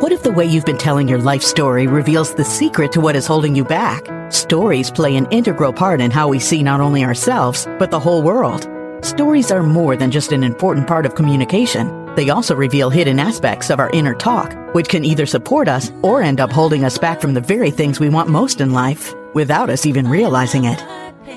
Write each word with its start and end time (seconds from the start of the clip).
What 0.00 0.12
if 0.12 0.22
the 0.22 0.30
way 0.30 0.44
you've 0.44 0.64
been 0.64 0.78
telling 0.78 1.08
your 1.08 1.18
life 1.18 1.42
story 1.42 1.88
reveals 1.88 2.32
the 2.32 2.44
secret 2.44 2.92
to 2.92 3.00
what 3.00 3.16
is 3.16 3.26
holding 3.26 3.56
you 3.56 3.64
back? 3.64 4.06
Stories 4.32 4.92
play 4.92 5.16
an 5.16 5.26
integral 5.32 5.72
part 5.72 6.00
in 6.00 6.12
how 6.12 6.28
we 6.28 6.38
see 6.38 6.62
not 6.62 6.80
only 6.80 7.02
ourselves, 7.02 7.66
but 7.80 7.90
the 7.90 7.98
whole 7.98 8.22
world. 8.22 8.68
Stories 9.04 9.50
are 9.50 9.64
more 9.64 9.96
than 9.96 10.12
just 10.12 10.30
an 10.30 10.44
important 10.44 10.86
part 10.86 11.04
of 11.04 11.16
communication. 11.16 12.14
They 12.14 12.30
also 12.30 12.54
reveal 12.54 12.90
hidden 12.90 13.18
aspects 13.18 13.70
of 13.70 13.80
our 13.80 13.90
inner 13.90 14.14
talk, 14.14 14.54
which 14.72 14.88
can 14.88 15.04
either 15.04 15.26
support 15.26 15.66
us 15.66 15.90
or 16.02 16.22
end 16.22 16.38
up 16.38 16.52
holding 16.52 16.84
us 16.84 16.96
back 16.96 17.20
from 17.20 17.34
the 17.34 17.40
very 17.40 17.72
things 17.72 17.98
we 17.98 18.08
want 18.08 18.30
most 18.30 18.60
in 18.60 18.72
life, 18.72 19.12
without 19.34 19.68
us 19.68 19.84
even 19.84 20.06
realizing 20.06 20.62
it. 20.62 20.80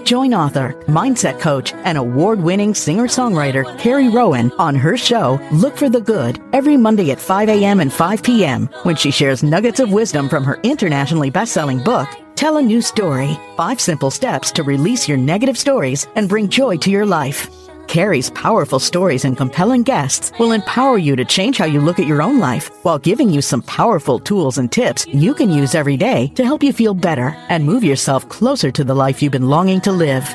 Join 0.03 0.33
author, 0.33 0.73
mindset 0.87 1.39
coach, 1.39 1.73
and 1.73 1.97
award-winning 1.97 2.73
singer-songwriter 2.73 3.79
Carrie 3.79 4.09
Rowan 4.09 4.51
on 4.59 4.75
her 4.75 4.97
show, 4.97 5.39
Look 5.51 5.77
for 5.77 5.89
the 5.89 6.01
Good, 6.01 6.41
every 6.53 6.77
Monday 6.77 7.11
at 7.11 7.19
5 7.19 7.49
a.m. 7.49 7.79
and 7.79 7.93
5 7.93 8.23
p.m. 8.23 8.67
when 8.83 8.95
she 8.95 9.11
shares 9.11 9.43
nuggets 9.43 9.79
of 9.79 9.91
wisdom 9.91 10.29
from 10.29 10.43
her 10.43 10.59
internationally 10.63 11.29
best-selling 11.29 11.83
book, 11.83 12.09
Tell 12.35 12.57
a 12.57 12.61
New 12.61 12.81
Story, 12.81 13.37
Five 13.55 13.79
Simple 13.79 14.09
Steps 14.09 14.51
to 14.53 14.63
Release 14.63 15.07
Your 15.07 15.17
Negative 15.17 15.57
Stories 15.57 16.07
and 16.15 16.27
Bring 16.27 16.49
Joy 16.49 16.77
to 16.77 16.89
Your 16.89 17.05
Life. 17.05 17.60
Carrie's 17.87 18.29
powerful 18.31 18.79
stories 18.79 19.25
and 19.25 19.37
compelling 19.37 19.83
guests 19.83 20.31
will 20.39 20.51
empower 20.51 20.97
you 20.97 21.15
to 21.15 21.25
change 21.25 21.57
how 21.57 21.65
you 21.65 21.81
look 21.81 21.99
at 21.99 22.07
your 22.07 22.21
own 22.21 22.39
life 22.39 22.69
while 22.83 22.97
giving 22.97 23.29
you 23.29 23.41
some 23.41 23.61
powerful 23.61 24.19
tools 24.19 24.57
and 24.57 24.71
tips 24.71 25.05
you 25.07 25.33
can 25.33 25.49
use 25.49 25.75
every 25.75 25.97
day 25.97 26.27
to 26.35 26.45
help 26.45 26.63
you 26.63 26.73
feel 26.73 26.93
better 26.93 27.35
and 27.49 27.65
move 27.65 27.83
yourself 27.83 28.27
closer 28.29 28.71
to 28.71 28.83
the 28.83 28.95
life 28.95 29.21
you've 29.21 29.31
been 29.31 29.49
longing 29.49 29.81
to 29.81 29.91
live. 29.91 30.27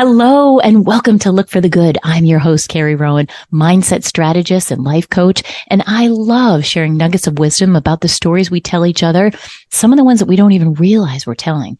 Hello 0.00 0.58
and 0.60 0.86
welcome 0.86 1.18
to 1.18 1.30
Look 1.30 1.50
for 1.50 1.60
the 1.60 1.68
Good. 1.68 1.98
I'm 2.02 2.24
your 2.24 2.38
host, 2.38 2.70
Carrie 2.70 2.94
Rowan, 2.94 3.28
mindset 3.52 4.02
strategist 4.02 4.70
and 4.70 4.82
life 4.82 5.10
coach. 5.10 5.42
And 5.66 5.82
I 5.86 6.06
love 6.06 6.64
sharing 6.64 6.96
nuggets 6.96 7.26
of 7.26 7.38
wisdom 7.38 7.76
about 7.76 8.00
the 8.00 8.08
stories 8.08 8.50
we 8.50 8.62
tell 8.62 8.86
each 8.86 9.02
other, 9.02 9.30
some 9.68 9.92
of 9.92 9.98
the 9.98 10.04
ones 10.04 10.20
that 10.20 10.26
we 10.26 10.36
don't 10.36 10.52
even 10.52 10.72
realize 10.72 11.26
we're 11.26 11.34
telling. 11.34 11.76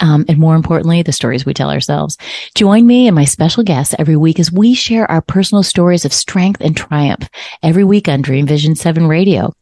Um, 0.00 0.24
and 0.28 0.36
more 0.36 0.56
importantly, 0.56 1.02
the 1.02 1.12
stories 1.12 1.46
we 1.46 1.54
tell 1.54 1.70
ourselves. 1.70 2.18
Join 2.56 2.88
me 2.88 3.06
and 3.06 3.14
my 3.14 3.24
special 3.24 3.62
guests 3.62 3.94
every 4.00 4.16
week 4.16 4.40
as 4.40 4.50
we 4.50 4.74
share 4.74 5.08
our 5.08 5.22
personal 5.22 5.62
stories 5.62 6.04
of 6.04 6.12
strength 6.12 6.60
and 6.60 6.76
triumph 6.76 7.28
every 7.62 7.84
week 7.84 8.08
on 8.08 8.20
Dream 8.20 8.48
Vision 8.48 8.74
7 8.74 9.06
radio. 9.06 9.54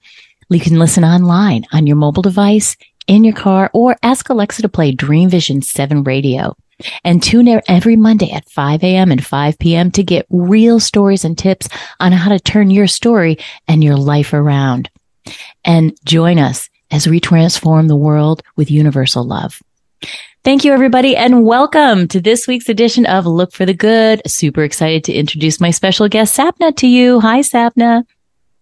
You 0.48 0.60
can 0.60 0.78
listen 0.78 1.04
online 1.04 1.66
on 1.74 1.86
your 1.86 1.96
mobile 1.96 2.22
device, 2.22 2.74
in 3.06 3.22
your 3.22 3.34
car, 3.34 3.70
or 3.74 3.96
ask 4.02 4.30
Alexa 4.30 4.62
to 4.62 4.70
play 4.70 4.92
Dream 4.92 5.28
Vision 5.28 5.60
7 5.60 6.04
radio. 6.04 6.56
And 7.04 7.22
tune 7.22 7.48
in 7.48 7.60
every 7.68 7.96
Monday 7.96 8.30
at 8.32 8.48
5 8.50 8.82
a.m. 8.84 9.10
and 9.10 9.24
5 9.24 9.58
p.m. 9.58 9.90
to 9.92 10.02
get 10.02 10.26
real 10.30 10.78
stories 10.80 11.24
and 11.24 11.36
tips 11.36 11.68
on 12.00 12.12
how 12.12 12.30
to 12.30 12.38
turn 12.38 12.70
your 12.70 12.86
story 12.86 13.38
and 13.66 13.82
your 13.82 13.96
life 13.96 14.32
around. 14.32 14.90
And 15.64 15.96
join 16.04 16.38
us 16.38 16.70
as 16.90 17.06
we 17.06 17.20
transform 17.20 17.88
the 17.88 17.96
world 17.96 18.42
with 18.56 18.70
universal 18.70 19.24
love. 19.24 19.60
Thank 20.44 20.64
you, 20.64 20.72
everybody, 20.72 21.16
and 21.16 21.44
welcome 21.44 22.08
to 22.08 22.20
this 22.20 22.46
week's 22.46 22.68
edition 22.68 23.04
of 23.06 23.26
Look 23.26 23.52
for 23.52 23.66
the 23.66 23.74
Good. 23.74 24.22
Super 24.26 24.62
excited 24.62 25.04
to 25.04 25.12
introduce 25.12 25.60
my 25.60 25.70
special 25.70 26.08
guest, 26.08 26.36
Sapna, 26.36 26.74
to 26.76 26.86
you. 26.86 27.20
Hi, 27.20 27.40
Sapna. 27.40 28.04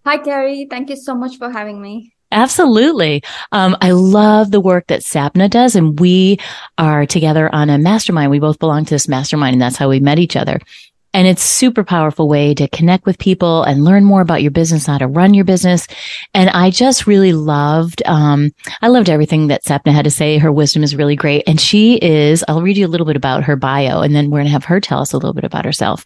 Hi, 0.04 0.18
Carrie. 0.18 0.66
Thank 0.68 0.88
you 0.90 0.96
so 0.96 1.14
much 1.14 1.36
for 1.36 1.50
having 1.50 1.80
me. 1.80 2.15
Absolutely. 2.36 3.22
Um, 3.50 3.78
I 3.80 3.92
love 3.92 4.50
the 4.50 4.60
work 4.60 4.88
that 4.88 5.00
Sapna 5.00 5.48
does, 5.48 5.74
and 5.74 5.98
we 5.98 6.38
are 6.76 7.06
together 7.06 7.52
on 7.52 7.70
a 7.70 7.78
mastermind. 7.78 8.30
We 8.30 8.40
both 8.40 8.58
belong 8.58 8.84
to 8.84 8.94
this 8.94 9.08
mastermind, 9.08 9.54
and 9.54 9.62
that's 9.62 9.78
how 9.78 9.88
we 9.88 10.00
met 10.00 10.18
each 10.18 10.36
other. 10.36 10.60
And 11.14 11.26
it's 11.26 11.42
super 11.42 11.82
powerful 11.82 12.28
way 12.28 12.52
to 12.52 12.68
connect 12.68 13.06
with 13.06 13.18
people 13.18 13.62
and 13.62 13.84
learn 13.84 14.04
more 14.04 14.20
about 14.20 14.42
your 14.42 14.50
business, 14.50 14.84
how 14.84 14.98
to 14.98 15.06
run 15.06 15.32
your 15.32 15.46
business. 15.46 15.88
And 16.34 16.50
I 16.50 16.68
just 16.68 17.06
really 17.06 17.32
loved, 17.32 18.02
um, 18.04 18.52
I 18.82 18.88
loved 18.88 19.08
everything 19.08 19.46
that 19.46 19.64
Sapna 19.64 19.94
had 19.94 20.04
to 20.04 20.10
say. 20.10 20.36
Her 20.36 20.52
wisdom 20.52 20.82
is 20.82 20.94
really 20.94 21.16
great. 21.16 21.44
And 21.46 21.58
she 21.58 21.94
is, 21.96 22.44
I'll 22.48 22.60
read 22.60 22.76
you 22.76 22.86
a 22.86 22.88
little 22.88 23.06
bit 23.06 23.16
about 23.16 23.44
her 23.44 23.56
bio 23.56 24.02
and 24.02 24.14
then 24.14 24.28
we're 24.28 24.40
going 24.40 24.48
to 24.48 24.52
have 24.52 24.66
her 24.66 24.78
tell 24.78 25.00
us 25.00 25.14
a 25.14 25.16
little 25.16 25.32
bit 25.32 25.44
about 25.44 25.64
herself. 25.64 26.04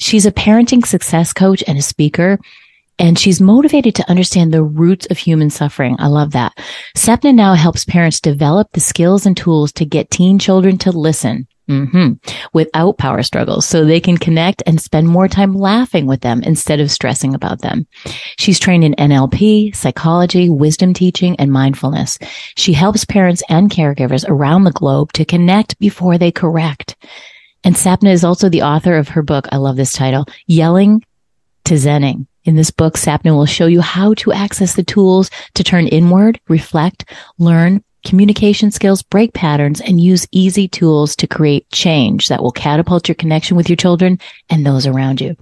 She's 0.00 0.26
a 0.26 0.32
parenting 0.32 0.84
success 0.84 1.32
coach 1.32 1.64
and 1.66 1.78
a 1.78 1.82
speaker 1.82 2.38
and 3.02 3.18
she's 3.18 3.40
motivated 3.40 3.96
to 3.96 4.08
understand 4.08 4.54
the 4.54 4.62
roots 4.62 5.06
of 5.06 5.18
human 5.18 5.50
suffering. 5.50 5.96
I 5.98 6.06
love 6.06 6.30
that. 6.32 6.56
Sapna 6.96 7.34
now 7.34 7.54
helps 7.54 7.84
parents 7.84 8.20
develop 8.20 8.70
the 8.72 8.80
skills 8.80 9.26
and 9.26 9.36
tools 9.36 9.72
to 9.72 9.84
get 9.84 10.10
teen 10.10 10.38
children 10.38 10.78
to 10.78 10.92
listen. 10.92 11.48
Mm-hmm. 11.68 12.14
Without 12.52 12.98
power 12.98 13.22
struggles, 13.22 13.66
so 13.66 13.84
they 13.84 14.00
can 14.00 14.18
connect 14.18 14.64
and 14.66 14.80
spend 14.80 15.08
more 15.08 15.28
time 15.28 15.54
laughing 15.54 16.06
with 16.06 16.20
them 16.20 16.42
instead 16.42 16.80
of 16.80 16.90
stressing 16.90 17.34
about 17.34 17.60
them. 17.60 17.86
She's 18.36 18.58
trained 18.58 18.84
in 18.84 18.94
NLP, 18.94 19.74
psychology, 19.74 20.50
wisdom 20.50 20.92
teaching, 20.92 21.36
and 21.36 21.52
mindfulness. 21.52 22.18
She 22.56 22.72
helps 22.72 23.04
parents 23.04 23.42
and 23.48 23.70
caregivers 23.70 24.24
around 24.28 24.64
the 24.64 24.72
globe 24.72 25.12
to 25.12 25.24
connect 25.24 25.78
before 25.78 26.18
they 26.18 26.32
correct. 26.32 26.96
And 27.64 27.76
Sapna 27.76 28.12
is 28.12 28.24
also 28.24 28.48
the 28.48 28.62
author 28.62 28.96
of 28.96 29.08
her 29.10 29.22
book. 29.22 29.46
I 29.52 29.56
love 29.56 29.76
this 29.76 29.92
title, 29.92 30.26
Yelling 30.46 31.04
to 31.64 31.74
Zenning. 31.74 32.26
In 32.44 32.56
this 32.56 32.70
book, 32.72 32.94
Sapna 32.94 33.36
will 33.36 33.46
show 33.46 33.66
you 33.66 33.80
how 33.80 34.14
to 34.14 34.32
access 34.32 34.74
the 34.74 34.82
tools 34.82 35.30
to 35.54 35.62
turn 35.62 35.86
inward, 35.86 36.40
reflect, 36.48 37.04
learn 37.38 37.84
communication 38.04 38.72
skills, 38.72 39.02
break 39.02 39.32
patterns, 39.32 39.80
and 39.80 40.00
use 40.00 40.26
easy 40.32 40.66
tools 40.66 41.14
to 41.16 41.28
create 41.28 41.70
change 41.70 42.28
that 42.28 42.42
will 42.42 42.50
catapult 42.50 43.08
your 43.08 43.14
connection 43.14 43.56
with 43.56 43.68
your 43.68 43.76
children 43.76 44.18
and 44.50 44.66
those 44.66 44.88
around 44.88 45.20
you. 45.20 45.36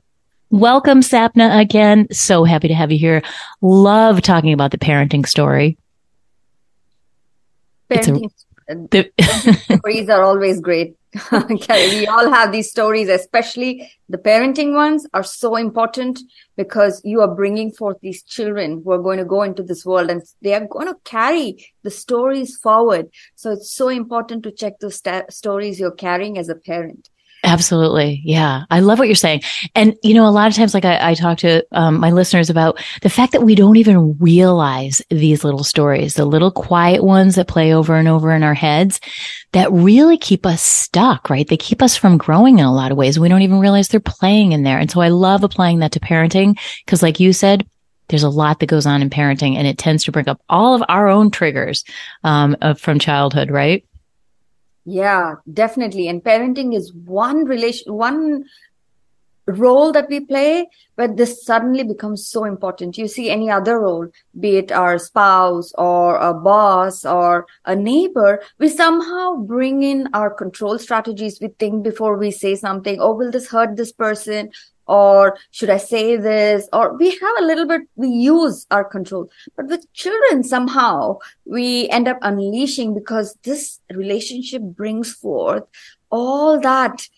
Welcome, 0.50 1.00
Sapna, 1.00 1.58
again. 1.60 2.08
So 2.12 2.44
happy 2.44 2.68
to 2.68 2.74
have 2.74 2.92
you 2.92 2.98
here. 2.98 3.22
Love 3.62 4.20
talking 4.20 4.52
about 4.52 4.72
the 4.72 4.78
parenting 4.78 5.26
story. 5.26 5.78
Parenting 7.88 8.30
a, 8.68 8.74
the, 8.90 9.10
stories 9.78 10.08
are 10.08 10.22
always 10.22 10.60
great. 10.60 10.96
we 11.50 12.06
all 12.06 12.30
have 12.30 12.52
these 12.52 12.70
stories, 12.70 13.08
especially 13.08 13.90
the 14.08 14.18
parenting 14.18 14.74
ones 14.74 15.06
are 15.12 15.24
so 15.24 15.56
important 15.56 16.20
because 16.56 17.00
you 17.04 17.20
are 17.20 17.34
bringing 17.34 17.72
forth 17.72 17.96
these 18.00 18.22
children 18.22 18.80
who 18.84 18.92
are 18.92 19.02
going 19.02 19.18
to 19.18 19.24
go 19.24 19.42
into 19.42 19.62
this 19.62 19.84
world 19.84 20.08
and 20.08 20.22
they 20.40 20.54
are 20.54 20.66
going 20.66 20.86
to 20.86 20.96
carry 21.04 21.66
the 21.82 21.90
stories 21.90 22.56
forward. 22.56 23.08
So 23.34 23.50
it's 23.52 23.72
so 23.72 23.88
important 23.88 24.44
to 24.44 24.52
check 24.52 24.78
those 24.78 24.96
st- 24.98 25.32
stories 25.32 25.80
you're 25.80 25.90
carrying 25.90 26.38
as 26.38 26.48
a 26.48 26.54
parent. 26.54 27.09
Absolutely. 27.42 28.20
Yeah. 28.24 28.64
I 28.70 28.80
love 28.80 28.98
what 28.98 29.08
you're 29.08 29.14
saying. 29.14 29.42
And, 29.74 29.96
you 30.02 30.12
know, 30.12 30.26
a 30.26 30.30
lot 30.30 30.48
of 30.48 30.54
times, 30.54 30.74
like 30.74 30.84
I, 30.84 31.10
I 31.10 31.14
talk 31.14 31.38
to 31.38 31.64
um, 31.72 31.98
my 31.98 32.10
listeners 32.10 32.50
about 32.50 32.78
the 33.02 33.08
fact 33.08 33.32
that 33.32 33.42
we 33.42 33.54
don't 33.54 33.76
even 33.76 34.18
realize 34.18 35.00
these 35.08 35.42
little 35.42 35.64
stories, 35.64 36.14
the 36.14 36.26
little 36.26 36.50
quiet 36.50 37.02
ones 37.02 37.36
that 37.36 37.48
play 37.48 37.72
over 37.72 37.96
and 37.96 38.08
over 38.08 38.32
in 38.32 38.42
our 38.42 38.54
heads 38.54 39.00
that 39.52 39.72
really 39.72 40.18
keep 40.18 40.44
us 40.44 40.62
stuck, 40.62 41.30
right? 41.30 41.48
They 41.48 41.56
keep 41.56 41.82
us 41.82 41.96
from 41.96 42.18
growing 42.18 42.58
in 42.58 42.64
a 42.66 42.74
lot 42.74 42.92
of 42.92 42.98
ways. 42.98 43.18
We 43.18 43.28
don't 43.28 43.42
even 43.42 43.58
realize 43.60 43.88
they're 43.88 44.00
playing 44.00 44.52
in 44.52 44.62
there. 44.62 44.78
And 44.78 44.90
so 44.90 45.00
I 45.00 45.08
love 45.08 45.42
applying 45.42 45.78
that 45.78 45.92
to 45.92 46.00
parenting 46.00 46.58
because 46.84 47.02
like 47.02 47.20
you 47.20 47.32
said, 47.32 47.66
there's 48.08 48.22
a 48.24 48.28
lot 48.28 48.58
that 48.58 48.66
goes 48.66 48.86
on 48.86 49.02
in 49.02 49.08
parenting 49.08 49.54
and 49.54 49.66
it 49.66 49.78
tends 49.78 50.04
to 50.04 50.12
bring 50.12 50.28
up 50.28 50.40
all 50.48 50.74
of 50.74 50.82
our 50.88 51.08
own 51.08 51.30
triggers 51.30 51.84
um, 52.24 52.56
from 52.76 52.98
childhood, 52.98 53.50
right? 53.50 53.84
Yeah, 54.90 55.36
definitely. 55.52 56.08
And 56.08 56.20
parenting 56.20 56.74
is 56.74 56.92
one 56.92 57.44
relation, 57.44 57.94
one 57.94 58.44
role 59.46 59.92
that 59.92 60.08
we 60.08 60.18
play, 60.18 60.66
but 60.96 61.16
this 61.16 61.44
suddenly 61.44 61.84
becomes 61.84 62.26
so 62.26 62.44
important. 62.44 62.98
You 62.98 63.06
see 63.06 63.30
any 63.30 63.50
other 63.50 63.78
role, 63.78 64.08
be 64.38 64.56
it 64.56 64.72
our 64.72 64.98
spouse 64.98 65.72
or 65.78 66.16
a 66.16 66.34
boss 66.34 67.04
or 67.04 67.46
a 67.64 67.76
neighbor, 67.76 68.42
we 68.58 68.68
somehow 68.68 69.36
bring 69.36 69.84
in 69.84 70.08
our 70.12 70.28
control 70.28 70.76
strategies. 70.80 71.38
We 71.40 71.48
think 71.48 71.84
before 71.84 72.16
we 72.16 72.32
say 72.32 72.56
something, 72.56 72.98
oh, 73.00 73.14
will 73.14 73.30
this 73.30 73.48
hurt 73.48 73.76
this 73.76 73.92
person? 73.92 74.50
Or 74.90 75.38
should 75.52 75.70
I 75.70 75.76
say 75.76 76.16
this? 76.16 76.68
Or 76.72 76.96
we 76.96 77.10
have 77.10 77.36
a 77.38 77.44
little 77.44 77.66
bit, 77.66 77.82
we 77.94 78.08
use 78.08 78.66
our 78.72 78.84
control. 78.84 79.30
But 79.56 79.68
with 79.68 79.90
children, 79.92 80.42
somehow 80.42 81.18
we 81.44 81.88
end 81.90 82.08
up 82.08 82.18
unleashing 82.22 82.92
because 82.92 83.38
this 83.44 83.78
relationship 83.94 84.62
brings 84.62 85.12
forth 85.12 85.62
all 86.10 86.58
that, 86.58 87.08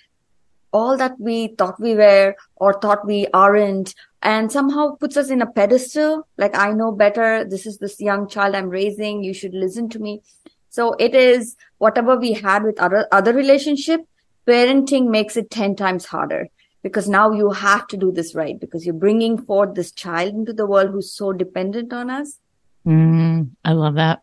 all 0.70 0.98
that 0.98 1.18
we 1.18 1.48
thought 1.48 1.80
we 1.80 1.94
were 1.94 2.34
or 2.56 2.78
thought 2.78 3.06
we 3.06 3.26
aren't 3.32 3.94
and 4.22 4.52
somehow 4.52 4.94
puts 4.96 5.16
us 5.16 5.30
in 5.30 5.40
a 5.40 5.50
pedestal. 5.50 6.28
Like, 6.36 6.54
I 6.54 6.72
know 6.72 6.92
better. 6.92 7.42
This 7.44 7.64
is 7.64 7.78
this 7.78 7.98
young 8.00 8.28
child 8.28 8.54
I'm 8.54 8.68
raising. 8.68 9.24
You 9.24 9.32
should 9.32 9.54
listen 9.54 9.88
to 9.90 9.98
me. 9.98 10.20
So 10.68 10.92
it 11.00 11.14
is 11.14 11.56
whatever 11.78 12.16
we 12.18 12.34
had 12.34 12.64
with 12.64 12.78
other, 12.78 13.08
other 13.10 13.32
relationship, 13.32 14.02
parenting 14.46 15.08
makes 15.08 15.38
it 15.38 15.50
10 15.50 15.74
times 15.76 16.04
harder 16.04 16.50
because 16.82 17.08
now 17.08 17.30
you 17.32 17.50
have 17.50 17.86
to 17.88 17.96
do 17.96 18.12
this 18.12 18.34
right 18.34 18.58
because 18.58 18.84
you're 18.84 18.94
bringing 18.94 19.38
forth 19.38 19.74
this 19.74 19.92
child 19.92 20.34
into 20.34 20.52
the 20.52 20.66
world 20.66 20.90
who's 20.90 21.12
so 21.12 21.32
dependent 21.32 21.92
on 21.92 22.10
us. 22.10 22.38
Mm, 22.86 23.50
I 23.64 23.72
love 23.72 23.94
that. 23.94 24.22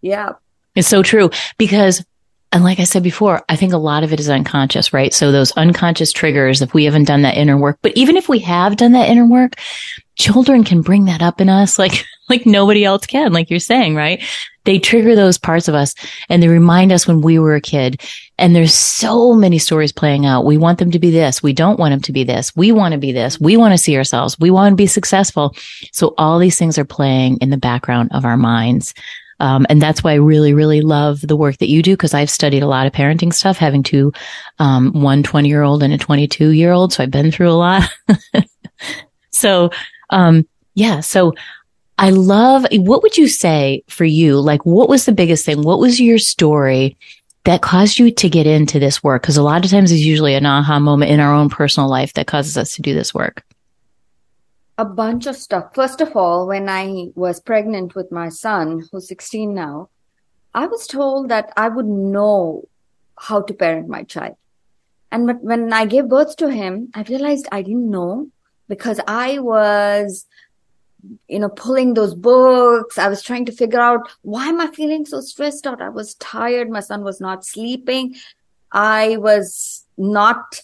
Yeah. 0.00 0.32
It's 0.74 0.88
so 0.88 1.02
true 1.02 1.30
because 1.58 2.04
and 2.52 2.64
like 2.64 2.80
I 2.80 2.84
said 2.84 3.04
before, 3.04 3.42
I 3.48 3.54
think 3.54 3.72
a 3.72 3.78
lot 3.78 4.02
of 4.02 4.12
it 4.12 4.18
is 4.18 4.28
unconscious, 4.28 4.92
right? 4.92 5.14
So 5.14 5.30
those 5.30 5.52
unconscious 5.52 6.12
triggers, 6.12 6.60
if 6.60 6.74
we 6.74 6.84
haven't 6.84 7.04
done 7.04 7.22
that 7.22 7.36
inner 7.36 7.56
work, 7.56 7.78
but 7.80 7.96
even 7.96 8.16
if 8.16 8.28
we 8.28 8.40
have 8.40 8.76
done 8.76 8.90
that 8.92 9.08
inner 9.08 9.26
work, 9.26 9.54
children 10.16 10.64
can 10.64 10.82
bring 10.82 11.04
that 11.04 11.22
up 11.22 11.40
in 11.40 11.48
us 11.48 11.78
like, 11.78 12.04
like 12.28 12.46
nobody 12.46 12.84
else 12.84 13.06
can, 13.06 13.32
like 13.32 13.50
you're 13.50 13.60
saying, 13.60 13.94
right? 13.94 14.22
They 14.64 14.80
trigger 14.80 15.14
those 15.14 15.38
parts 15.38 15.68
of 15.68 15.76
us 15.76 15.94
and 16.28 16.42
they 16.42 16.48
remind 16.48 16.90
us 16.90 17.06
when 17.06 17.20
we 17.20 17.38
were 17.38 17.54
a 17.54 17.60
kid. 17.60 18.00
And 18.40 18.56
there's 18.56 18.72
so 18.72 19.34
many 19.34 19.58
stories 19.58 19.92
playing 19.92 20.24
out. 20.24 20.46
We 20.46 20.56
want 20.56 20.78
them 20.78 20.90
to 20.92 20.98
be 20.98 21.10
this. 21.10 21.42
We 21.42 21.52
don't 21.52 21.78
want 21.78 21.92
them 21.92 22.00
to 22.00 22.12
be 22.12 22.24
this. 22.24 22.56
We 22.56 22.72
want 22.72 22.92
to 22.92 22.98
be 22.98 23.12
this. 23.12 23.38
We 23.38 23.58
want 23.58 23.74
to 23.74 23.78
see 23.78 23.98
ourselves. 23.98 24.38
We 24.40 24.50
want 24.50 24.72
to 24.72 24.76
be 24.76 24.86
successful. 24.86 25.54
So 25.92 26.14
all 26.16 26.38
these 26.38 26.58
things 26.58 26.78
are 26.78 26.86
playing 26.86 27.36
in 27.42 27.50
the 27.50 27.58
background 27.58 28.08
of 28.12 28.24
our 28.24 28.38
minds. 28.38 28.94
Um, 29.40 29.66
and 29.68 29.80
that's 29.80 30.02
why 30.02 30.12
I 30.12 30.16
really, 30.16 30.54
really 30.54 30.80
love 30.80 31.20
the 31.20 31.36
work 31.36 31.58
that 31.58 31.68
you 31.68 31.82
do 31.82 31.92
because 31.92 32.14
I've 32.14 32.30
studied 32.30 32.62
a 32.62 32.66
lot 32.66 32.86
of 32.86 32.94
parenting 32.94 33.32
stuff, 33.32 33.58
having 33.58 33.82
two, 33.82 34.10
um, 34.58 34.92
one 34.92 35.22
20 35.22 35.46
year 35.46 35.62
old 35.62 35.82
and 35.82 35.92
a 35.92 35.98
22 35.98 36.48
year 36.48 36.72
old. 36.72 36.94
So 36.94 37.02
I've 37.02 37.10
been 37.10 37.30
through 37.30 37.50
a 37.50 37.52
lot. 37.52 37.90
so, 39.32 39.70
um, 40.08 40.48
yeah. 40.74 41.00
So 41.00 41.34
I 41.98 42.08
love, 42.08 42.66
what 42.72 43.02
would 43.02 43.18
you 43.18 43.28
say 43.28 43.84
for 43.88 44.06
you? 44.06 44.40
Like, 44.40 44.64
what 44.64 44.88
was 44.88 45.04
the 45.04 45.12
biggest 45.12 45.44
thing? 45.44 45.60
What 45.60 45.78
was 45.78 46.00
your 46.00 46.18
story 46.18 46.96
that 47.44 47.62
caused 47.62 47.98
you 47.98 48.10
to 48.10 48.28
get 48.28 48.46
into 48.46 48.78
this 48.78 49.02
work? 49.02 49.22
Because 49.22 49.36
a 49.36 49.42
lot 49.42 49.64
of 49.64 49.70
times 49.70 49.92
it's 49.92 50.00
usually 50.00 50.34
an 50.34 50.46
aha 50.46 50.78
moment 50.78 51.10
in 51.10 51.20
our 51.20 51.32
own 51.32 51.48
personal 51.48 51.88
life 51.88 52.12
that 52.14 52.26
causes 52.26 52.56
us 52.56 52.74
to 52.74 52.82
do 52.82 52.94
this 52.94 53.14
work 53.14 53.44
a 54.80 54.84
bunch 54.84 55.26
of 55.26 55.36
stuff. 55.36 55.74
First 55.74 56.00
of 56.00 56.16
all, 56.16 56.46
when 56.46 56.66
I 56.66 57.08
was 57.14 57.38
pregnant 57.38 57.94
with 57.94 58.10
my 58.10 58.30
son, 58.30 58.88
who's 58.90 59.08
16 59.08 59.52
now, 59.52 59.90
I 60.54 60.66
was 60.66 60.86
told 60.86 61.28
that 61.28 61.52
I 61.54 61.68
would 61.68 61.86
know 61.86 62.66
how 63.18 63.42
to 63.42 63.52
parent 63.52 63.88
my 63.88 64.04
child. 64.04 64.36
And 65.12 65.26
but 65.26 65.42
when 65.42 65.70
I 65.70 65.84
gave 65.84 66.08
birth 66.08 66.34
to 66.36 66.48
him, 66.48 66.88
I 66.94 67.02
realized 67.02 67.46
I 67.52 67.60
didn't 67.60 67.90
know 67.90 68.30
because 68.68 69.00
I 69.06 69.38
was, 69.40 70.24
you 71.28 71.38
know, 71.38 71.48
pulling 71.48 71.94
those 71.94 72.14
books. 72.14 72.98
I 72.98 73.08
was 73.08 73.22
trying 73.22 73.44
to 73.46 73.52
figure 73.52 73.80
out 73.80 74.10
why 74.22 74.46
am 74.46 74.60
I 74.60 74.68
feeling 74.68 75.06
so 75.06 75.20
stressed 75.20 75.66
out? 75.66 75.80
I 75.80 75.88
was 75.88 76.14
tired. 76.14 76.70
My 76.70 76.80
son 76.80 77.04
was 77.04 77.20
not 77.20 77.44
sleeping. 77.44 78.16
I 78.72 79.16
was 79.16 79.86
not 79.96 80.62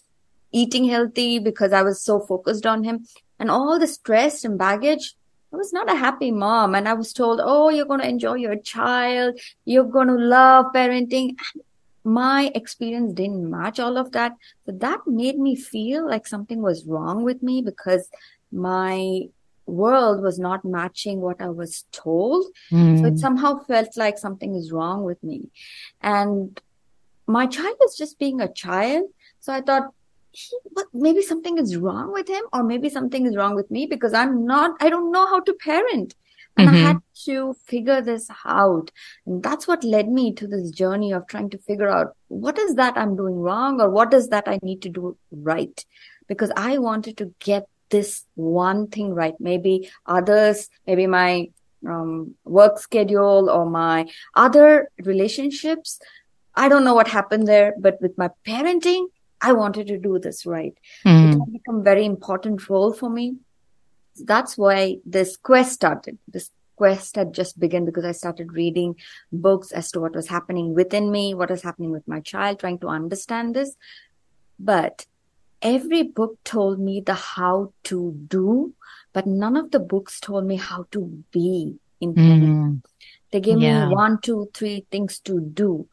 eating 0.52 0.84
healthy 0.84 1.38
because 1.38 1.72
I 1.72 1.82
was 1.82 2.00
so 2.02 2.20
focused 2.20 2.66
on 2.66 2.84
him 2.84 3.06
and 3.38 3.50
all 3.50 3.78
the 3.78 3.86
stress 3.86 4.44
and 4.44 4.58
baggage. 4.58 5.14
I 5.52 5.56
was 5.56 5.72
not 5.72 5.90
a 5.90 5.94
happy 5.94 6.30
mom. 6.30 6.74
And 6.74 6.88
I 6.88 6.94
was 6.94 7.12
told, 7.12 7.40
oh, 7.42 7.68
you're 7.68 7.86
going 7.86 8.00
to 8.00 8.08
enjoy 8.08 8.34
your 8.34 8.56
child. 8.56 9.38
You're 9.64 9.84
going 9.84 10.08
to 10.08 10.14
love 10.14 10.66
parenting. 10.74 11.36
And 11.54 11.64
My 12.04 12.50
experience 12.54 13.14
didn't 13.14 13.50
match 13.50 13.80
all 13.80 13.96
of 13.96 14.12
that. 14.12 14.32
So 14.64 14.72
that 14.72 15.00
made 15.06 15.38
me 15.38 15.56
feel 15.56 16.06
like 16.08 16.26
something 16.26 16.62
was 16.62 16.84
wrong 16.86 17.24
with 17.24 17.42
me 17.42 17.62
because 17.62 18.08
my 18.52 19.28
world 19.66 20.22
was 20.22 20.38
not 20.38 20.64
matching 20.64 21.20
what 21.20 21.40
I 21.40 21.48
was 21.48 21.84
told. 21.92 22.46
Mm. 22.72 23.00
So 23.00 23.06
it 23.06 23.10
hmm. 23.10 23.16
somehow 23.16 23.58
felt 23.64 23.96
like 23.96 24.18
something 24.18 24.54
is 24.54 24.72
wrong 24.72 25.02
with 25.04 25.22
me. 25.22 25.50
And 26.00 26.60
my 27.26 27.46
child 27.46 27.76
is 27.84 27.96
just 27.96 28.18
being 28.18 28.40
a 28.40 28.52
child. 28.52 29.04
So 29.40 29.52
I 29.52 29.60
thought, 29.60 29.92
he, 30.30 30.56
but 30.74 30.86
maybe 30.92 31.22
something 31.22 31.58
is 31.58 31.76
wrong 31.76 32.12
with 32.12 32.28
him 32.28 32.44
or 32.52 32.62
maybe 32.62 32.88
something 32.88 33.26
is 33.26 33.36
wrong 33.36 33.54
with 33.54 33.70
me 33.70 33.86
because 33.86 34.14
I'm 34.14 34.46
not, 34.46 34.76
I 34.80 34.90
don't 34.90 35.10
know 35.10 35.26
how 35.26 35.40
to 35.40 35.54
parent. 35.54 36.14
And 36.58 36.68
mm-hmm. 36.68 36.76
I 36.76 36.88
had 36.88 36.98
to 37.24 37.54
figure 37.66 38.00
this 38.00 38.30
out. 38.44 38.90
And 39.26 39.42
that's 39.42 39.68
what 39.68 39.84
led 39.84 40.08
me 40.08 40.32
to 40.34 40.46
this 40.46 40.70
journey 40.70 41.12
of 41.12 41.26
trying 41.26 41.50
to 41.50 41.58
figure 41.58 41.88
out 41.88 42.16
what 42.28 42.58
is 42.58 42.76
that 42.76 42.96
I'm 42.96 43.14
doing 43.16 43.36
wrong 43.36 43.80
or 43.80 43.90
what 43.90 44.14
is 44.14 44.28
that 44.28 44.48
I 44.48 44.58
need 44.62 44.80
to 44.82 44.88
do 44.88 45.18
right? 45.30 45.84
Because 46.28 46.50
I 46.56 46.78
wanted 46.78 47.18
to 47.18 47.34
get 47.40 47.68
this 47.90 48.24
one 48.34 48.88
thing 48.88 49.14
right. 49.14 49.34
Maybe 49.38 49.90
others, 50.06 50.68
maybe 50.86 51.06
my 51.06 51.50
um, 51.86 52.34
work 52.44 52.78
schedule 52.78 53.50
or 53.50 53.66
my 53.66 54.08
other 54.34 54.90
relationships. 55.04 56.00
I 56.54 56.68
don't 56.68 56.84
know 56.84 56.94
what 56.94 57.08
happened 57.08 57.46
there, 57.46 57.74
but 57.78 58.00
with 58.00 58.16
my 58.16 58.30
parenting, 58.46 59.06
I 59.40 59.52
wanted 59.52 59.86
to 59.88 59.98
do 59.98 60.18
this 60.18 60.46
right. 60.46 60.74
Mm. 61.04 61.34
It 61.34 61.38
had 61.38 61.52
become 61.52 61.84
very 61.84 62.04
important 62.04 62.68
role 62.68 62.92
for 62.92 63.10
me. 63.10 63.36
That's 64.18 64.56
why 64.56 64.98
this 65.04 65.36
quest 65.36 65.72
started. 65.74 66.18
This 66.26 66.50
quest 66.76 67.16
had 67.16 67.34
just 67.34 67.58
begun 67.58 67.84
because 67.84 68.04
I 68.04 68.12
started 68.12 68.52
reading 68.52 68.96
books 69.32 69.72
as 69.72 69.90
to 69.92 70.00
what 70.00 70.14
was 70.14 70.28
happening 70.28 70.74
within 70.74 71.10
me, 71.10 71.34
what 71.34 71.50
was 71.50 71.62
happening 71.62 71.90
with 71.90 72.06
my 72.08 72.20
child, 72.20 72.60
trying 72.60 72.78
to 72.80 72.88
understand 72.88 73.54
this. 73.54 73.76
But 74.58 75.04
every 75.62 76.02
book 76.02 76.38
told 76.44 76.78
me 76.78 77.00
the 77.00 77.14
how 77.14 77.72
to 77.84 78.12
do, 78.28 78.74
but 79.12 79.26
none 79.26 79.56
of 79.56 79.70
the 79.70 79.80
books 79.80 80.20
told 80.20 80.46
me 80.46 80.56
how 80.56 80.86
to 80.92 81.22
be 81.30 81.76
in 82.00 82.14
mm. 82.14 82.82
They 83.32 83.40
gave 83.40 83.58
yeah. 83.58 83.88
me 83.88 83.94
one, 83.94 84.20
two, 84.20 84.48
three 84.54 84.86
things 84.90 85.18
to 85.20 85.40
do, 85.40 85.88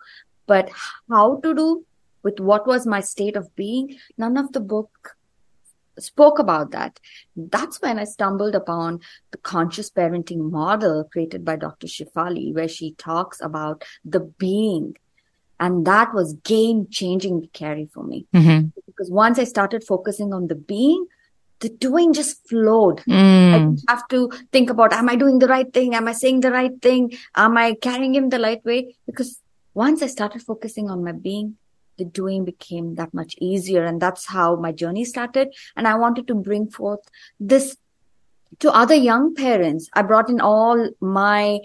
but 0.45 0.69
how 1.09 1.39
to 1.41 1.53
do 1.53 1.85
with 2.23 2.39
what 2.39 2.67
was 2.67 2.87
my 2.87 3.01
state 3.01 3.35
of 3.35 3.53
being, 3.55 3.97
none 4.17 4.37
of 4.37 4.53
the 4.53 4.59
book 4.59 5.15
spoke 5.99 6.39
about 6.39 6.71
that. 6.71 6.99
That's 7.35 7.81
when 7.81 7.99
I 7.99 8.05
stumbled 8.05 8.55
upon 8.55 9.01
the 9.31 9.37
conscious 9.37 9.89
parenting 9.89 10.49
model 10.51 11.03
created 11.11 11.45
by 11.45 11.55
Dr. 11.57 11.87
Shefali, 11.87 12.53
where 12.53 12.67
she 12.67 12.93
talks 12.93 13.41
about 13.41 13.83
the 14.03 14.21
being. 14.21 14.95
And 15.63 15.87
that 15.87 16.13
was 16.13 16.33
game 16.43 16.87
changing, 16.91 17.47
Carrie, 17.53 17.89
for 17.93 18.03
me. 18.03 18.25
Mm-hmm. 18.33 18.67
Because 18.85 19.09
once 19.09 19.39
I 19.39 19.45
started 19.45 19.85
focusing 19.85 20.33
on 20.33 20.47
the 20.47 20.55
being, 20.55 21.05
the 21.61 21.69
doing 21.69 22.11
just 22.11 22.45
flowed. 22.49 22.97
Mm. 23.07 23.53
I 23.53 23.59
didn't 23.59 23.83
have 23.87 24.05
to 24.09 24.29
think 24.51 24.69
about, 24.69 24.91
am 24.91 25.07
I 25.07 25.15
doing 25.15 25.39
the 25.39 25.47
right 25.47 25.71
thing? 25.73 25.95
Am 25.95 26.09
I 26.09 26.11
saying 26.11 26.41
the 26.41 26.51
right 26.51 26.75
thing? 26.81 27.13
Am 27.33 27.55
I 27.57 27.75
carrying 27.75 28.13
him 28.13 28.27
the 28.27 28.41
right 28.41 28.63
way? 28.65 28.97
Because 29.05 29.39
once 29.73 30.03
I 30.03 30.07
started 30.07 30.41
focusing 30.41 30.89
on 30.89 31.01
my 31.01 31.13
being, 31.13 31.55
the 31.97 32.03
doing 32.03 32.43
became 32.43 32.95
that 32.95 33.13
much 33.13 33.35
easier. 33.39 33.85
And 33.85 34.01
that's 34.01 34.25
how 34.25 34.57
my 34.57 34.73
journey 34.73 35.05
started. 35.05 35.55
And 35.77 35.87
I 35.87 35.95
wanted 35.95 36.27
to 36.27 36.35
bring 36.35 36.67
forth 36.67 37.07
this 37.39 37.77
to 38.59 38.69
other 38.71 38.95
young 38.95 39.33
parents. 39.33 39.89
I 39.93 40.01
brought 40.01 40.29
in 40.29 40.41
all 40.41 40.89
my 40.99 41.59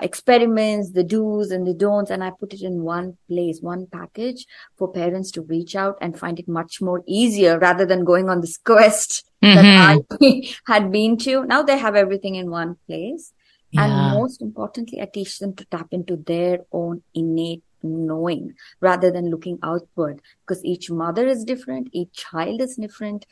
experiments, 0.00 0.90
the 0.92 1.04
do's 1.04 1.50
and 1.50 1.66
the 1.66 1.74
don'ts, 1.74 2.10
and 2.10 2.22
I 2.22 2.30
put 2.30 2.52
it 2.52 2.62
in 2.62 2.82
one 2.82 3.16
place, 3.28 3.60
one 3.60 3.86
package 3.86 4.46
for 4.76 4.92
parents 4.92 5.30
to 5.32 5.42
reach 5.42 5.76
out 5.76 5.96
and 6.00 6.18
find 6.18 6.38
it 6.38 6.48
much 6.48 6.80
more 6.80 7.02
easier 7.06 7.58
rather 7.58 7.86
than 7.86 8.04
going 8.04 8.28
on 8.28 8.40
this 8.40 8.56
quest 8.64 9.24
mm-hmm. 9.42 9.56
that 9.56 10.04
I 10.20 10.54
had 10.72 10.90
been 10.90 11.16
to. 11.18 11.44
Now 11.44 11.62
they 11.62 11.78
have 11.78 11.96
everything 11.96 12.34
in 12.34 12.50
one 12.50 12.76
place. 12.86 13.32
Yeah. 13.70 13.84
And 13.84 14.18
most 14.18 14.40
importantly, 14.40 15.00
I 15.00 15.06
teach 15.06 15.38
them 15.38 15.54
to 15.56 15.64
tap 15.64 15.88
into 15.90 16.16
their 16.16 16.60
own 16.70 17.02
innate 17.12 17.64
knowing 17.82 18.54
rather 18.80 19.10
than 19.10 19.30
looking 19.30 19.58
outward 19.62 20.20
because 20.40 20.64
each 20.64 20.90
mother 20.90 21.26
is 21.26 21.44
different, 21.44 21.88
each 21.92 22.12
child 22.12 22.60
is 22.60 22.76
different. 22.76 23.26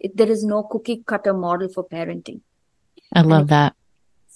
It, 0.00 0.16
there 0.16 0.30
is 0.30 0.44
no 0.44 0.62
cookie 0.64 1.02
cutter 1.06 1.34
model 1.34 1.68
for 1.68 1.86
parenting. 1.86 2.40
I 3.12 3.22
love 3.22 3.48
that. 3.48 3.74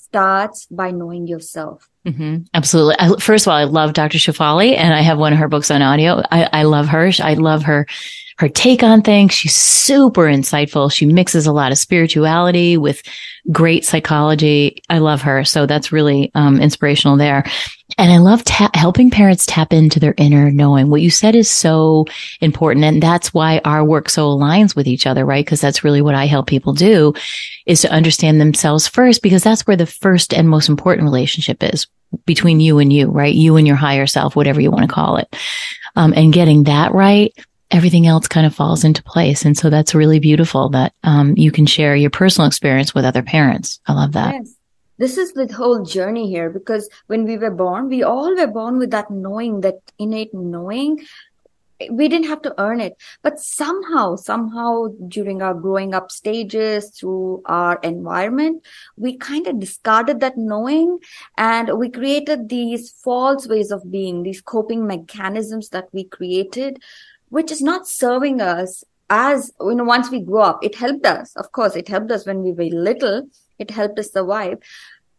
Starts 0.08 0.66
by 0.70 0.90
knowing 0.90 1.26
yourself. 1.26 1.90
Mm-hmm. 2.08 2.44
Absolutely. 2.54 2.96
I, 2.98 3.16
first 3.18 3.46
of 3.46 3.50
all, 3.50 3.56
I 3.56 3.64
love 3.64 3.92
Dr. 3.92 4.18
Shefali 4.18 4.76
and 4.76 4.94
I 4.94 5.00
have 5.00 5.18
one 5.18 5.32
of 5.32 5.38
her 5.38 5.48
books 5.48 5.70
on 5.70 5.82
audio. 5.82 6.22
I, 6.30 6.48
I 6.52 6.62
love 6.62 6.88
her. 6.88 7.10
I 7.22 7.34
love 7.34 7.64
her 7.64 7.86
her 8.38 8.48
take 8.48 8.84
on 8.84 9.02
things. 9.02 9.34
She's 9.34 9.54
super 9.54 10.22
insightful. 10.22 10.92
She 10.92 11.06
mixes 11.06 11.46
a 11.46 11.52
lot 11.52 11.72
of 11.72 11.78
spirituality 11.78 12.76
with 12.76 13.02
great 13.50 13.84
psychology. 13.84 14.80
I 14.88 14.98
love 14.98 15.22
her. 15.22 15.44
So 15.44 15.66
that's 15.66 15.90
really 15.90 16.30
um, 16.36 16.60
inspirational 16.60 17.16
there. 17.16 17.44
And 17.96 18.12
I 18.12 18.18
love 18.18 18.44
ta- 18.44 18.70
helping 18.74 19.10
parents 19.10 19.44
tap 19.44 19.72
into 19.72 19.98
their 19.98 20.14
inner 20.16 20.52
knowing. 20.52 20.88
What 20.88 21.02
you 21.02 21.10
said 21.10 21.34
is 21.34 21.50
so 21.50 22.04
important. 22.40 22.84
And 22.84 23.02
that's 23.02 23.34
why 23.34 23.60
our 23.64 23.84
work 23.84 24.08
so 24.08 24.28
aligns 24.28 24.76
with 24.76 24.86
each 24.86 25.06
other, 25.06 25.24
right? 25.24 25.44
Because 25.44 25.60
that's 25.60 25.82
really 25.82 26.02
what 26.02 26.14
I 26.14 26.26
help 26.26 26.46
people 26.46 26.74
do 26.74 27.14
is 27.66 27.80
to 27.80 27.90
understand 27.90 28.40
themselves 28.40 28.86
first, 28.86 29.20
because 29.20 29.42
that's 29.42 29.66
where 29.66 29.76
the 29.76 29.86
first 29.86 30.32
and 30.32 30.48
most 30.48 30.68
important 30.68 31.06
relationship 31.06 31.60
is 31.64 31.88
between 32.24 32.60
you 32.60 32.78
and 32.78 32.92
you, 32.92 33.08
right? 33.08 33.34
You 33.34 33.56
and 33.56 33.66
your 33.66 33.76
higher 33.76 34.06
self, 34.06 34.36
whatever 34.36 34.60
you 34.60 34.70
want 34.70 34.88
to 34.88 34.94
call 34.94 35.16
it. 35.16 35.34
Um, 35.96 36.12
and 36.16 36.32
getting 36.32 36.64
that 36.64 36.92
right 36.92 37.32
everything 37.70 38.06
else 38.06 38.26
kind 38.26 38.46
of 38.46 38.54
falls 38.54 38.84
into 38.84 39.02
place. 39.02 39.44
And 39.44 39.56
so 39.56 39.70
that's 39.70 39.94
really 39.94 40.18
beautiful 40.18 40.70
that 40.70 40.94
um, 41.02 41.34
you 41.36 41.50
can 41.50 41.66
share 41.66 41.94
your 41.94 42.10
personal 42.10 42.46
experience 42.46 42.94
with 42.94 43.04
other 43.04 43.22
parents. 43.22 43.80
I 43.86 43.92
love 43.92 44.12
that. 44.12 44.34
Yes. 44.34 44.54
This 44.98 45.16
is 45.16 45.32
the 45.32 45.46
whole 45.52 45.84
journey 45.84 46.28
here 46.28 46.50
because 46.50 46.88
when 47.06 47.24
we 47.24 47.38
were 47.38 47.52
born, 47.52 47.88
we 47.88 48.02
all 48.02 48.34
were 48.34 48.48
born 48.48 48.78
with 48.78 48.90
that 48.90 49.10
knowing, 49.10 49.60
that 49.60 49.76
innate 49.98 50.34
knowing. 50.34 51.06
We 51.90 52.08
didn't 52.08 52.26
have 52.26 52.42
to 52.42 52.54
earn 52.58 52.80
it. 52.80 52.96
But 53.22 53.38
somehow 53.38 54.16
somehow 54.16 54.88
during 55.08 55.42
our 55.42 55.54
growing 55.54 55.94
up 55.94 56.10
stages 56.10 56.90
through 56.90 57.42
our 57.46 57.78
environment 57.82 58.64
we 58.96 59.16
kind 59.16 59.46
of 59.46 59.60
discarded 59.60 60.20
that 60.20 60.36
knowing 60.36 60.98
and 61.36 61.78
we 61.78 61.90
created 61.90 62.48
these 62.48 62.90
false 62.90 63.46
ways 63.46 63.70
of 63.70 63.90
being 63.90 64.22
these 64.22 64.40
coping 64.40 64.86
mechanisms 64.86 65.68
that 65.70 65.88
we 65.92 66.04
created 66.04 66.82
which 67.28 67.52
is 67.52 67.60
not 67.60 67.86
serving 67.86 68.40
us 68.40 68.84
as 69.10 69.52
you 69.60 69.74
know 69.74 69.84
once 69.84 70.10
we 70.10 70.20
grow 70.20 70.42
up 70.42 70.64
it 70.64 70.74
helped 70.74 71.06
us. 71.06 71.34
Of 71.36 71.52
course 71.52 71.76
it 71.76 71.88
helped 71.88 72.10
us 72.10 72.26
when 72.26 72.42
we 72.42 72.52
were 72.52 72.64
little. 72.64 73.28
It 73.58 73.70
helped 73.72 73.98
us 73.98 74.12
survive 74.12 74.58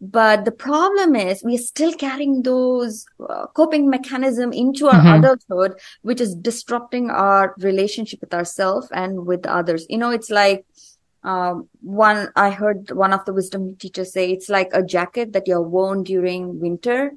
but 0.02 0.46
the 0.46 0.52
problem 0.52 1.16
is 1.16 1.44
we 1.44 1.56
are 1.56 1.58
still 1.74 1.94
carrying 1.94 2.42
those 2.44 3.06
uh, 3.30 3.48
coping 3.48 3.90
mechanism 3.90 4.54
into 4.54 4.88
our 4.88 4.94
mm-hmm. 4.94 5.24
adulthood 5.24 5.74
which 6.04 6.22
is 6.22 6.36
disrupting 6.36 7.10
our 7.10 7.54
relationship 7.60 8.22
with 8.22 8.34
ourselves 8.34 8.88
and 8.92 9.26
with 9.26 9.46
others. 9.46 9.86
You 9.90 9.98
know 9.98 10.12
it's 10.12 10.30
like 10.30 10.66
um, 11.24 11.68
one 11.82 12.30
i 12.38 12.50
heard 12.50 12.92
one 12.92 13.12
of 13.12 13.26
the 13.26 13.34
wisdom 13.34 13.76
teachers 13.76 14.14
say 14.14 14.32
it's 14.32 14.48
like 14.48 14.70
a 14.72 14.82
jacket 14.82 15.34
that 15.34 15.50
you're 15.50 15.62
worn 15.62 16.04
during 16.04 16.62
winter 16.62 17.12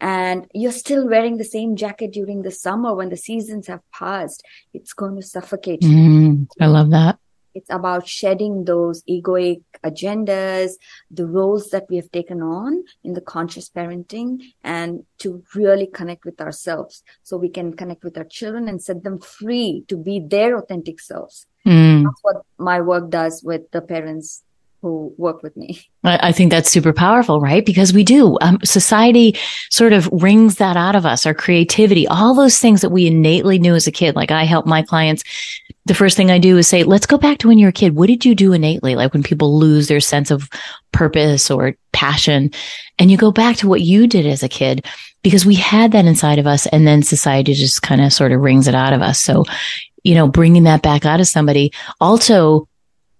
and 0.00 0.46
you're 0.54 0.72
still 0.72 1.06
wearing 1.06 1.36
the 1.36 1.44
same 1.44 1.76
jacket 1.76 2.12
during 2.12 2.42
the 2.42 2.50
summer 2.50 2.94
when 2.94 3.08
the 3.08 3.16
seasons 3.16 3.66
have 3.66 3.80
passed. 3.92 4.42
It's 4.74 4.92
going 4.92 5.16
to 5.16 5.22
suffocate 5.22 5.82
you. 5.82 5.88
Mm, 5.88 6.48
i 6.60 6.66
love 6.66 6.90
that 6.90 7.18
it's 7.56 7.70
about 7.70 8.06
shedding 8.06 8.64
those 8.64 9.02
egoic 9.04 9.62
agendas, 9.82 10.72
the 11.10 11.26
roles 11.26 11.70
that 11.70 11.86
we 11.88 11.96
have 11.96 12.10
taken 12.12 12.42
on 12.42 12.84
in 13.02 13.14
the 13.14 13.20
conscious 13.22 13.70
parenting 13.70 14.42
and 14.62 15.04
to 15.18 15.42
really 15.54 15.86
connect 15.86 16.26
with 16.26 16.38
ourselves 16.40 17.02
so 17.22 17.38
we 17.38 17.48
can 17.48 17.72
connect 17.72 18.04
with 18.04 18.18
our 18.18 18.24
children 18.24 18.68
and 18.68 18.82
set 18.82 19.02
them 19.02 19.18
free 19.18 19.84
to 19.88 19.96
be 19.96 20.20
their 20.20 20.58
authentic 20.58 21.00
selves. 21.00 21.46
Mm. 21.66 22.04
That's 22.04 22.20
what 22.22 22.42
my 22.58 22.80
work 22.82 23.08
does 23.08 23.42
with 23.42 23.70
the 23.70 23.80
parents 23.80 24.42
who 24.82 25.12
work 25.16 25.42
with 25.42 25.56
me. 25.56 25.80
I, 26.04 26.30
think 26.30 26.52
that's 26.52 26.70
super 26.70 26.92
powerful, 26.92 27.40
right? 27.40 27.66
Because 27.66 27.92
we 27.92 28.04
do. 28.04 28.38
Um, 28.40 28.58
society 28.62 29.36
sort 29.70 29.92
of 29.92 30.08
wrings 30.12 30.56
that 30.56 30.76
out 30.76 30.94
of 30.94 31.04
us, 31.04 31.26
our 31.26 31.34
creativity, 31.34 32.06
all 32.06 32.34
those 32.34 32.58
things 32.60 32.82
that 32.82 32.90
we 32.90 33.08
innately 33.08 33.58
knew 33.58 33.74
as 33.74 33.88
a 33.88 33.92
kid. 33.92 34.14
Like 34.14 34.30
I 34.30 34.44
help 34.44 34.66
my 34.66 34.82
clients 34.82 35.24
the 35.86 35.94
first 35.94 36.16
thing 36.16 36.30
I 36.30 36.38
do 36.38 36.58
is 36.58 36.66
say, 36.66 36.82
let's 36.82 37.06
go 37.06 37.16
back 37.16 37.38
to 37.38 37.48
when 37.48 37.58
you 37.58 37.66
were 37.66 37.70
a 37.70 37.72
kid. 37.72 37.94
What 37.94 38.08
did 38.08 38.24
you 38.24 38.34
do 38.34 38.52
innately? 38.52 38.96
Like 38.96 39.12
when 39.12 39.22
people 39.22 39.56
lose 39.56 39.86
their 39.86 40.00
sense 40.00 40.32
of 40.32 40.50
purpose 40.90 41.48
or 41.50 41.76
passion 41.92 42.50
and 42.98 43.10
you 43.10 43.16
go 43.16 43.30
back 43.30 43.56
to 43.58 43.68
what 43.68 43.80
you 43.80 44.08
did 44.08 44.26
as 44.26 44.42
a 44.42 44.48
kid 44.48 44.84
because 45.22 45.46
we 45.46 45.54
had 45.54 45.92
that 45.92 46.04
inside 46.04 46.40
of 46.40 46.46
us 46.46 46.66
and 46.66 46.86
then 46.86 47.02
society 47.02 47.54
just 47.54 47.82
kind 47.82 48.00
of 48.00 48.12
sort 48.12 48.32
of 48.32 48.40
wrings 48.40 48.66
it 48.66 48.74
out 48.74 48.92
of 48.92 49.00
us. 49.00 49.20
So, 49.20 49.44
you 50.02 50.14
know, 50.14 50.26
bringing 50.26 50.64
that 50.64 50.82
back 50.82 51.06
out 51.06 51.20
of 51.20 51.28
somebody 51.28 51.72
also 52.00 52.68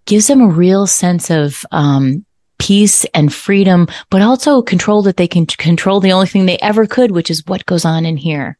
gives 0.05 0.27
them 0.27 0.41
a 0.41 0.49
real 0.49 0.89
sense 0.89 1.31
of, 1.31 1.65
um, 1.71 2.25
peace 2.59 3.05
and 3.15 3.33
freedom, 3.33 3.87
but 4.11 4.23
also 4.23 4.63
control 4.63 5.03
that 5.03 5.17
they 5.17 5.29
can 5.29 5.47
control 5.47 6.01
the 6.01 6.13
only 6.13 6.27
thing 6.27 6.47
they 6.47 6.59
ever 6.59 6.87
could, 6.87 7.11
which 7.11 7.31
is 7.31 7.47
what 7.47 7.67
goes 7.67 7.85
on 7.85 8.07
in 8.07 8.17
here. 8.17 8.59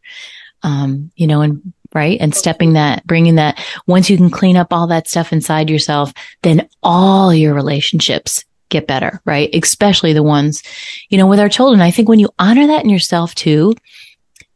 Um, 0.63 1.11
you 1.17 1.27
know, 1.27 1.43
and 1.43 1.73
right? 1.95 2.19
And 2.21 2.35
stepping 2.35 2.75
that, 2.75 3.07
bringing 3.07 3.37
that, 3.37 3.63
once 3.87 4.11
you 4.11 4.17
can 4.17 4.31
clean 4.31 4.57
up 4.57 4.73
all 4.73 4.87
that 4.89 5.09
stuff 5.09 5.33
inside 5.33 5.71
yourself, 5.71 6.13
then 6.43 6.69
all 6.83 7.35
your 7.35 7.55
relationships 7.55 8.45
get 8.69 8.87
better, 8.87 9.21
right? 9.25 9.49
Especially 9.55 10.13
the 10.13 10.23
ones, 10.23 10.63
you 11.09 11.19
know, 11.19 11.27
with 11.27 11.41
our 11.41 11.49
children. 11.49 11.81
I 11.81 11.91
think 11.91 12.09
when 12.09 12.19
you 12.19 12.29
honor 12.39 12.67
that 12.67 12.85
in 12.85 12.91
yourself 12.91 13.35
too, 13.35 13.75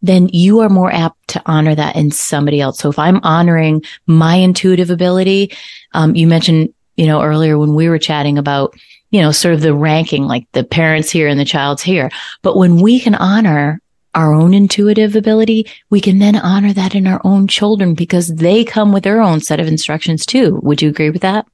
then 0.03 0.29
you 0.33 0.61
are 0.61 0.69
more 0.69 0.93
apt 0.93 1.29
to 1.29 1.43
honor 1.47 1.75
that 1.75 1.97
in 1.97 2.11
somebody 2.11 2.61
else. 2.61 2.79
So 2.79 2.89
if 2.89 2.99
I'm 2.99 3.21
honoring 3.23 3.85
my 4.07 4.35
intuitive 4.37 4.91
ability, 4.91 5.53
um, 5.93 6.15
you 6.17 6.27
mentioned, 6.27 6.73
you 6.97 7.07
know, 7.07 7.23
earlier 7.23 7.59
when 7.59 7.75
we 7.75 7.89
were 7.89 7.99
chatting 7.99 8.39
about, 8.39 8.75
you 9.11 9.21
know, 9.21 9.33
sort 9.33 9.55
of 9.55 9.61
the 9.61 9.75
ranking, 9.75 10.25
like 10.25 10.47
the 10.53 10.65
parents 10.65 11.11
here 11.11 11.29
and 11.29 11.39
the 11.39 11.45
child's 11.45 11.83
here. 11.83 12.11
But 12.43 12.57
when 12.57 12.81
we 12.81 12.99
can 13.01 13.15
honor 13.15 13.81
our 14.14 14.33
own 14.35 14.55
intuitive 14.55 15.14
ability, 15.14 15.67
we 15.88 16.00
can 16.00 16.19
then 16.19 16.37
honor 16.37 16.73
that 16.73 16.95
in 16.95 17.07
our 17.07 17.21
own 17.25 17.47
children 17.47 17.95
because 17.95 18.35
they 18.35 18.64
come 18.64 18.93
with 18.93 19.05
their 19.05 19.21
own 19.21 19.40
set 19.40 19.61
of 19.61 19.69
instructions 19.69 20.26
too. 20.26 20.59
Would 20.62 20.83
you 20.83 20.88
agree 20.88 21.11
with 21.11 21.23
that? 21.23 21.47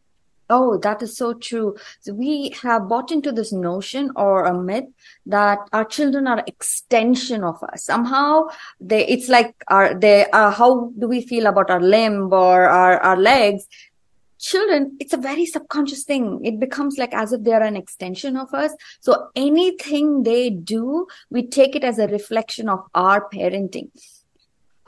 Oh, 0.49 0.79
that 0.79 1.03
is 1.03 1.17
so 1.17 1.35
true. 1.35 1.75
So 2.01 2.15
we 2.15 2.55
have 2.63 2.89
bought 2.89 3.11
into 3.11 3.33
this 3.33 3.53
notion 3.53 4.13
or 4.15 4.45
a 4.45 4.55
myth 4.55 4.85
that 5.27 5.59
our 5.73 5.85
children 5.85 6.29
are 6.29 6.45
extension 6.47 7.43
of 7.43 7.61
us. 7.65 7.85
Somehow 7.85 8.45
they, 8.81 9.05
it's 9.09 9.29
like 9.29 9.57
our, 9.67 9.93
they, 9.95 10.27
uh, 10.31 10.53
how 10.53 10.93
do 10.99 11.09
we 11.09 11.21
feel 11.27 11.47
about 11.47 11.69
our 11.69 11.81
limb 11.81 12.33
or 12.33 12.69
our, 12.69 13.01
our 13.01 13.17
legs? 13.17 13.67
Children, 14.47 14.97
it's 15.01 15.13
a 15.13 15.17
very 15.17 15.45
subconscious 15.45 16.05
thing. 16.05 16.41
It 16.45 16.61
becomes 16.61 16.99
like 16.99 17.13
as 17.13 17.33
if 17.33 17.43
they 17.43 17.53
are 17.53 17.63
an 17.63 17.77
extension 17.77 18.37
of 18.37 18.55
us. 18.55 18.73
So 19.01 19.29
anything 19.35 20.23
they 20.23 20.51
do, 20.51 21.07
we 21.31 21.49
take 21.49 21.75
it 21.75 21.83
as 21.83 21.99
a 21.99 22.07
reflection 22.07 22.69
of 22.69 22.81
our 22.95 23.29
parenting. 23.29 23.91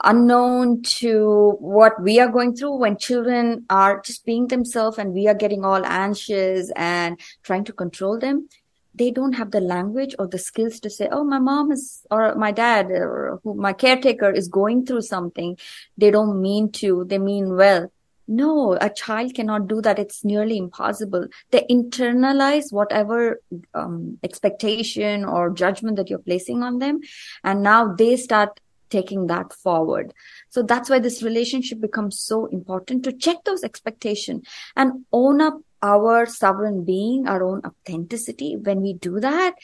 Unknown 0.01 0.81
to 0.83 1.57
what 1.59 2.01
we 2.01 2.21
are 2.21 2.29
going 2.29 2.55
through 2.55 2.77
when 2.77 2.97
children 2.97 3.65
are 3.69 3.99
just 3.99 4.25
being 4.25 4.47
themselves 4.47 4.97
and 4.97 5.13
we 5.13 5.27
are 5.27 5.33
getting 5.33 5.65
all 5.65 5.85
anxious 5.85 6.71
and 6.77 7.19
trying 7.43 7.65
to 7.65 7.73
control 7.73 8.17
them 8.17 8.47
they 8.95 9.11
don't 9.11 9.33
have 9.33 9.51
the 9.51 9.61
language 9.61 10.13
or 10.19 10.27
the 10.27 10.37
skills 10.37 10.79
to 10.81 10.89
say, 10.89 11.07
Oh, 11.09 11.23
my 11.23 11.39
mom 11.39 11.71
is, 11.71 12.05
or 12.11 12.35
my 12.35 12.51
dad 12.51 12.91
or 12.91 13.39
my 13.45 13.71
caretaker 13.71 14.29
is 14.29 14.49
going 14.49 14.85
through 14.85 15.03
something. 15.03 15.57
They 15.97 16.11
don't 16.11 16.41
mean 16.41 16.71
to, 16.81 17.05
they 17.05 17.19
mean 17.19 17.55
well. 17.55 17.89
No, 18.31 18.77
a 18.79 18.91
child 18.91 19.33
cannot 19.33 19.67
do 19.67 19.81
that. 19.81 19.97
It's 19.97 20.23
nearly 20.23 20.55
impossible. 20.55 21.27
They 21.49 21.65
internalize 21.67 22.71
whatever 22.71 23.41
um, 23.73 24.19
expectation 24.23 25.25
or 25.25 25.49
judgment 25.49 25.97
that 25.97 26.11
you're 26.11 26.19
placing 26.19 26.61
on 26.61 26.77
them. 26.77 26.99
And 27.43 27.63
now 27.63 27.95
they 27.95 28.17
start 28.17 28.59
taking 28.91 29.25
that 29.27 29.51
forward. 29.53 30.13
So 30.49 30.61
that's 30.61 30.91
why 30.91 30.99
this 30.99 31.23
relationship 31.23 31.81
becomes 31.81 32.19
so 32.19 32.45
important 32.45 33.03
to 33.05 33.13
check 33.13 33.37
those 33.45 33.63
expectations 33.63 34.47
and 34.75 35.05
own 35.11 35.41
up 35.41 35.59
our 35.81 36.27
sovereign 36.27 36.85
being, 36.85 37.27
our 37.27 37.43
own 37.43 37.61
authenticity. 37.65 38.57
When 38.57 38.81
we 38.81 38.93
do 38.93 39.19
that, 39.21 39.55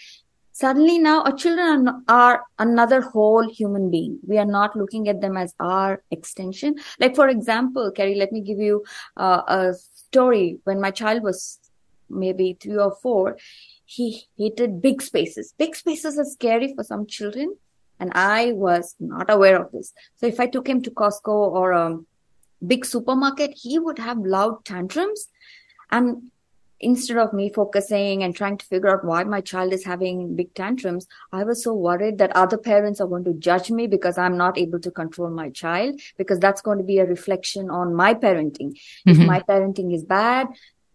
suddenly 0.56 0.98
now 0.98 1.22
our 1.24 1.36
children 1.36 2.04
are, 2.08 2.44
another 2.58 3.02
whole 3.02 3.48
human 3.52 3.92
being. 3.92 4.20
We 4.26 4.38
are 4.38 4.52
not 4.60 4.76
looking 4.76 5.10
at 5.10 5.20
them 5.20 5.36
as 5.36 5.54
our 5.60 6.02
extension. 6.12 6.76
Like, 6.98 7.14
for 7.14 7.28
example, 7.28 7.92
Carrie, 7.92 8.16
let 8.16 8.32
me 8.32 8.40
give 8.40 8.60
you 8.60 8.86
uh, 9.18 9.42
a 9.48 9.74
story. 9.74 10.60
When 10.64 10.80
my 10.80 10.92
child 10.92 11.24
was 11.24 11.60
maybe 12.10 12.58
three 12.62 12.78
or 12.78 12.96
four, 13.04 13.38
he 13.84 14.24
hated 14.38 14.82
big 14.82 15.02
spaces. 15.02 15.54
Big 15.58 15.76
spaces 15.76 16.18
are 16.18 16.32
scary 16.38 16.74
for 16.74 16.86
some 16.86 17.06
children. 17.06 17.58
And 18.00 18.14
I 18.16 18.54
was 18.54 18.96
not 19.00 19.30
aware 19.30 19.62
of 19.62 19.74
this. 19.74 19.92
So 20.16 20.26
if 20.26 20.40
I 20.40 20.48
took 20.48 20.68
him 20.68 20.82
to 20.84 20.92
Costco 20.92 21.34
or 21.60 21.72
a 21.74 21.98
big 22.66 22.86
supermarket, 22.86 23.52
he 23.56 23.78
would 23.78 24.00
have 24.00 24.20
loud 24.20 24.64
tantrums. 24.64 25.28
And 25.92 26.32
instead 26.80 27.18
of 27.18 27.34
me 27.34 27.52
focusing 27.52 28.24
and 28.24 28.36
trying 28.36 28.58
to 28.58 28.66
figure 28.66 28.90
out 28.90 29.06
why 29.06 29.24
my 29.24 29.42
child 29.42 29.74
is 29.74 29.86
having 29.86 30.36
big 30.36 30.54
tantrums, 30.54 31.08
I 31.32 31.44
was 31.44 31.64
so 31.64 31.74
worried 31.74 32.18
that 32.18 32.36
other 32.36 32.58
parents 32.58 33.00
are 33.00 33.08
going 33.08 33.24
to 33.26 33.34
judge 33.34 33.72
me 33.72 33.88
because 33.88 34.18
I'm 34.18 34.38
not 34.38 34.58
able 34.58 34.80
to 34.80 34.92
control 34.92 35.30
my 35.30 35.50
child, 35.50 36.00
because 36.18 36.40
that's 36.40 36.62
going 36.62 36.78
to 36.78 36.84
be 36.84 37.00
a 37.00 37.06
reflection 37.06 37.70
on 37.70 37.96
my 37.96 38.14
parenting. 38.14 38.72
Mm-hmm. 39.08 39.10
If 39.12 39.18
my 39.20 39.40
parenting 39.40 39.94
is 39.94 40.04
bad, 40.04 40.48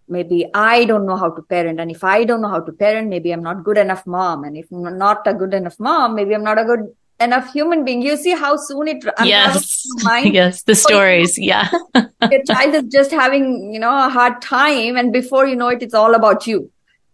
maybe 0.06 0.46
I 0.52 0.84
don't 0.84 1.06
know 1.06 1.16
how 1.16 1.30
to 1.30 1.42
parent. 1.42 1.80
And 1.80 1.90
if 1.90 2.04
I 2.04 2.24
don't 2.24 2.42
know 2.42 2.48
how 2.48 2.60
to 2.60 2.72
parent, 2.72 3.08
maybe 3.08 3.30
I'm 3.30 3.42
not 3.42 3.64
good 3.64 3.78
enough 3.78 4.06
mom. 4.06 4.44
And 4.44 4.56
if 4.56 4.70
I'm 4.70 4.98
not 4.98 5.26
a 5.26 5.34
good 5.34 5.54
enough 5.54 5.78
mom, 5.78 6.14
maybe 6.14 6.34
I'm 6.34 6.42
not 6.44 6.58
a 6.58 6.64
good 6.64 6.94
enough 7.20 7.52
human 7.52 7.84
being. 7.84 8.02
You 8.02 8.16
see 8.16 8.32
how 8.32 8.56
soon 8.56 8.88
it 8.88 9.04
yes, 9.22 9.86
yes, 10.24 10.62
the 10.62 10.74
stories, 10.74 11.38
yeah. 11.38 11.70
your 11.94 12.42
child 12.44 12.74
is 12.74 12.84
just 12.84 13.10
having, 13.10 13.72
you 13.72 13.80
know, 13.80 14.06
a 14.06 14.08
hard 14.08 14.40
time, 14.42 14.96
and 14.96 15.12
before 15.12 15.46
you 15.46 15.56
know 15.56 15.68
it, 15.68 15.82
it's 15.82 15.94
all 15.94 16.14
about 16.14 16.46
you, 16.46 16.70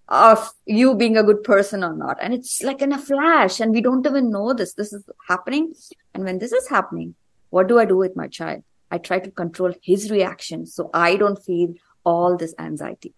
of 0.09 0.51
you 0.65 0.95
being 0.95 1.17
a 1.17 1.23
good 1.23 1.43
person 1.43 1.83
or 1.83 1.95
not, 1.95 2.19
and 2.21 2.33
it's 2.33 2.63
like 2.63 2.83
in 2.83 2.93
a 2.93 2.99
flash, 2.99 3.61
and 3.61 3.73
we 3.73 3.81
don't 3.81 4.07
even 4.07 4.31
know 4.31 4.53
this. 4.55 4.75
This 4.75 4.93
is 4.93 5.05
happening, 5.29 5.75
and 6.15 6.25
when 6.25 6.39
this 6.39 6.53
is 6.53 6.69
happening, 6.69 7.15
what 7.51 7.69
do 7.69 7.79
I 7.79 7.85
do 7.85 7.97
with 7.97 8.17
my 8.17 8.29
child? 8.29 8.63
I 8.91 8.99
try 8.99 9.19
to 9.19 9.31
control 9.31 9.73
his 9.83 10.11
reaction 10.11 10.65
so 10.65 10.91
I 10.95 11.17
don't 11.17 11.43
feel 11.43 11.75
all 12.05 12.37
this 12.37 12.55
anxiety. 12.59 13.15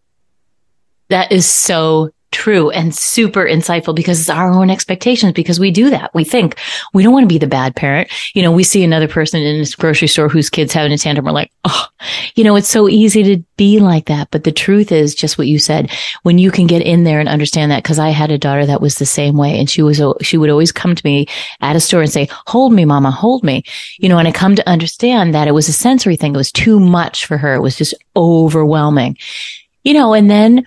That 1.09 1.30
is 1.30 1.47
so 1.47 2.11
true 2.30 2.70
and 2.70 2.94
super 2.94 3.44
insightful 3.44 3.94
because 3.94 4.20
it's 4.20 4.28
our 4.28 4.50
own 4.50 4.70
expectations 4.70 5.32
because 5.32 5.58
we 5.58 5.70
do 5.70 5.90
that. 5.90 6.14
We 6.14 6.25
think 6.25 6.58
we 6.92 7.02
don't 7.02 7.12
want 7.12 7.25
to 7.25 7.28
be 7.35 7.38
the 7.38 7.47
bad 7.47 7.75
parent. 7.75 8.11
You 8.35 8.42
know, 8.42 8.52
we 8.52 8.64
see 8.64 8.85
another 8.85 9.08
person 9.08 9.42
in 9.42 9.58
this 9.58 9.75
grocery 9.75 10.08
store 10.08 10.28
whose 10.28 10.50
kids 10.50 10.73
having 10.73 10.92
a 10.92 10.99
tantrum. 10.99 11.25
We're 11.25 11.32
like, 11.32 11.52
oh, 11.64 11.87
you 12.35 12.44
know, 12.44 12.56
it's 12.56 12.68
so 12.68 12.88
easy 12.88 13.23
to 13.25 13.42
be 13.56 13.80
like 13.80 14.06
that. 14.06 14.28
But 14.30 14.44
the 14.44 14.52
truth 14.52 14.92
is 14.92 15.14
just 15.14 15.38
what 15.38 15.47
you 15.47 15.58
said. 15.58 15.90
When 16.23 16.38
you 16.38 16.50
can 16.50 16.66
get 16.66 16.82
in 16.82 17.04
there 17.04 17.20
and 17.20 17.28
understand 17.28 17.73
that, 17.73 17.82
because 17.82 17.99
I 17.99 18.11
had 18.11 18.30
a 18.30 18.38
daughter 18.38 18.66
that 18.66 18.82
was 18.82 18.97
the 18.97 19.06
same 19.06 19.37
way 19.37 19.58
and 19.58 19.68
she 19.68 19.82
was, 19.82 20.02
she 20.20 20.37
would 20.37 20.50
always 20.50 20.73
come 20.73 20.94
to 20.94 21.06
me 21.06 21.26
at 21.61 21.76
a 21.76 21.80
store 21.80 22.02
and 22.02 22.12
say, 22.12 22.28
hold 22.47 22.73
me, 22.73 22.85
mama, 22.85 23.11
hold 23.11 23.42
me. 23.42 23.64
You 23.99 24.08
know, 24.08 24.18
and 24.18 24.28
I 24.28 24.32
come 24.32 24.54
to 24.54 24.68
understand 24.68 25.35
that 25.35 25.49
it 25.49 25.52
was 25.52 25.68
a 25.68 25.73
sensory 25.73 26.16
thing. 26.16 26.35
It 26.35 26.38
was 26.38 26.52
too 26.52 26.78
much 26.78 27.26
for 27.26 27.38
her. 27.38 27.54
It 27.54 27.61
was 27.61 27.76
just 27.76 27.94
overwhelming. 28.16 29.16
You 29.82 29.94
know, 29.94 30.12
and 30.12 30.30
then 30.30 30.66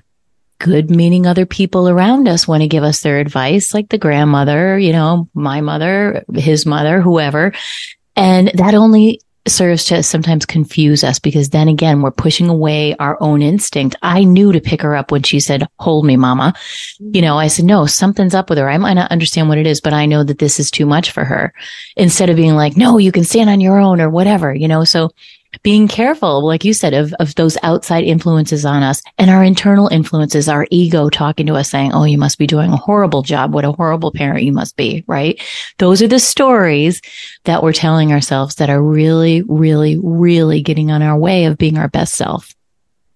good 0.62 0.91
meaning 0.91 1.25
other 1.25 1.46
people 1.46 1.89
around 1.89 2.27
us 2.27 2.48
want 2.48 2.62
to 2.62 2.68
give 2.68 2.84
us 2.84 3.01
their 3.01 3.20
advice, 3.20 3.74
like 3.74 3.89
the 3.89 3.98
grandmother, 3.98 4.77
you 4.77 4.91
know, 4.91 5.27
my 5.34 5.60
mother, 5.60 6.24
his 6.36 6.65
mother, 6.65 7.01
whoever. 7.01 7.51
And 8.15 8.51
that 8.53 8.75
only 8.75 9.22
serves 9.48 9.86
to 9.86 10.03
sometimes 10.03 10.46
confuse 10.46 11.03
us 11.03 11.18
because 11.18 11.50
then 11.50 11.68
again, 11.68 12.01
we're 12.03 12.12
pushing 12.12 12.48
away 12.48 12.96
our 12.98 13.18
own 13.22 13.41
instinct. 13.41 13.96
I 14.03 14.24
knew 14.24 14.51
to 14.51 14.62
pick 14.62 14.84
her 14.84 14.96
up 14.96 15.12
when 15.12 15.24
she 15.24 15.39
said, 15.39 15.68
hold 15.80 16.06
me, 16.06 16.15
mama. 16.15 16.53
You 17.00 17.24
know, 17.24 17.38
I 17.38 17.48
said, 17.48 17.65
no, 17.65 17.88
something's 17.88 18.36
up 18.36 18.50
with 18.50 18.60
her. 18.60 18.70
I 18.70 18.77
might 18.77 18.94
not 18.94 19.12
understand 19.12 19.50
what 19.50 19.58
it 19.58 19.65
is, 19.65 19.82
but 19.82 19.94
I 19.94 20.06
know 20.06 20.24
that 20.24 20.38
this 20.38 20.60
is 20.60 20.70
too 20.70 20.86
much 20.86 21.10
for 21.10 21.25
her 21.25 21.53
instead 21.96 22.30
of 22.30 22.36
being 22.36 22.53
like, 22.53 22.77
no, 22.77 23.00
you 23.00 23.12
can 23.12 23.24
stand 23.24 23.50
on 23.50 23.62
your 23.62 23.80
own 23.80 24.00
or 24.00 24.12
whatever, 24.12 24.53
you 24.53 24.68
know, 24.68 24.84
so 24.84 25.10
being 25.63 25.88
careful, 25.88 26.46
like 26.46 26.63
you 26.63 26.74
said, 26.74 26.93
of, 26.93 27.13
of 27.20 27.36
those 27.36 27.58
outside 27.62 28.03
influences 28.03 28.65
on 28.65 28.84
us 28.84 29.01
and 29.17 29.29
our 29.29 29.43
internal 29.43 29.88
influences, 29.89 30.48
our 30.48 30.65
ego 30.72 31.10
talking 31.10 31.46
to 31.48 31.55
us 31.55 31.70
saying, 31.70 31.91
Oh, 31.93 32.05
you 32.05 32.17
must 32.17 32.38
be 32.38 32.48
doing 32.48 32.72
a 32.72 32.77
horrible 32.77 33.22
job. 33.22 33.53
What 33.53 33.65
a 33.65 33.74
horrible 33.74 34.12
parent 34.12 34.43
you 34.43 34.53
must 34.53 34.75
be, 34.77 35.03
right? 35.08 35.39
Those 35.77 36.01
are 36.01 36.08
the 36.08 36.20
stories 36.20 37.01
that 37.43 37.63
we're 37.63 37.74
telling 37.74 38.12
ourselves 38.12 38.55
that 38.55 38.70
are 38.70 38.81
really, 38.81 39.43
really, 39.43 40.00
really 40.01 40.62
getting 40.62 40.89
on 40.89 41.01
our 41.01 41.17
way 41.17 41.46
of 41.46 41.58
being 41.58 41.77
our 41.77 41.89
best 41.89 42.15
self. 42.15 42.55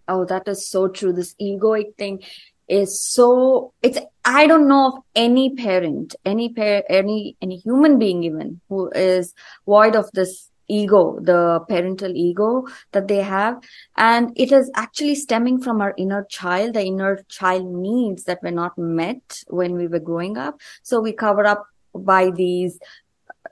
Oh, 0.07 0.25
that 0.25 0.47
is 0.47 0.67
so 0.67 0.87
true. 0.87 1.13
This 1.13 1.35
egoic 1.41 1.95
thing 1.95 2.21
is 2.67 2.99
so 2.99 3.73
it's 3.83 3.99
i 4.23 4.47
don't 4.47 4.67
know 4.67 4.87
of 4.87 5.03
any 5.15 5.53
parent 5.53 6.15
any 6.25 6.49
pair 6.49 6.83
any 6.89 7.37
any 7.39 7.57
human 7.57 7.99
being 7.99 8.23
even 8.23 8.59
who 8.69 8.89
is 8.89 9.35
void 9.67 9.95
of 9.95 10.09
this 10.13 10.49
ego, 10.67 11.19
the 11.21 11.59
parental 11.67 12.11
ego 12.15 12.67
that 12.91 13.07
they 13.07 13.21
have. 13.21 13.61
And 13.97 14.31
it 14.35 14.51
is 14.51 14.71
actually 14.75 15.15
stemming 15.15 15.61
from 15.61 15.81
our 15.81 15.93
inner 15.97 16.25
child, 16.29 16.73
the 16.73 16.83
inner 16.83 17.23
child 17.29 17.65
needs 17.65 18.23
that 18.25 18.41
were 18.43 18.51
not 18.51 18.77
met 18.77 19.43
when 19.47 19.75
we 19.75 19.87
were 19.87 19.99
growing 19.99 20.37
up. 20.37 20.59
So 20.83 20.99
we 21.01 21.13
cover 21.13 21.45
up 21.45 21.65
by 21.93 22.31
these 22.31 22.79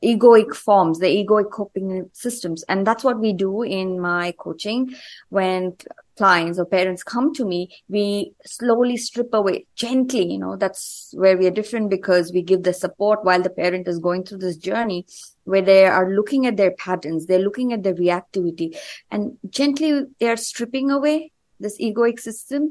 egoic 0.03 0.53
forms, 0.53 0.99
the 0.99 1.07
egoic 1.07 1.51
coping 1.51 2.09
systems. 2.13 2.63
And 2.63 2.85
that's 2.85 3.03
what 3.03 3.19
we 3.19 3.33
do 3.33 3.63
in 3.63 3.99
my 3.99 4.33
coaching. 4.37 4.93
When 5.29 5.77
clients 6.17 6.59
or 6.59 6.65
parents 6.65 7.03
come 7.03 7.33
to 7.35 7.45
me, 7.45 7.69
we 7.87 8.33
slowly 8.45 8.97
strip 8.97 9.33
away 9.33 9.65
gently. 9.75 10.31
You 10.31 10.39
know, 10.39 10.55
that's 10.57 11.13
where 11.15 11.37
we 11.37 11.47
are 11.47 11.51
different 11.51 11.89
because 11.89 12.33
we 12.33 12.41
give 12.41 12.63
the 12.63 12.73
support 12.73 13.23
while 13.23 13.41
the 13.41 13.49
parent 13.49 13.87
is 13.87 13.99
going 13.99 14.25
through 14.25 14.39
this 14.39 14.57
journey 14.57 15.05
where 15.45 15.61
they 15.61 15.85
are 15.85 16.09
looking 16.13 16.45
at 16.45 16.57
their 16.57 16.71
patterns, 16.71 17.25
they're 17.25 17.39
looking 17.39 17.73
at 17.73 17.83
their 17.83 17.95
reactivity 17.95 18.77
and 19.11 19.37
gently 19.49 20.03
they're 20.19 20.37
stripping 20.37 20.91
away 20.91 21.31
this 21.59 21.79
egoic 21.79 22.19
system. 22.19 22.69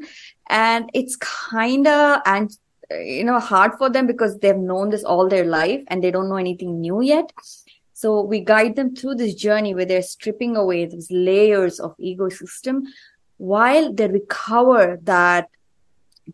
And 0.49 0.91
it's 0.95 1.17
kind 1.17 1.87
of, 1.87 2.21
and 2.25 2.51
uh, 2.91 2.97
you 2.99 3.25
know, 3.25 3.39
hard 3.41 3.73
for 3.79 3.91
them 3.91 4.07
because 4.07 4.39
they've 4.39 4.57
known 4.57 4.91
this 4.91 5.05
all 5.05 5.29
their 5.29 5.45
life 5.45 5.83
and 5.89 6.03
they 6.03 6.11
don't 6.11 6.29
know 6.29 6.37
anything 6.37 6.81
new 6.81 7.01
yet. 7.01 7.33
So 7.93 8.21
we 8.21 8.41
guide 8.41 8.77
them 8.77 8.95
through 8.97 9.17
this 9.17 9.35
journey 9.35 9.75
where 9.75 9.85
they're 9.85 10.03
stripping 10.03 10.57
away 10.57 10.87
these 10.87 11.11
layers 11.11 11.79
of 11.79 11.95
ego 11.99 12.29
system 12.29 12.85
while 13.37 13.93
they 13.93 14.09
recover 14.09 14.99
that 15.03 15.49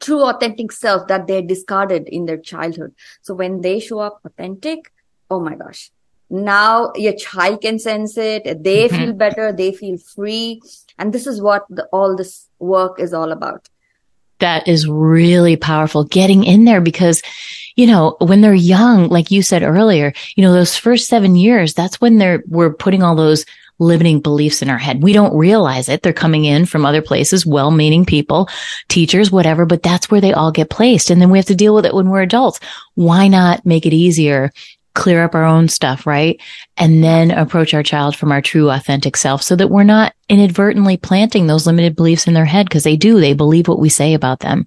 true 0.00 0.22
authentic 0.22 0.72
self 0.72 1.06
that 1.08 1.26
they 1.26 1.42
discarded 1.42 2.08
in 2.08 2.26
their 2.26 2.38
childhood. 2.38 2.94
So 3.22 3.34
when 3.34 3.60
they 3.60 3.80
show 3.80 3.98
up 3.98 4.20
authentic, 4.24 4.92
oh 5.30 5.40
my 5.40 5.54
gosh, 5.54 5.90
now 6.30 6.92
your 6.94 7.14
child 7.14 7.62
can 7.62 7.78
sense 7.78 8.16
it. 8.18 8.62
They 8.62 8.88
mm-hmm. 8.88 8.96
feel 8.96 9.12
better. 9.12 9.52
They 9.52 9.72
feel 9.72 9.98
free. 9.98 10.60
And 10.98 11.12
this 11.12 11.26
is 11.26 11.40
what 11.40 11.64
the, 11.70 11.84
all 11.86 12.16
this 12.16 12.48
work 12.58 13.00
is 13.00 13.14
all 13.14 13.32
about. 13.32 13.68
That 14.40 14.68
is 14.68 14.88
really 14.88 15.56
powerful 15.56 16.04
getting 16.04 16.44
in 16.44 16.64
there 16.64 16.80
because, 16.80 17.22
you 17.74 17.86
know, 17.86 18.16
when 18.20 18.40
they're 18.40 18.54
young, 18.54 19.08
like 19.08 19.30
you 19.30 19.42
said 19.42 19.62
earlier, 19.62 20.12
you 20.36 20.42
know, 20.42 20.52
those 20.52 20.76
first 20.76 21.08
seven 21.08 21.34
years, 21.34 21.74
that's 21.74 22.00
when 22.00 22.18
they're, 22.18 22.44
we're 22.46 22.72
putting 22.72 23.02
all 23.02 23.16
those 23.16 23.44
limiting 23.80 24.20
beliefs 24.20 24.60
in 24.60 24.70
our 24.70 24.78
head. 24.78 25.02
We 25.02 25.12
don't 25.12 25.36
realize 25.36 25.88
it. 25.88 26.02
They're 26.02 26.12
coming 26.12 26.44
in 26.44 26.66
from 26.66 26.84
other 26.84 27.02
places, 27.02 27.46
well-meaning 27.46 28.04
people, 28.04 28.48
teachers, 28.88 29.30
whatever, 29.30 29.66
but 29.66 29.82
that's 29.82 30.10
where 30.10 30.20
they 30.20 30.32
all 30.32 30.50
get 30.50 30.70
placed. 30.70 31.10
And 31.10 31.20
then 31.20 31.30
we 31.30 31.38
have 31.38 31.46
to 31.46 31.54
deal 31.54 31.74
with 31.74 31.86
it 31.86 31.94
when 31.94 32.08
we're 32.08 32.22
adults. 32.22 32.58
Why 32.94 33.28
not 33.28 33.64
make 33.64 33.86
it 33.86 33.92
easier? 33.92 34.52
Clear 34.98 35.22
up 35.22 35.36
our 35.36 35.44
own 35.44 35.68
stuff, 35.68 36.08
right? 36.08 36.40
And 36.76 37.04
then 37.04 37.30
approach 37.30 37.72
our 37.72 37.84
child 37.84 38.16
from 38.16 38.32
our 38.32 38.42
true 38.42 38.68
authentic 38.68 39.16
self 39.16 39.44
so 39.44 39.54
that 39.54 39.70
we're 39.70 39.84
not 39.84 40.12
inadvertently 40.28 40.96
planting 40.96 41.46
those 41.46 41.66
limited 41.68 41.94
beliefs 41.94 42.26
in 42.26 42.34
their 42.34 42.44
head 42.44 42.66
because 42.66 42.82
they 42.82 42.96
do. 42.96 43.20
They 43.20 43.32
believe 43.32 43.68
what 43.68 43.78
we 43.78 43.90
say 43.90 44.12
about 44.12 44.40
them. 44.40 44.66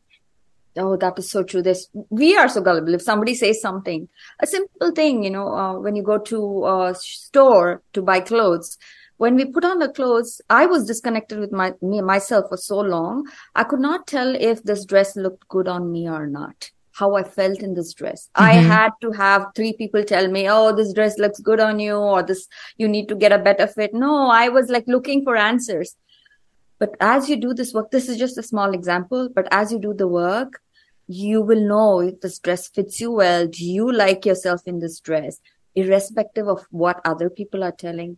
Oh, 0.77 0.95
that 0.95 1.19
is 1.19 1.29
so 1.29 1.43
true. 1.43 1.61
This 1.61 1.89
we 2.09 2.37
are 2.37 2.47
so 2.47 2.61
gullible. 2.61 2.93
If 2.93 3.01
somebody 3.01 3.35
says 3.35 3.61
something, 3.61 4.07
a 4.39 4.47
simple 4.47 4.91
thing, 4.91 5.21
you 5.25 5.29
know, 5.29 5.49
uh, 5.49 5.77
when 5.77 5.97
you 5.97 6.03
go 6.03 6.17
to 6.17 6.65
a 6.65 6.95
store 6.97 7.81
to 7.91 8.01
buy 8.01 8.21
clothes, 8.21 8.77
when 9.17 9.35
we 9.35 9.45
put 9.45 9.65
on 9.65 9.79
the 9.79 9.89
clothes, 9.89 10.41
I 10.49 10.65
was 10.65 10.87
disconnected 10.87 11.39
with 11.39 11.51
my 11.51 11.73
me 11.81 12.01
myself 12.01 12.45
for 12.47 12.57
so 12.57 12.79
long. 12.79 13.27
I 13.53 13.65
could 13.65 13.81
not 13.81 14.07
tell 14.07 14.33
if 14.33 14.63
this 14.63 14.85
dress 14.85 15.17
looked 15.17 15.49
good 15.49 15.67
on 15.67 15.91
me 15.91 16.09
or 16.09 16.25
not. 16.25 16.71
How 16.93 17.15
I 17.15 17.23
felt 17.23 17.59
in 17.59 17.73
this 17.73 17.93
dress. 17.93 18.29
Mm-hmm. 18.35 18.43
I 18.43 18.53
had 18.53 18.91
to 19.01 19.11
have 19.11 19.45
three 19.55 19.73
people 19.73 20.03
tell 20.03 20.27
me, 20.27 20.49
"Oh, 20.49 20.75
this 20.75 20.93
dress 20.93 21.17
looks 21.17 21.39
good 21.39 21.59
on 21.59 21.79
you," 21.79 21.95
or 21.95 22.23
"This 22.23 22.47
you 22.77 22.87
need 22.87 23.07
to 23.09 23.15
get 23.15 23.31
a 23.31 23.39
better 23.39 23.67
fit." 23.67 23.93
No, 23.93 24.29
I 24.29 24.49
was 24.49 24.69
like 24.69 24.87
looking 24.87 25.23
for 25.23 25.35
answers. 25.35 25.95
But 26.79 26.95
as 26.99 27.29
you 27.29 27.37
do 27.37 27.53
this 27.53 27.73
work, 27.73 27.91
this 27.91 28.09
is 28.09 28.17
just 28.17 28.37
a 28.37 28.43
small 28.43 28.73
example. 28.73 29.29
But 29.33 29.47
as 29.51 29.71
you 29.71 29.79
do 29.79 29.93
the 29.93 30.07
work, 30.07 30.59
you 31.07 31.41
will 31.41 31.61
know 31.67 31.99
if 31.99 32.19
this 32.21 32.39
dress 32.39 32.67
fits 32.67 32.99
you 32.99 33.11
well. 33.11 33.47
Do 33.47 33.65
you 33.65 33.91
like 33.91 34.25
yourself 34.25 34.61
in 34.65 34.79
this 34.79 34.99
dress? 34.99 35.39
Irrespective 35.75 36.47
of 36.47 36.65
what 36.71 36.99
other 37.05 37.29
people 37.29 37.63
are 37.63 37.71
telling 37.71 38.17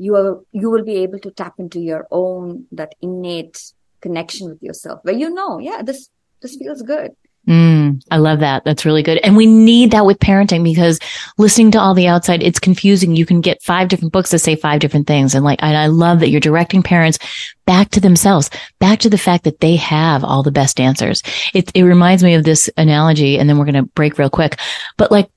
you 0.00 0.16
are 0.16 0.40
you 0.52 0.70
will 0.70 0.84
be 0.84 0.96
able 0.96 1.18
to 1.18 1.30
tap 1.30 1.54
into 1.58 1.78
your 1.78 2.06
own 2.10 2.66
that 2.72 2.94
innate 3.02 3.60
connection 4.00 4.48
with 4.48 4.62
yourself 4.62 5.00
where 5.02 5.14
you 5.22 5.28
know 5.38 5.58
yeah 5.58 5.82
this 5.82 6.08
this 6.40 6.56
feels 6.56 6.82
good 6.82 7.10
Mm, 7.50 8.00
I 8.12 8.18
love 8.18 8.38
that. 8.40 8.62
That's 8.64 8.84
really 8.84 9.02
good. 9.02 9.18
And 9.24 9.36
we 9.36 9.44
need 9.44 9.90
that 9.90 10.06
with 10.06 10.20
parenting 10.20 10.62
because 10.62 11.00
listening 11.36 11.72
to 11.72 11.80
all 11.80 11.94
the 11.94 12.06
outside, 12.06 12.44
it's 12.44 12.60
confusing. 12.60 13.16
You 13.16 13.26
can 13.26 13.40
get 13.40 13.60
five 13.60 13.88
different 13.88 14.12
books 14.12 14.30
that 14.30 14.38
say 14.38 14.54
five 14.54 14.78
different 14.78 15.08
things. 15.08 15.34
And 15.34 15.44
like, 15.44 15.60
and 15.60 15.76
I 15.76 15.88
love 15.88 16.20
that 16.20 16.28
you're 16.28 16.40
directing 16.40 16.84
parents 16.84 17.18
back 17.66 17.90
to 17.90 18.00
themselves, 18.00 18.50
back 18.78 19.00
to 19.00 19.10
the 19.10 19.18
fact 19.18 19.42
that 19.44 19.58
they 19.58 19.74
have 19.74 20.22
all 20.22 20.44
the 20.44 20.52
best 20.52 20.78
answers. 20.78 21.24
It, 21.52 21.72
it 21.74 21.82
reminds 21.82 22.22
me 22.22 22.34
of 22.34 22.44
this 22.44 22.70
analogy 22.76 23.36
and 23.36 23.48
then 23.48 23.58
we're 23.58 23.64
going 23.64 23.84
to 23.84 23.90
break 23.94 24.16
real 24.16 24.30
quick. 24.30 24.56
But 24.96 25.10
like 25.10 25.28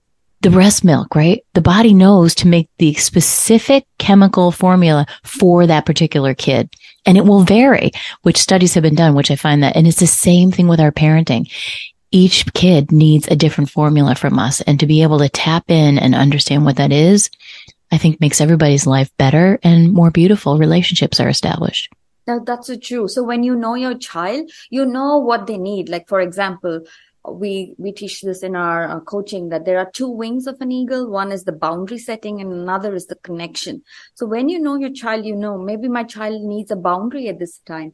the 0.41 0.52
breast 0.52 0.84
milk, 0.84 1.15
right? 1.15 1.43
The 1.54 1.62
body 1.62 1.95
knows 1.95 2.36
to 2.36 2.47
make 2.47 2.69
the 2.78 2.93
specific 2.93 3.88
chemical 3.97 4.52
formula 4.52 5.08
for 5.23 5.65
that 5.65 5.88
particular 5.88 6.36
kid. 6.36 6.69
And 7.08 7.17
it 7.17 7.26
will 7.26 7.43
vary, 7.43 7.91
which 8.21 8.38
studies 8.38 8.76
have 8.76 8.84
been 8.84 8.95
done, 8.95 9.15
which 9.15 9.32
I 9.32 9.36
find 9.36 9.63
that, 9.63 9.76
and 9.76 9.88
it's 9.88 9.99
the 9.99 10.08
same 10.08 10.52
thing 10.52 10.67
with 10.67 10.80
our 10.80 10.91
parenting. 10.91 11.49
Each 12.13 12.45
kid 12.54 12.91
needs 12.91 13.28
a 13.28 13.36
different 13.36 13.71
formula 13.71 14.13
from 14.13 14.38
us 14.38 14.62
and 14.62 14.80
to 14.80 14.86
be 14.86 15.02
able 15.02 15.17
to 15.17 15.30
tap 15.30 15.63
in 15.71 15.97
and 15.97 16.13
understand 16.13 16.63
what 16.63 16.76
that 16.76 16.91
is, 16.91 17.32
I 17.91 17.97
think 17.97 18.21
makes 18.21 18.39
everybody's 18.39 18.86
life 18.86 19.10
better 19.17 19.58
and 19.63 19.91
more 19.91 20.12
beautiful 20.12 20.60
relationships 20.60 21.19
are 21.19 21.28
established. 21.28 21.91
Now, 22.28 22.38
that's 22.38 22.67
so 22.67 22.78
true. 22.78 23.08
So 23.08 23.23
when 23.23 23.41
you 23.41 23.56
know 23.56 23.73
your 23.73 23.97
child, 23.97 24.52
you 24.69 24.86
know 24.86 25.17
what 25.17 25.47
they 25.47 25.58
need. 25.58 25.89
Like, 25.89 26.08
for 26.08 26.21
example, 26.21 26.82
we 27.28 27.73
we 27.80 27.91
teach 27.91 28.21
this 28.21 28.43
in 28.43 28.56
our 28.56 28.88
uh, 28.88 28.99
coaching 28.99 29.49
that 29.49 29.65
there 29.65 29.80
are 29.80 29.89
two 29.91 30.10
wings 30.10 30.45
of 30.45 30.60
an 30.60 30.71
eagle 30.71 31.10
one 31.10 31.32
is 31.32 31.45
the 31.45 31.54
boundary 31.54 31.97
setting 31.97 32.41
and 32.41 32.52
another 32.52 32.93
is 32.93 33.08
the 33.08 33.15
connection 33.15 33.82
so 34.13 34.26
when 34.26 34.49
you 34.49 34.60
know 34.60 34.76
your 34.76 34.91
child 34.91 35.26
you 35.26 35.34
know 35.34 35.58
maybe 35.58 35.88
my 35.88 36.04
child 36.04 36.41
needs 36.41 36.69
a 36.69 36.76
boundary 36.76 37.30
at 37.30 37.39
this 37.39 37.60
time 37.60 37.93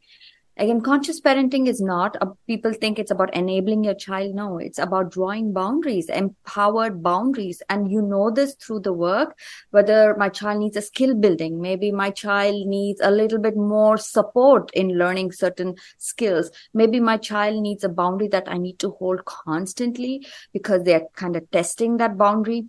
Again, 0.59 0.81
conscious 0.81 1.21
parenting 1.21 1.69
is 1.69 1.79
not, 1.79 2.17
people 2.45 2.73
think 2.73 2.99
it's 2.99 3.11
about 3.11 3.33
enabling 3.33 3.85
your 3.85 3.93
child. 3.93 4.35
No, 4.35 4.57
it's 4.57 4.77
about 4.77 5.09
drawing 5.09 5.53
boundaries, 5.53 6.09
empowered 6.09 7.01
boundaries. 7.01 7.61
And 7.69 7.89
you 7.89 8.01
know 8.01 8.29
this 8.29 8.55
through 8.55 8.81
the 8.81 8.91
work, 8.91 9.39
whether 9.71 10.17
my 10.17 10.27
child 10.27 10.59
needs 10.59 10.75
a 10.75 10.81
skill 10.81 11.15
building, 11.15 11.61
maybe 11.61 11.93
my 11.93 12.09
child 12.09 12.67
needs 12.67 12.99
a 13.01 13.09
little 13.09 13.39
bit 13.39 13.55
more 13.55 13.97
support 13.97 14.69
in 14.73 14.97
learning 14.97 15.31
certain 15.31 15.75
skills. 15.97 16.51
Maybe 16.73 16.99
my 16.99 17.15
child 17.15 17.61
needs 17.61 17.85
a 17.85 17.89
boundary 17.89 18.27
that 18.27 18.49
I 18.49 18.57
need 18.57 18.79
to 18.79 18.89
hold 18.89 19.23
constantly 19.23 20.27
because 20.51 20.83
they're 20.83 21.07
kind 21.15 21.37
of 21.37 21.49
testing 21.51 21.95
that 21.97 22.17
boundary 22.17 22.65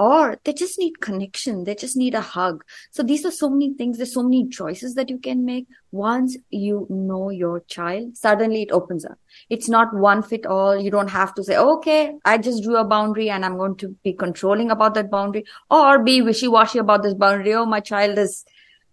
or 0.00 0.40
they 0.44 0.54
just 0.54 0.78
need 0.78 0.98
connection. 1.02 1.64
They 1.64 1.74
just 1.74 1.94
need 1.94 2.14
a 2.14 2.22
hug. 2.22 2.64
So 2.90 3.02
these 3.02 3.26
are 3.26 3.30
so 3.30 3.50
many 3.50 3.74
things. 3.74 3.98
There's 3.98 4.14
so 4.14 4.22
many 4.22 4.48
choices 4.48 4.94
that 4.94 5.10
you 5.10 5.18
can 5.18 5.44
make. 5.44 5.66
Once 5.92 6.38
you 6.48 6.86
know 6.88 7.28
your 7.28 7.60
child, 7.74 8.16
suddenly 8.16 8.62
it 8.62 8.72
opens 8.72 9.04
up. 9.04 9.18
It's 9.50 9.68
not 9.68 9.92
one 9.92 10.22
fit 10.22 10.46
all. 10.46 10.80
You 10.80 10.90
don't 10.90 11.10
have 11.10 11.34
to 11.34 11.44
say, 11.44 11.58
okay, 11.58 12.14
I 12.24 12.38
just 12.38 12.62
drew 12.62 12.78
a 12.78 12.84
boundary 12.84 13.28
and 13.28 13.44
I'm 13.44 13.58
going 13.58 13.76
to 13.76 13.88
be 14.02 14.14
controlling 14.14 14.70
about 14.70 14.94
that 14.94 15.10
boundary 15.10 15.44
or 15.70 16.02
be 16.02 16.22
wishy 16.22 16.48
washy 16.48 16.78
about 16.78 17.02
this 17.02 17.12
boundary. 17.12 17.52
Oh, 17.52 17.66
my 17.66 17.80
child 17.80 18.16
is 18.16 18.46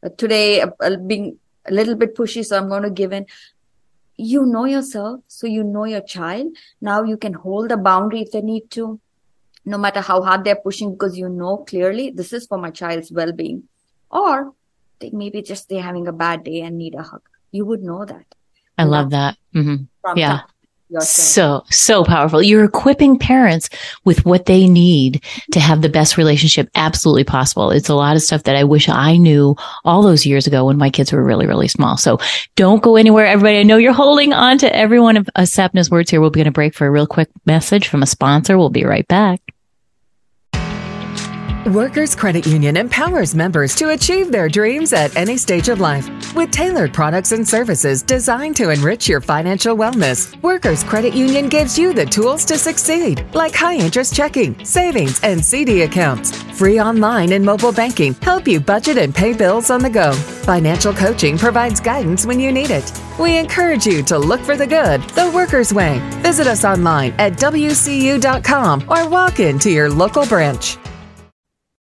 uh, 0.03 0.09
today 0.17 0.59
uh, 0.59 0.71
uh, 0.81 0.97
being 0.97 1.37
a 1.65 1.73
little 1.73 1.95
bit 1.95 2.17
pushy. 2.17 2.45
So 2.45 2.57
I'm 2.57 2.67
going 2.67 2.83
to 2.83 2.89
give 2.89 3.13
in 3.13 3.27
you 4.17 4.45
know 4.45 4.65
yourself, 4.65 5.21
so 5.27 5.47
you 5.47 5.63
know 5.63 5.85
your 5.85 6.01
child. 6.01 6.47
Now 6.81 7.03
you 7.03 7.15
can 7.15 7.33
hold 7.33 7.69
the 7.69 7.77
boundary 7.77 8.23
if 8.23 8.31
they 8.31 8.41
need 8.41 8.71
to 8.71 8.99
no 9.67 9.77
matter 9.77 9.99
how 9.99 10.21
hard 10.21 10.45
they're 10.45 10.55
pushing 10.55 10.93
because 10.93 11.17
you 11.17 11.27
know 11.27 11.57
clearly 11.57 12.09
this 12.09 12.31
is 12.31 12.47
for 12.47 12.57
my 12.57 12.71
child's 12.71 13.11
well-being. 13.11 13.63
Or 14.09 14.53
they 14.99 15.09
maybe 15.11 15.41
just 15.41 15.67
they're 15.67 15.81
having 15.81 16.07
a 16.07 16.13
bad 16.13 16.45
day 16.45 16.61
and 16.61 16.77
need 16.77 16.95
a 16.95 17.03
hug. 17.03 17.21
You 17.51 17.65
would 17.65 17.83
know 17.83 18.05
that. 18.05 18.25
I 18.77 18.85
love 18.85 19.09
that. 19.09 19.37
Mm-hmm. 19.53 20.17
yeah. 20.17 20.41
so 20.99 21.65
so 21.69 22.05
powerful. 22.05 22.41
You're 22.41 22.63
equipping 22.63 23.19
parents 23.19 23.69
with 24.05 24.25
what 24.25 24.45
they 24.45 24.69
need 24.69 25.21
to 25.51 25.59
have 25.59 25.81
the 25.81 25.89
best 25.89 26.15
relationship 26.15 26.69
absolutely 26.75 27.25
possible. 27.25 27.71
It's 27.71 27.89
a 27.89 27.95
lot 27.95 28.15
of 28.15 28.21
stuff 28.21 28.43
that 28.43 28.55
i 28.55 28.63
wish 28.63 28.87
i 28.87 29.17
knew 29.17 29.55
all 29.83 30.01
those 30.01 30.25
years 30.25 30.47
ago 30.47 30.65
when 30.65 30.77
my 30.77 30.89
kids 30.89 31.11
were 31.11 31.25
really 31.25 31.45
really 31.45 31.67
small. 31.67 31.97
So 31.97 32.19
don't 32.55 32.81
go 32.81 32.95
anywhere 32.95 33.27
everybody. 33.27 33.59
I 33.59 33.63
know 33.63 33.75
you're 33.75 33.91
holding 33.91 34.31
on 34.31 34.59
to 34.59 34.73
every 34.73 35.01
one 35.01 35.17
of 35.17 35.29
uh, 35.35 35.41
sapna's 35.41 35.91
words 35.91 36.09
here. 36.09 36.21
We'll 36.21 36.29
be 36.29 36.39
going 36.39 36.45
to 36.45 36.51
break 36.51 36.73
for 36.73 36.87
a 36.87 36.91
real 36.91 37.07
quick 37.07 37.29
message 37.45 37.89
from 37.89 38.01
a 38.01 38.07
sponsor. 38.07 38.57
We'll 38.57 38.69
be 38.69 38.85
right 38.85 39.07
back 39.09 39.41
Workers 41.67 42.15
Credit 42.15 42.47
Union 42.47 42.77
empowers 42.77 43.35
members 43.35 43.75
to 43.75 43.89
achieve 43.89 44.31
their 44.31 44.47
dreams 44.47 44.93
at 44.93 45.13
any 45.17 45.35
stage 45.35 45.67
of 45.67 45.81
life. 45.81 46.07
With 46.33 46.49
tailored 46.49 46.93
products 46.93 47.33
and 47.33 47.45
services 47.45 48.01
designed 48.01 48.55
to 48.55 48.69
enrich 48.69 49.09
your 49.09 49.19
financial 49.19 49.75
wellness, 49.75 50.41
Workers 50.41 50.85
Credit 50.85 51.13
Union 51.13 51.49
gives 51.49 51.77
you 51.77 51.91
the 51.91 52.05
tools 52.05 52.45
to 52.45 52.57
succeed, 52.57 53.25
like 53.33 53.53
high 53.53 53.75
interest 53.75 54.15
checking, 54.15 54.63
savings, 54.63 55.19
and 55.23 55.43
CD 55.43 55.81
accounts. 55.81 56.41
Free 56.57 56.79
online 56.79 57.33
and 57.33 57.45
mobile 57.45 57.73
banking 57.73 58.13
help 58.15 58.47
you 58.47 58.61
budget 58.61 58.97
and 58.97 59.13
pay 59.13 59.33
bills 59.33 59.69
on 59.69 59.81
the 59.81 59.89
go. 59.89 60.13
Financial 60.13 60.93
coaching 60.93 61.37
provides 61.37 61.81
guidance 61.81 62.25
when 62.25 62.39
you 62.39 62.49
need 62.53 62.69
it. 62.69 62.89
We 63.19 63.37
encourage 63.37 63.85
you 63.85 64.03
to 64.03 64.17
look 64.17 64.39
for 64.39 64.55
the 64.55 64.67
good, 64.67 65.01
the 65.09 65.29
workers' 65.35 65.73
way. 65.73 65.99
Visit 66.21 66.47
us 66.47 66.63
online 66.63 67.13
at 67.19 67.33
WCU.com 67.33 68.85
or 68.87 69.09
walk 69.09 69.41
into 69.41 69.69
your 69.69 69.89
local 69.89 70.25
branch. 70.25 70.77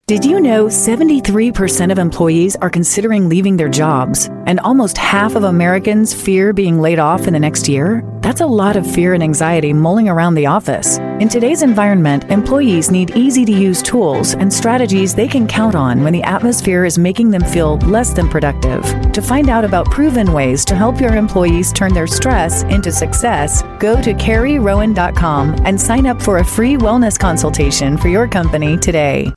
Did 0.08 0.24
you 0.24 0.39
know 0.39 0.65
73% 0.68 1.91
of 1.91 1.98
employees 1.98 2.56
are 2.58 2.70
considering 2.70 3.28
leaving 3.28 3.58
their 3.58 3.68
jobs, 3.68 4.30
and 4.46 4.60
almost 4.60 5.00
half 5.00 5.36
of 5.36 5.46
Americans 5.46 6.13
fear 6.13 6.54
being 6.54 6.80
laid 6.80 7.00
off 7.00 7.26
in 7.26 7.34
the 7.34 7.39
next 7.39 7.68
year? 7.68 8.04
That's 8.22 8.41
a 8.41 8.46
lot 8.46 8.76
of 8.76 8.86
fear 8.86 9.15
and 9.15 9.24
anxiety 9.24 9.74
mulling 9.74 10.08
around 10.08 10.36
the 10.36 10.46
office. 10.46 11.00
In 11.20 11.28
today's 11.28 11.63
environment, 11.63 12.26
employees 12.26 12.91
need 12.91 13.18
easy 13.18 13.46
to 13.46 13.52
use 13.52 13.82
tools 13.82 14.36
and 14.36 14.54
strategies 14.54 15.15
they 15.15 15.28
can 15.28 15.48
count 15.48 15.74
on 15.74 16.04
when 16.04 16.13
the 16.13 16.22
atmosphere 16.22 16.86
is 16.86 17.00
making 17.00 17.32
them 17.32 17.44
feel 17.44 17.78
less 17.78 18.13
than 18.13 18.30
productive. 18.30 18.84
To 19.12 19.24
find 19.24 19.50
out 19.50 19.65
about 19.65 19.89
proven 19.89 20.34
ways 20.34 20.63
to 20.65 20.76
help 20.76 21.02
your 21.02 21.15
employees 21.15 21.74
turn 21.74 21.96
their 21.96 22.06
stress 22.06 22.62
into 22.65 22.91
success, 22.91 23.63
go 23.80 24.00
to 24.04 24.13
carrierowan.com 24.13 25.56
and 25.65 25.82
sign 25.82 26.06
up 26.06 26.22
for 26.22 26.38
a 26.38 26.46
free 26.46 26.78
wellness 26.78 27.18
consultation 27.18 27.98
for 27.98 28.08
your 28.08 28.28
company 28.28 28.78
today. 28.78 29.34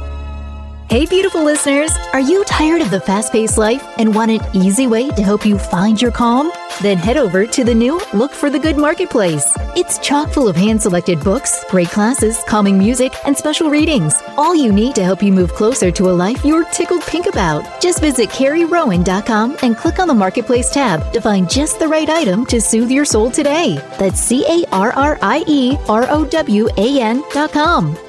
Hey, 0.89 1.05
beautiful 1.05 1.43
listeners! 1.43 1.91
Are 2.13 2.21
you 2.21 2.45
tired 2.45 2.81
of 2.81 2.91
the 2.91 3.01
fast 3.01 3.33
paced 3.33 3.57
life 3.57 3.83
and 3.97 4.15
want 4.15 4.31
an 4.31 4.39
easy 4.53 4.87
way 4.87 5.09
to 5.09 5.21
help 5.21 5.45
you 5.45 5.57
find 5.57 6.01
your 6.01 6.11
calm? 6.11 6.49
Then 6.81 6.97
head 6.97 7.17
over 7.17 7.45
to 7.45 7.63
the 7.63 7.73
new 7.73 7.99
Look 8.13 8.31
for 8.31 8.49
the 8.49 8.59
Good 8.59 8.77
Marketplace. 8.77 9.51
It's 9.75 9.97
chock 9.99 10.29
full 10.29 10.47
of 10.47 10.55
hand 10.55 10.81
selected 10.81 11.19
books, 11.23 11.65
great 11.69 11.89
classes, 11.89 12.43
calming 12.47 12.77
music, 12.77 13.13
and 13.25 13.35
special 13.35 13.69
readings. 13.69 14.21
All 14.37 14.55
you 14.55 14.71
need 14.71 14.95
to 14.95 15.03
help 15.03 15.23
you 15.23 15.31
move 15.31 15.53
closer 15.53 15.91
to 15.91 16.09
a 16.09 16.17
life 16.25 16.45
you're 16.45 16.65
tickled 16.65 17.01
pink 17.03 17.25
about. 17.25 17.81
Just 17.81 17.99
visit 17.99 18.29
CarrieRowan.com 18.29 19.57
and 19.63 19.75
click 19.77 19.99
on 19.99 20.07
the 20.07 20.13
Marketplace 20.13 20.69
tab 20.69 21.11
to 21.13 21.21
find 21.21 21.49
just 21.49 21.79
the 21.79 21.87
right 21.87 22.09
item 22.09 22.45
to 22.45 22.61
soothe 22.61 22.91
your 22.91 23.05
soul 23.05 23.31
today. 23.31 23.75
That's 23.97 24.19
C 24.19 24.45
A 24.47 24.65
R 24.71 24.91
R 24.93 25.17
I 25.21 25.43
E 25.47 25.77
R 25.87 26.05
O 26.09 26.25
W 26.25 26.67
A 26.77 26.99
N.com. 27.01 28.06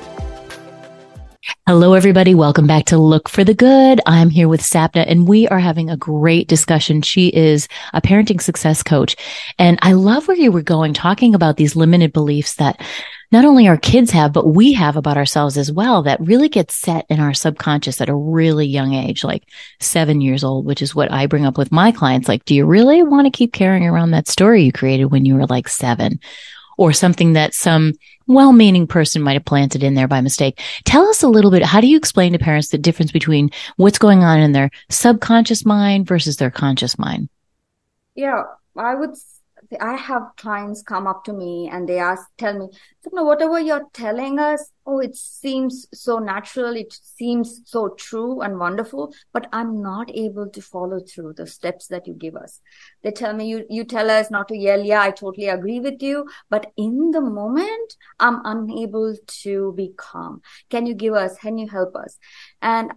Hello, 1.66 1.94
everybody. 1.94 2.34
Welcome 2.34 2.66
back 2.66 2.86
to 2.86 2.98
Look 2.98 3.28
for 3.28 3.44
the 3.44 3.54
Good. 3.54 4.00
I'm 4.06 4.30
here 4.30 4.48
with 4.48 4.60
Sapna 4.60 5.04
and 5.06 5.28
we 5.28 5.48
are 5.48 5.58
having 5.58 5.88
a 5.88 5.96
great 5.96 6.48
discussion. 6.48 7.02
She 7.02 7.28
is 7.28 7.68
a 7.92 8.02
parenting 8.02 8.40
success 8.40 8.82
coach. 8.82 9.16
And 9.58 9.78
I 9.82 9.92
love 9.92 10.28
where 10.28 10.36
you 10.36 10.52
were 10.52 10.62
going 10.62 10.94
talking 10.94 11.34
about 11.34 11.56
these 11.56 11.76
limited 11.76 12.12
beliefs 12.12 12.54
that 12.54 12.80
not 13.30 13.44
only 13.44 13.68
our 13.68 13.76
kids 13.76 14.10
have, 14.10 14.32
but 14.32 14.48
we 14.48 14.72
have 14.72 14.96
about 14.96 15.18
ourselves 15.18 15.58
as 15.58 15.70
well 15.70 16.02
that 16.02 16.20
really 16.20 16.48
get 16.48 16.70
set 16.70 17.04
in 17.10 17.20
our 17.20 17.34
subconscious 17.34 18.00
at 18.00 18.08
a 18.08 18.14
really 18.14 18.66
young 18.66 18.94
age, 18.94 19.22
like 19.22 19.44
seven 19.80 20.20
years 20.20 20.42
old, 20.42 20.64
which 20.64 20.80
is 20.80 20.94
what 20.94 21.12
I 21.12 21.26
bring 21.26 21.44
up 21.44 21.58
with 21.58 21.70
my 21.70 21.92
clients. 21.92 22.28
Like, 22.28 22.44
do 22.46 22.54
you 22.54 22.64
really 22.64 23.02
want 23.02 23.26
to 23.26 23.36
keep 23.36 23.52
carrying 23.52 23.86
around 23.86 24.12
that 24.12 24.28
story 24.28 24.64
you 24.64 24.72
created 24.72 25.06
when 25.06 25.24
you 25.26 25.34
were 25.34 25.46
like 25.46 25.68
seven? 25.68 26.20
Or 26.78 26.94
something 26.94 27.34
that 27.34 27.52
some 27.52 27.92
well-meaning 28.26 28.86
person 28.86 29.20
might 29.20 29.34
have 29.34 29.44
planted 29.44 29.82
in 29.82 29.94
there 29.94 30.08
by 30.08 30.22
mistake. 30.22 30.60
Tell 30.84 31.06
us 31.08 31.22
a 31.22 31.28
little 31.28 31.50
bit. 31.50 31.62
How 31.62 31.82
do 31.82 31.86
you 31.86 31.98
explain 31.98 32.32
to 32.32 32.38
parents 32.38 32.68
the 32.68 32.78
difference 32.78 33.12
between 33.12 33.50
what's 33.76 33.98
going 33.98 34.22
on 34.24 34.40
in 34.40 34.52
their 34.52 34.70
subconscious 34.88 35.66
mind 35.66 36.06
versus 36.06 36.36
their 36.36 36.50
conscious 36.50 36.98
mind? 36.98 37.28
Yeah, 38.14 38.44
I 38.76 38.94
would 38.94 39.10
I 39.80 39.96
have 39.96 40.34
clients 40.36 40.82
come 40.82 41.06
up 41.06 41.24
to 41.24 41.32
me 41.32 41.68
and 41.70 41.88
they 41.88 41.98
ask, 41.98 42.26
tell 42.38 42.58
me, 42.58 42.68
whatever 43.10 43.60
you're 43.60 43.86
telling 43.92 44.38
us, 44.38 44.70
oh, 44.86 44.98
it 44.98 45.14
seems 45.14 45.86
so 45.92 46.18
natural. 46.18 46.74
It 46.74 46.92
seems 46.92 47.60
so 47.66 47.90
true 47.90 48.40
and 48.40 48.58
wonderful, 48.58 49.12
but 49.32 49.46
I'm 49.52 49.82
not 49.82 50.10
able 50.14 50.48
to 50.48 50.62
follow 50.62 51.00
through 51.00 51.34
the 51.34 51.46
steps 51.46 51.88
that 51.88 52.06
you 52.06 52.14
give 52.14 52.34
us. 52.34 52.60
They 53.02 53.10
tell 53.10 53.34
me, 53.34 53.48
you, 53.48 53.66
you 53.68 53.84
tell 53.84 54.10
us 54.10 54.30
not 54.30 54.48
to 54.48 54.56
yell. 54.56 54.82
Yeah, 54.82 55.02
I 55.02 55.10
totally 55.10 55.48
agree 55.48 55.80
with 55.80 56.02
you. 56.02 56.26
But 56.48 56.72
in 56.76 57.10
the 57.10 57.20
moment, 57.20 57.96
I'm 58.18 58.40
unable 58.44 59.16
to 59.42 59.74
be 59.76 59.92
calm. 59.96 60.40
Can 60.70 60.86
you 60.86 60.94
give 60.94 61.14
us, 61.14 61.36
can 61.38 61.58
you 61.58 61.68
help 61.68 61.94
us? 61.94 62.16
And 62.62 62.92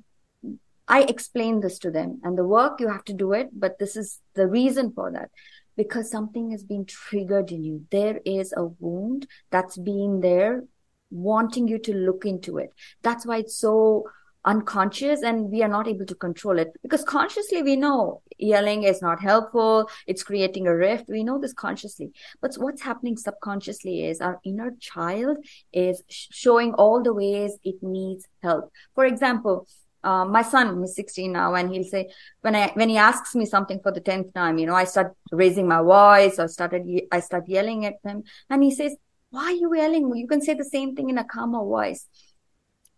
I 0.87 1.03
explain 1.03 1.61
this 1.61 1.79
to 1.79 1.91
them 1.91 2.19
and 2.23 2.37
the 2.37 2.43
work 2.43 2.81
you 2.81 2.89
have 2.89 3.05
to 3.05 3.13
do 3.13 3.31
it, 3.31 3.49
but 3.53 3.79
this 3.79 3.95
is 3.95 4.19
the 4.35 4.47
reason 4.47 4.91
for 4.91 5.11
that 5.11 5.29
because 5.77 6.09
something 6.09 6.51
has 6.51 6.63
been 6.63 6.85
triggered 6.85 7.51
in 7.51 7.63
you. 7.63 7.85
There 7.91 8.19
is 8.25 8.53
a 8.55 8.65
wound 8.65 9.27
that's 9.49 9.77
been 9.77 10.21
there 10.21 10.63
wanting 11.09 11.67
you 11.67 11.77
to 11.79 11.93
look 11.93 12.25
into 12.25 12.57
it. 12.57 12.73
That's 13.01 13.25
why 13.25 13.37
it's 13.37 13.57
so 13.57 14.05
unconscious 14.43 15.21
and 15.21 15.51
we 15.51 15.61
are 15.61 15.67
not 15.67 15.87
able 15.87 16.05
to 16.05 16.15
control 16.15 16.57
it 16.57 16.71
because 16.81 17.03
consciously 17.03 17.61
we 17.61 17.75
know 17.75 18.21
yelling 18.39 18.83
is 18.83 19.01
not 19.01 19.21
helpful. 19.21 19.87
It's 20.07 20.23
creating 20.23 20.67
a 20.67 20.75
rift. 20.75 21.05
We 21.09 21.23
know 21.23 21.39
this 21.39 21.53
consciously. 21.53 22.11
But 22.41 22.55
what's 22.55 22.81
happening 22.81 23.17
subconsciously 23.17 24.05
is 24.05 24.19
our 24.19 24.39
inner 24.43 24.71
child 24.79 25.37
is 25.71 26.03
showing 26.09 26.73
all 26.73 27.03
the 27.03 27.13
ways 27.13 27.57
it 27.63 27.75
needs 27.81 28.27
help. 28.41 28.71
For 28.95 29.05
example, 29.05 29.67
uh, 30.03 30.25
my 30.25 30.41
son 30.41 30.83
is 30.83 30.95
16 30.95 31.31
now 31.31 31.53
and 31.53 31.71
he'll 31.71 31.83
say 31.83 32.09
when 32.41 32.55
i 32.55 32.71
when 32.73 32.89
he 32.89 32.97
asks 32.97 33.35
me 33.35 33.45
something 33.45 33.79
for 33.81 33.91
the 33.91 34.01
10th 34.01 34.33
time 34.33 34.57
you 34.57 34.65
know 34.65 34.75
i 34.75 34.83
start 34.83 35.15
raising 35.31 35.67
my 35.67 35.81
voice 35.81 36.39
or 36.39 36.47
started 36.47 36.83
i 37.11 37.19
start 37.19 37.47
yelling 37.47 37.85
at 37.85 37.95
him 38.03 38.23
and 38.49 38.63
he 38.63 38.71
says 38.71 38.95
why 39.31 39.45
are 39.45 39.51
you 39.51 39.73
yelling? 39.73 40.13
You 40.13 40.27
can 40.27 40.41
say 40.41 40.53
the 40.53 40.65
same 40.65 40.93
thing 40.93 41.09
in 41.09 41.17
a 41.17 41.23
calmer 41.23 41.63
voice. 41.63 42.05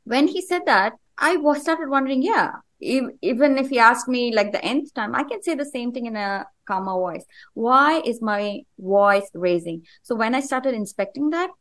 When 0.04 0.28
he 0.28 0.42
said 0.42 0.66
that 0.66 0.94
i 1.18 1.36
was 1.38 1.62
started 1.62 1.90
wondering 1.90 2.24
yeah 2.24 2.54
even 2.80 3.58
if 3.60 3.70
he 3.70 3.78
asked 3.78 4.08
me 4.08 4.34
like 4.34 4.52
the 4.52 4.66
nth 4.66 4.92
time 4.96 5.14
i 5.14 5.24
can 5.24 5.44
say 5.44 5.54
the 5.54 5.64
same 5.64 5.92
thing 5.92 6.08
in 6.08 6.16
a 6.16 6.46
calmer 6.68 6.94
voice. 6.94 7.26
Why 7.54 8.02
is 8.02 8.22
my 8.22 8.62
voice 8.80 9.30
raising? 9.34 9.86
So 10.02 10.16
when 10.16 10.36
i 10.36 10.40
started 10.40 10.74
inspecting 10.74 11.30
that 11.30 11.52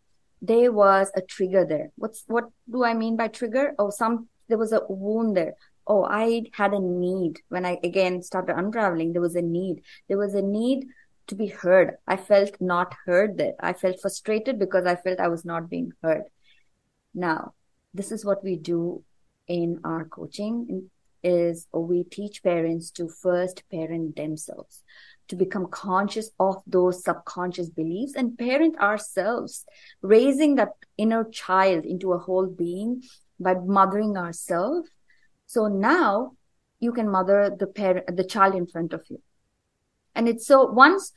there 0.40 0.72
was 0.72 1.12
a 1.14 1.20
trigger 1.20 1.64
there. 1.64 1.90
What's 1.96 2.24
what 2.26 2.44
do 2.70 2.82
i 2.82 2.94
mean 2.94 3.16
by 3.16 3.28
trigger? 3.28 3.74
Oh 3.78 3.90
some 3.90 4.28
there 4.52 4.58
was 4.58 4.72
a 4.72 4.82
wound 4.86 5.34
there 5.34 5.54
oh 5.86 6.04
i 6.04 6.42
had 6.52 6.74
a 6.74 6.78
need. 6.78 7.40
When 7.48 7.64
i 7.64 7.78
again 7.82 8.22
started 8.22 8.58
unraveling 8.58 9.12
there 9.12 9.22
was 9.22 9.34
a 9.34 9.40
need. 9.42 9.82
There 10.08 10.18
was 10.18 10.34
a 10.34 10.42
need 10.42 10.88
to 11.28 11.34
be 11.34 11.46
heard. 11.46 11.96
I 12.06 12.16
felt 12.16 12.60
not 12.60 12.94
heard 13.06 13.38
there. 13.38 13.54
I 13.60 13.72
felt 13.72 14.02
frustrated 14.02 14.58
because 14.58 14.84
i 14.84 14.94
felt 14.96 15.20
i 15.20 15.28
was 15.28 15.46
not 15.46 15.70
being 15.70 15.92
heard. 16.02 16.24
Now 17.14 17.54
this 17.94 18.12
is 18.12 18.26
what 18.26 18.44
we 18.44 18.56
do 18.56 19.02
in 19.48 19.80
our 19.84 20.04
coaching 20.04 20.90
is 21.24 21.66
we 21.72 22.04
teach 22.04 22.42
parents 22.42 22.90
to 22.90 23.08
first 23.08 23.62
parent 23.70 24.16
themselves 24.16 24.82
to 25.28 25.36
become 25.36 25.66
conscious 25.68 26.30
of 26.38 26.62
those 26.66 27.02
subconscious 27.04 27.70
beliefs 27.70 28.14
and 28.16 28.36
parent 28.36 28.78
ourselves 28.78 29.64
raising 30.02 30.56
that 30.56 30.72
inner 30.98 31.24
child 31.24 31.86
into 31.86 32.12
a 32.12 32.18
whole 32.18 32.46
being 32.46 33.02
by 33.42 33.54
mothering 33.54 34.16
ourselves. 34.16 34.88
So 35.46 35.66
now 35.68 36.32
you 36.80 36.92
can 36.92 37.08
mother 37.08 37.54
the 37.56 37.66
parent, 37.66 38.16
the 38.16 38.24
child 38.24 38.54
in 38.54 38.66
front 38.66 38.92
of 38.92 39.02
you. 39.08 39.20
And 40.14 40.28
it's 40.28 40.46
so 40.46 40.66
once 40.66 41.12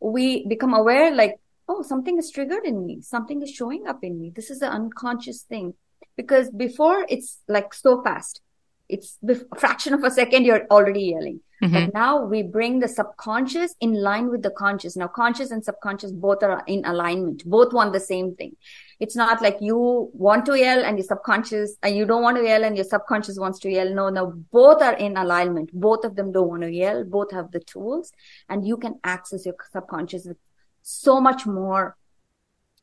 we 0.00 0.46
become 0.46 0.74
aware, 0.74 1.14
like, 1.14 1.36
oh, 1.68 1.82
something 1.82 2.18
is 2.18 2.30
triggered 2.30 2.64
in 2.64 2.86
me, 2.86 3.00
something 3.02 3.42
is 3.42 3.50
showing 3.50 3.86
up 3.86 4.02
in 4.02 4.20
me. 4.20 4.32
This 4.34 4.50
is 4.50 4.60
the 4.60 4.68
unconscious 4.68 5.42
thing. 5.42 5.74
Because 6.16 6.50
before 6.50 7.06
it's 7.08 7.40
like 7.48 7.74
so 7.74 8.02
fast. 8.02 8.40
It's 8.88 9.18
a 9.28 9.36
fraction 9.58 9.94
of 9.94 10.02
a 10.04 10.10
second, 10.10 10.44
you're 10.44 10.66
already 10.70 11.02
yelling. 11.02 11.40
Mm-hmm. 11.62 11.74
But 11.74 11.94
now 11.94 12.24
we 12.24 12.42
bring 12.42 12.78
the 12.78 12.86
subconscious 12.86 13.74
in 13.80 13.92
line 13.92 14.28
with 14.30 14.42
the 14.42 14.50
conscious. 14.50 14.96
Now, 14.96 15.08
conscious 15.08 15.50
and 15.50 15.64
subconscious 15.64 16.12
both 16.12 16.42
are 16.44 16.62
in 16.68 16.84
alignment. 16.84 17.44
Both 17.44 17.72
want 17.72 17.92
the 17.92 18.00
same 18.00 18.36
thing. 18.36 18.56
It's 19.00 19.16
not 19.16 19.42
like 19.42 19.58
you 19.60 20.08
want 20.12 20.46
to 20.46 20.58
yell 20.58 20.84
and 20.84 20.96
your 20.96 21.04
subconscious 21.04 21.76
and 21.82 21.96
you 21.96 22.06
don't 22.06 22.22
want 22.22 22.36
to 22.36 22.44
yell 22.44 22.64
and 22.64 22.76
your 22.76 22.84
subconscious 22.84 23.38
wants 23.38 23.58
to 23.60 23.70
yell. 23.70 23.92
No, 23.92 24.08
no, 24.08 24.32
both 24.52 24.82
are 24.82 24.94
in 24.94 25.16
alignment. 25.16 25.70
Both 25.72 26.04
of 26.04 26.14
them 26.14 26.30
don't 26.30 26.48
want 26.48 26.62
to 26.62 26.70
yell. 26.70 27.04
Both 27.04 27.32
have 27.32 27.50
the 27.50 27.60
tools 27.60 28.12
and 28.48 28.66
you 28.66 28.76
can 28.76 29.00
access 29.02 29.44
your 29.44 29.56
subconscious 29.72 30.26
with 30.26 30.38
so 30.82 31.20
much 31.20 31.44
more 31.44 31.96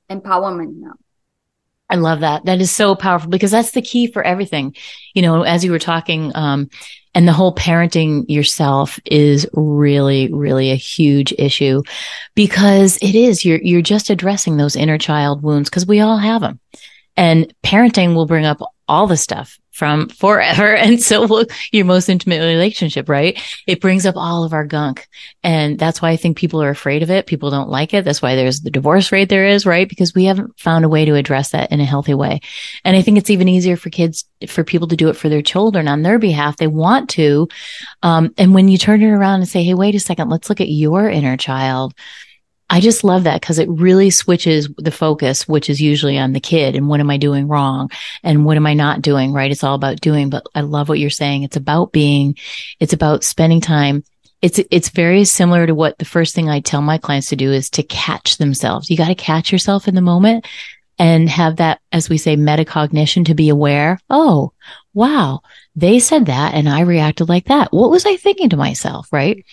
empowerment 0.09 0.75
now. 0.75 0.93
I 1.89 1.95
love 1.95 2.21
that. 2.21 2.45
That 2.45 2.61
is 2.61 2.71
so 2.71 2.95
powerful 2.95 3.29
because 3.29 3.51
that's 3.51 3.71
the 3.71 3.81
key 3.81 4.07
for 4.07 4.23
everything. 4.23 4.75
You 5.13 5.21
know, 5.21 5.43
as 5.43 5.63
you 5.63 5.71
were 5.71 5.79
talking, 5.79 6.31
um, 6.35 6.69
and 7.13 7.27
the 7.27 7.33
whole 7.33 7.55
parenting 7.55 8.25
yourself 8.27 8.99
is 9.05 9.47
really, 9.53 10.33
really 10.33 10.71
a 10.71 10.75
huge 10.75 11.33
issue 11.37 11.81
because 12.35 12.97
it 12.97 13.15
is, 13.15 13.45
you're, 13.45 13.61
you're 13.61 13.81
just 13.81 14.09
addressing 14.09 14.57
those 14.57 14.75
inner 14.75 14.97
child 14.97 15.41
wounds 15.41 15.69
because 15.69 15.85
we 15.85 16.01
all 16.01 16.17
have 16.17 16.41
them. 16.41 16.59
And 17.15 17.53
parenting 17.63 18.15
will 18.15 18.25
bring 18.25 18.45
up 18.45 18.59
all 18.87 19.07
the 19.07 19.17
stuff 19.17 19.59
from 19.75 20.07
forever. 20.07 20.75
And 20.85 21.01
so 21.01 21.25
will 21.25 21.45
your 21.71 21.85
most 21.85 22.09
intimate 22.09 22.39
relationship, 22.39 23.09
right? 23.09 23.41
It 23.65 23.81
brings 23.81 24.05
up 24.05 24.15
all 24.15 24.43
of 24.43 24.53
our 24.53 24.65
gunk. 24.65 25.07
And 25.43 25.79
that's 25.79 26.01
why 26.01 26.11
I 26.11 26.15
think 26.15 26.37
people 26.37 26.61
are 26.61 26.69
afraid 26.69 27.01
of 27.01 27.09
it. 27.09 27.25
People 27.25 27.49
don't 27.49 27.69
like 27.69 27.93
it. 27.93 28.05
That's 28.05 28.21
why 28.21 28.35
there's 28.35 28.61
the 28.61 28.69
divorce 28.69 29.11
rate 29.11 29.29
there 29.29 29.45
is, 29.45 29.65
right? 29.65 29.89
Because 29.89 30.13
we 30.13 30.25
haven't 30.25 30.59
found 30.59 30.85
a 30.85 30.89
way 30.89 31.05
to 31.05 31.15
address 31.15 31.49
that 31.51 31.71
in 31.71 31.81
a 31.81 31.85
healthy 31.85 32.13
way. 32.13 32.39
And 32.83 32.95
I 32.95 33.01
think 33.01 33.17
it's 33.17 33.31
even 33.31 33.49
easier 33.49 33.77
for 33.77 33.89
kids, 33.89 34.25
for 34.47 34.63
people 34.63 34.87
to 34.89 34.95
do 34.95 35.09
it 35.09 35.17
for 35.17 35.27
their 35.27 35.41
children 35.41 35.87
on 35.87 36.03
their 36.03 36.19
behalf. 36.19 36.57
They 36.57 36.67
want 36.67 37.09
to. 37.11 37.47
Um, 38.03 38.33
and 38.37 38.53
when 38.53 38.67
you 38.67 38.77
turn 38.77 39.01
it 39.01 39.09
around 39.09 39.39
and 39.39 39.49
say, 39.49 39.63
Hey, 39.63 39.73
wait 39.73 39.95
a 39.95 39.99
second, 39.99 40.29
let's 40.29 40.49
look 40.49 40.61
at 40.61 40.69
your 40.69 41.09
inner 41.09 41.35
child 41.35 41.95
I 42.69 42.79
just 42.79 43.03
love 43.03 43.25
that 43.25 43.41
because 43.41 43.59
it 43.59 43.69
really 43.69 44.09
switches 44.09 44.67
the 44.77 44.91
focus, 44.91 45.47
which 45.47 45.69
is 45.69 45.79
usually 45.79 46.17
on 46.17 46.33
the 46.33 46.39
kid 46.39 46.75
and 46.75 46.87
what 46.87 46.99
am 46.99 47.11
I 47.11 47.17
doing 47.17 47.47
wrong 47.47 47.91
and 48.23 48.43
what 48.43 48.57
am 48.57 48.65
I 48.65 48.73
not 48.73 49.01
doing, 49.01 49.33
right? 49.33 49.51
It's 49.51 49.63
all 49.63 49.75
about 49.75 50.01
doing, 50.01 50.29
but 50.29 50.45
I 50.55 50.61
love 50.61 50.89
what 50.89 50.99
you're 50.99 51.11
saying. 51.11 51.43
It's 51.43 51.57
about 51.57 51.91
being, 51.91 52.35
it's 52.79 52.93
about 52.93 53.23
spending 53.23 53.61
time. 53.61 54.03
It's, 54.41 54.59
it's 54.71 54.89
very 54.89 55.25
similar 55.25 55.67
to 55.67 55.75
what 55.75 55.99
the 55.99 56.05
first 56.05 56.33
thing 56.33 56.49
I 56.49 56.59
tell 56.59 56.81
my 56.81 56.97
clients 56.97 57.29
to 57.29 57.35
do 57.35 57.51
is 57.51 57.69
to 57.71 57.83
catch 57.83 58.37
themselves. 58.37 58.89
You 58.89 58.97
got 58.97 59.07
to 59.07 59.15
catch 59.15 59.51
yourself 59.51 59.87
in 59.87 59.95
the 59.95 60.01
moment 60.01 60.47
and 60.97 61.29
have 61.29 61.57
that, 61.57 61.81
as 61.91 62.09
we 62.09 62.17
say, 62.17 62.35
metacognition 62.35 63.25
to 63.25 63.35
be 63.35 63.49
aware. 63.49 63.99
Oh, 64.09 64.53
wow. 64.93 65.41
They 65.75 65.99
said 65.99 66.27
that 66.27 66.55
and 66.55 66.67
I 66.67 66.81
reacted 66.81 67.29
like 67.29 67.45
that. 67.45 67.71
What 67.71 67.91
was 67.91 68.05
I 68.05 68.17
thinking 68.17 68.49
to 68.49 68.57
myself? 68.57 69.07
Right 69.11 69.45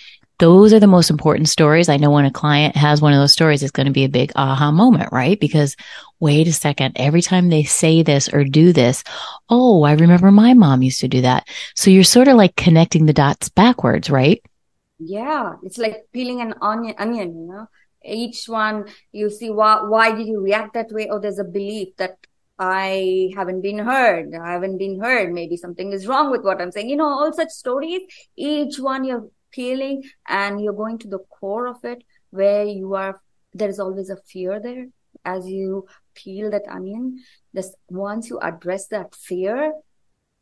those 0.43 0.73
are 0.73 0.81
the 0.81 0.89
most 0.89 1.09
important 1.09 1.49
stories. 1.49 1.89
I 1.89 1.99
know 1.99 2.11
when 2.11 2.25
a 2.25 2.31
client 2.33 2.75
has 2.75 3.01
one 3.01 3.13
of 3.13 3.21
those 3.21 3.33
stories, 3.33 3.63
it's 3.63 3.71
going 3.71 3.87
to 3.87 3.93
be 3.93 4.03
a 4.03 4.09
big 4.09 4.33
aha 4.35 4.73
moment, 4.73 5.13
right? 5.13 5.39
Because 5.39 5.77
wait 6.19 6.49
a 6.49 6.53
second, 6.53 6.97
every 6.97 7.23
time 7.23 7.49
they 7.49 7.63
say 7.63 8.03
this 8.03 8.29
or 8.29 8.43
do 8.43 8.73
this, 8.73 9.05
oh, 9.49 9.85
I 9.85 9.93
remember 9.93 10.33
my 10.33 10.53
mom 10.55 10.83
used 10.83 10.99
to 10.99 11.07
do 11.07 11.21
that. 11.21 11.47
So 11.77 11.93
you're 11.93 12.03
sort 12.03 12.27
of 12.27 12.35
like 12.35 12.57
connecting 12.57 13.07
the 13.07 13.13
dots 13.13 13.51
backwards, 13.51 14.11
right? 14.11 14.43
Yeah, 14.99 15.53
it's 15.63 15.79
like 15.79 16.07
peeling 16.13 16.41
an 16.41 16.55
onion, 16.61 16.97
onion, 16.99 17.29
you 17.39 17.47
know. 17.47 17.69
Each 18.05 18.47
one 18.49 18.87
you 19.13 19.31
see 19.31 19.49
why 19.49 19.83
why 19.83 20.11
did 20.11 20.27
you 20.27 20.41
react 20.41 20.75
that 20.75 20.91
way? 20.91 21.07
Oh, 21.09 21.21
there's 21.21 21.39
a 21.39 21.45
belief 21.45 21.95
that 21.99 22.17
I 22.59 23.31
haven't 23.37 23.61
been 23.61 23.79
heard. 23.79 24.35
I 24.35 24.55
haven't 24.55 24.79
been 24.79 24.99
heard. 25.01 25.33
Maybe 25.33 25.57
something 25.57 25.93
is 25.93 26.09
wrong 26.09 26.33
with 26.33 26.43
what 26.43 26.61
I'm 26.61 26.73
saying. 26.73 26.91
You 26.91 26.97
know, 26.97 27.07
all 27.07 27.33
such 27.33 27.51
stories. 27.51 28.01
Each 28.35 28.81
one 28.81 29.05
you're 29.05 29.31
peeling 29.53 30.03
and 30.29 30.61
you're 30.61 30.73
going 30.73 30.99
to 30.99 31.09
the 31.09 31.19
core 31.19 31.67
of 31.67 31.85
it 31.85 32.03
where 32.31 32.65
you 32.65 32.95
are 32.95 33.21
there 33.55 33.69
is 33.69 33.79
always 33.79 34.11
a 34.11 34.17
fear 34.17 34.61
there. 34.61 34.87
As 35.25 35.47
you 35.47 35.87
peel 36.15 36.51
that 36.51 36.67
onion 36.69 37.23
this 37.53 37.75
once 37.89 38.29
you 38.29 38.39
address 38.41 38.89
that 38.89 39.15
fear 39.15 39.73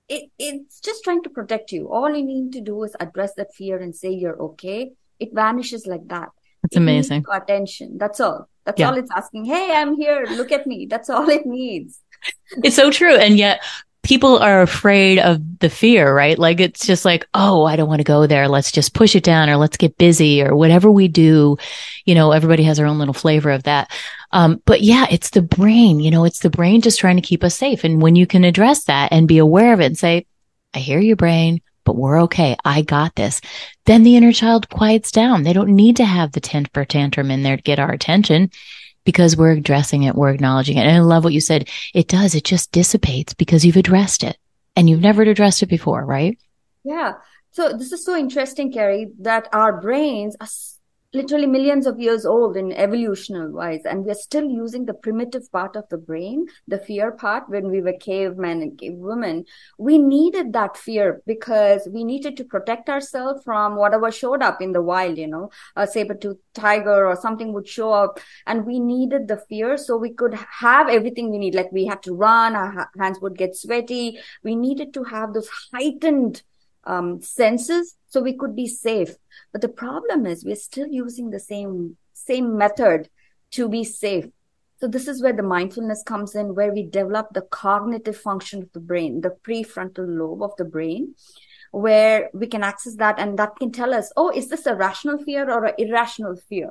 it, 0.08 0.30
it's 0.38 0.80
just 0.80 1.04
trying 1.04 1.22
to 1.22 1.30
protect 1.30 1.70
you. 1.70 1.88
All 1.88 2.14
you 2.14 2.24
need 2.24 2.52
to 2.54 2.60
do 2.60 2.82
is 2.82 2.96
address 2.98 3.34
that 3.34 3.54
fear 3.54 3.78
and 3.78 3.94
say 3.94 4.10
you're 4.10 4.40
okay. 4.42 4.90
It 5.20 5.30
vanishes 5.32 5.86
like 5.86 6.06
that. 6.08 6.30
It's 6.64 6.76
amazing. 6.76 7.24
attention. 7.30 7.96
That's 7.96 8.20
all. 8.20 8.48
That's 8.64 8.80
yeah. 8.80 8.90
all 8.90 8.96
it's 8.96 9.10
asking. 9.16 9.44
Hey 9.44 9.72
i'm 9.74 9.96
here. 9.96 10.26
Look 10.30 10.52
at 10.52 10.66
me. 10.66 10.86
That's 10.86 11.08
all 11.08 11.28
it 11.28 11.46
needs. 11.46 12.00
It's 12.62 12.76
so 12.76 12.90
true. 12.90 13.16
And 13.16 13.38
yet 13.38 13.62
people 14.02 14.38
are 14.38 14.62
afraid 14.62 15.18
of 15.18 15.58
the 15.58 15.68
fear, 15.68 16.14
right? 16.14 16.38
Like 16.38 16.60
it's 16.60 16.86
just 16.86 17.04
like, 17.04 17.26
oh, 17.34 17.64
I 17.64 17.76
don't 17.76 17.88
want 17.88 18.00
to 18.00 18.04
go 18.04 18.26
there. 18.26 18.48
Let's 18.48 18.72
just 18.72 18.94
push 18.94 19.14
it 19.14 19.24
down 19.24 19.50
or 19.50 19.56
let's 19.56 19.76
get 19.76 19.98
busy 19.98 20.42
or 20.42 20.56
whatever 20.56 20.90
we 20.90 21.08
do. 21.08 21.58
You 22.06 22.14
know, 22.14 22.32
everybody 22.32 22.62
has 22.64 22.78
their 22.78 22.86
own 22.86 22.98
little 22.98 23.14
flavor 23.14 23.50
of 23.50 23.64
that. 23.64 23.90
Um, 24.32 24.62
but 24.64 24.80
yeah, 24.80 25.06
it's 25.10 25.30
the 25.30 25.42
brain, 25.42 26.00
you 26.00 26.10
know, 26.10 26.24
it's 26.24 26.38
the 26.38 26.50
brain 26.50 26.80
just 26.80 27.00
trying 27.00 27.16
to 27.16 27.22
keep 27.22 27.44
us 27.44 27.54
safe. 27.54 27.84
And 27.84 28.00
when 28.00 28.16
you 28.16 28.26
can 28.26 28.44
address 28.44 28.84
that 28.84 29.12
and 29.12 29.28
be 29.28 29.38
aware 29.38 29.72
of 29.74 29.80
it 29.80 29.86
and 29.86 29.98
say, 29.98 30.26
I 30.72 30.78
hear 30.78 31.00
your 31.00 31.16
brain, 31.16 31.60
but 31.84 31.96
we're 31.96 32.22
okay. 32.22 32.56
I 32.64 32.82
got 32.82 33.16
this. 33.16 33.40
Then 33.86 34.04
the 34.04 34.16
inner 34.16 34.32
child 34.32 34.68
quiets 34.68 35.10
down. 35.10 35.42
They 35.42 35.52
don't 35.52 35.74
need 35.74 35.96
to 35.96 36.04
have 36.04 36.32
the 36.32 36.40
temper 36.40 36.84
tantrum 36.84 37.30
in 37.30 37.42
there 37.42 37.56
to 37.56 37.62
get 37.62 37.80
our 37.80 37.90
attention 37.90 38.50
because 39.04 39.36
we're 39.36 39.52
addressing 39.52 40.04
it, 40.04 40.14
we're 40.14 40.30
acknowledging 40.30 40.76
it. 40.76 40.82
And 40.82 40.96
I 40.96 41.00
love 41.00 41.24
what 41.24 41.32
you 41.32 41.40
said. 41.40 41.68
It 41.94 42.08
does, 42.08 42.34
it 42.34 42.44
just 42.44 42.72
dissipates 42.72 43.34
because 43.34 43.64
you've 43.64 43.76
addressed 43.76 44.22
it 44.22 44.36
and 44.76 44.88
you've 44.88 45.00
never 45.00 45.22
addressed 45.22 45.62
it 45.62 45.66
before, 45.66 46.04
right? 46.04 46.38
Yeah. 46.84 47.14
So 47.52 47.72
this 47.72 47.92
is 47.92 48.04
so 48.04 48.16
interesting, 48.16 48.72
Carrie, 48.72 49.08
that 49.20 49.48
our 49.52 49.80
brains 49.80 50.36
are 50.40 50.46
literally 51.12 51.46
millions 51.46 51.86
of 51.86 51.98
years 51.98 52.24
old 52.24 52.56
in 52.56 52.72
evolutional 52.72 53.50
wise 53.50 53.80
and 53.84 54.04
we're 54.04 54.14
still 54.14 54.44
using 54.44 54.84
the 54.86 54.94
primitive 54.94 55.50
part 55.50 55.74
of 55.74 55.88
the 55.88 55.98
brain 55.98 56.46
the 56.68 56.78
fear 56.78 57.10
part. 57.10 57.48
When 57.48 57.70
we 57.70 57.80
were 57.80 57.94
cavemen 57.94 58.62
and 58.62 58.78
cave 58.78 58.94
women 58.94 59.44
we 59.78 59.98
needed 59.98 60.52
that 60.52 60.76
fear 60.76 61.22
because 61.26 61.88
we 61.92 62.04
needed 62.04 62.36
to 62.36 62.44
protect 62.44 62.88
ourselves 62.88 63.42
from 63.44 63.76
whatever 63.76 64.10
showed 64.10 64.42
up 64.42 64.62
in 64.62 64.72
the 64.72 64.82
wild 64.82 65.18
you 65.18 65.26
know 65.26 65.50
a 65.76 65.86
saber-tooth 65.86 66.38
tiger 66.54 67.06
or 67.06 67.16
something 67.16 67.52
would 67.52 67.68
show 67.68 67.92
up 67.92 68.20
and 68.46 68.64
we 68.64 68.78
needed 68.78 69.26
the 69.28 69.36
fear 69.48 69.76
so 69.76 69.96
we 69.96 70.12
could 70.12 70.34
have 70.34 70.88
everything 70.88 71.30
we 71.30 71.38
need. 71.38 71.54
Like 71.54 71.72
we 71.72 71.86
had 71.86 72.02
to 72.04 72.14
run 72.14 72.54
our 72.54 72.90
hands 72.98 73.18
would 73.20 73.36
get 73.36 73.56
sweaty. 73.56 74.18
We 74.42 74.54
needed 74.56 74.94
to 74.94 75.04
have 75.04 75.34
those 75.34 75.48
heightened 75.72 76.42
um, 76.84 77.20
senses 77.20 77.96
so 78.08 78.20
we 78.20 78.36
could 78.36 78.56
be 78.56 78.66
safe 78.66 79.14
but 79.52 79.62
the 79.62 79.68
problem 79.68 80.26
is 80.26 80.44
we're 80.44 80.56
still 80.56 80.86
using 80.86 81.30
the 81.30 81.40
same, 81.40 81.96
same 82.12 82.56
method 82.56 83.08
to 83.52 83.68
be 83.68 83.84
safe. 83.84 84.26
So 84.78 84.88
this 84.88 85.08
is 85.08 85.22
where 85.22 85.32
the 85.32 85.42
mindfulness 85.42 86.02
comes 86.02 86.34
in, 86.34 86.54
where 86.54 86.72
we 86.72 86.84
develop 86.84 87.28
the 87.32 87.42
cognitive 87.42 88.16
function 88.16 88.62
of 88.62 88.72
the 88.72 88.80
brain, 88.80 89.20
the 89.20 89.36
prefrontal 89.46 90.06
lobe 90.06 90.42
of 90.42 90.56
the 90.56 90.64
brain, 90.64 91.14
where 91.70 92.30
we 92.32 92.46
can 92.46 92.62
access 92.62 92.96
that 92.96 93.18
and 93.18 93.38
that 93.38 93.56
can 93.56 93.72
tell 93.72 93.92
us, 93.92 94.12
oh, 94.16 94.30
is 94.30 94.48
this 94.48 94.66
a 94.66 94.74
rational 94.74 95.18
fear 95.18 95.50
or 95.50 95.66
an 95.66 95.74
irrational 95.76 96.36
fear? 96.36 96.70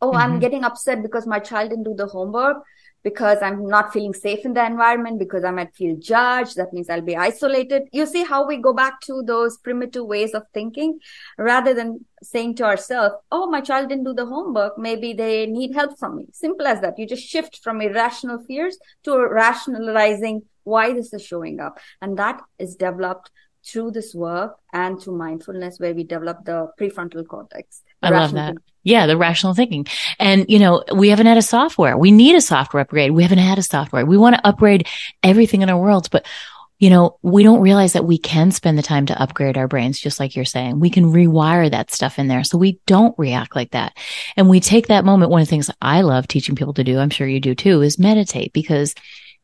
Oh, 0.00 0.10
mm-hmm. 0.10 0.18
I'm 0.18 0.38
getting 0.38 0.64
upset 0.64 1.02
because 1.02 1.26
my 1.26 1.40
child 1.40 1.70
didn't 1.70 1.84
do 1.84 1.94
the 1.94 2.06
homework 2.06 2.62
because 3.02 3.38
I'm 3.42 3.66
not 3.66 3.92
feeling 3.92 4.12
safe 4.12 4.44
in 4.44 4.54
the 4.54 4.64
environment, 4.64 5.18
because 5.18 5.44
I 5.44 5.50
might 5.50 5.74
feel 5.74 5.96
judged. 5.96 6.56
That 6.56 6.72
means 6.72 6.90
I'll 6.90 7.00
be 7.00 7.16
isolated. 7.16 7.84
You 7.92 8.06
see 8.06 8.24
how 8.24 8.46
we 8.46 8.58
go 8.58 8.72
back 8.72 9.00
to 9.02 9.22
those 9.22 9.58
primitive 9.58 10.06
ways 10.06 10.34
of 10.34 10.42
thinking 10.52 10.98
rather 11.38 11.72
than 11.74 12.04
saying 12.22 12.56
to 12.56 12.64
ourselves, 12.64 13.14
Oh, 13.32 13.48
my 13.48 13.60
child 13.60 13.88
didn't 13.88 14.04
do 14.04 14.14
the 14.14 14.26
homework. 14.26 14.76
Maybe 14.78 15.12
they 15.12 15.46
need 15.46 15.74
help 15.74 15.98
from 15.98 16.16
me. 16.16 16.26
Simple 16.32 16.66
as 16.66 16.80
that. 16.80 16.98
You 16.98 17.06
just 17.06 17.26
shift 17.26 17.60
from 17.62 17.80
irrational 17.80 18.44
fears 18.46 18.78
to 19.04 19.16
rationalizing 19.16 20.42
why 20.64 20.92
this 20.92 21.12
is 21.12 21.24
showing 21.24 21.60
up. 21.60 21.78
And 22.02 22.18
that 22.18 22.40
is 22.58 22.76
developed 22.76 23.30
through 23.66 23.90
this 23.90 24.14
work 24.14 24.56
and 24.72 25.00
through 25.00 25.16
mindfulness 25.16 25.78
where 25.78 25.94
we 25.94 26.04
develop 26.04 26.44
the 26.44 26.68
prefrontal 26.78 27.26
cortex. 27.26 27.82
I 28.02 28.10
love 28.10 28.32
that. 28.32 28.46
Thinking. 28.46 28.64
Yeah, 28.82 29.06
the 29.06 29.16
rational 29.16 29.54
thinking. 29.54 29.86
And, 30.18 30.46
you 30.48 30.58
know, 30.58 30.82
we 30.94 31.10
haven't 31.10 31.26
had 31.26 31.36
a 31.36 31.42
software. 31.42 31.98
We 31.98 32.10
need 32.10 32.34
a 32.34 32.40
software 32.40 32.80
upgrade. 32.80 33.10
We 33.10 33.22
haven't 33.22 33.38
had 33.38 33.58
a 33.58 33.62
software. 33.62 34.06
We 34.06 34.16
want 34.16 34.36
to 34.36 34.46
upgrade 34.46 34.86
everything 35.22 35.60
in 35.60 35.68
our 35.68 35.80
worlds, 35.80 36.08
but 36.08 36.26
you 36.78 36.88
know, 36.88 37.18
we 37.20 37.42
don't 37.42 37.60
realize 37.60 37.92
that 37.92 38.06
we 38.06 38.16
can 38.16 38.50
spend 38.50 38.78
the 38.78 38.82
time 38.82 39.04
to 39.04 39.22
upgrade 39.22 39.58
our 39.58 39.68
brains, 39.68 40.00
just 40.00 40.18
like 40.18 40.34
you're 40.34 40.46
saying. 40.46 40.80
We 40.80 40.88
can 40.88 41.12
rewire 41.12 41.70
that 41.70 41.90
stuff 41.90 42.18
in 42.18 42.26
there 42.26 42.42
so 42.42 42.56
we 42.56 42.80
don't 42.86 43.14
react 43.18 43.54
like 43.54 43.72
that. 43.72 43.98
And 44.34 44.48
we 44.48 44.60
take 44.60 44.86
that 44.86 45.04
moment. 45.04 45.30
One 45.30 45.42
of 45.42 45.46
the 45.46 45.50
things 45.50 45.70
I 45.82 46.00
love 46.00 46.26
teaching 46.26 46.56
people 46.56 46.72
to 46.72 46.82
do, 46.82 46.98
I'm 46.98 47.10
sure 47.10 47.28
you 47.28 47.38
do 47.38 47.54
too, 47.54 47.82
is 47.82 47.98
meditate 47.98 48.54
because 48.54 48.94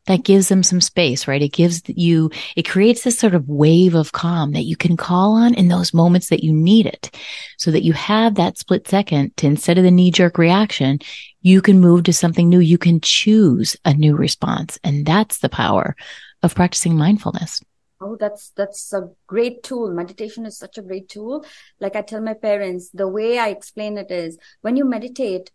that 0.07 0.25
gives 0.25 0.49
them 0.49 0.63
some 0.63 0.81
space, 0.81 1.29
right? 1.29 1.43
It 1.43 1.53
gives 1.53 1.83
you, 1.87 2.31
it 2.57 2.69
creates 2.69 3.03
this 3.03 3.19
sort 3.19 3.35
of 3.35 3.49
wave 3.49 3.95
of 3.95 4.13
calm 4.13 4.53
that 4.53 4.63
you 4.63 4.77
can 4.77 4.97
call 4.97 5.35
on 5.35 5.55
in 5.55 5.69
those 5.69 5.95
moments 5.95 6.29
that 6.29 6.45
you 6.45 6.53
need 6.53 6.87
it 6.87 7.17
so 7.59 7.71
that 7.71 7.85
you 7.85 7.93
have 7.93 8.37
that 8.37 8.59
split 8.59 8.89
second 8.89 9.37
to 9.37 9.47
instead 9.47 9.79
of 9.79 9.85
the 9.85 9.91
knee 9.91 10.11
jerk 10.11 10.39
reaction, 10.39 10.99
you 11.43 11.61
can 11.61 11.81
move 11.81 12.05
to 12.05 12.13
something 12.13 12.49
new. 12.49 12.61
You 12.61 12.79
can 12.79 13.01
choose 13.01 13.77
a 13.85 13.95
new 13.95 14.17
response. 14.17 14.79
And 14.83 15.05
that's 15.07 15.39
the 15.39 15.49
power 15.49 15.97
of 16.43 16.55
practicing 16.55 16.97
mindfulness. 16.97 17.61
Oh, 18.01 18.17
that's 18.19 18.51
that's 18.51 18.93
a 18.93 19.09
great 19.27 19.63
tool. 19.63 19.91
Meditation 19.91 20.45
is 20.45 20.59
such 20.59 20.77
a 20.77 20.83
great 20.83 21.09
tool. 21.09 21.47
Like 21.81 21.97
I 21.97 22.03
tell 22.03 22.21
my 22.21 22.35
parents, 22.35 22.91
the 22.91 23.09
way 23.09 23.39
I 23.39 23.49
explain 23.49 23.97
it 23.97 24.11
is 24.11 24.39
when 24.61 24.77
you 24.77 24.85
meditate, 24.85 25.51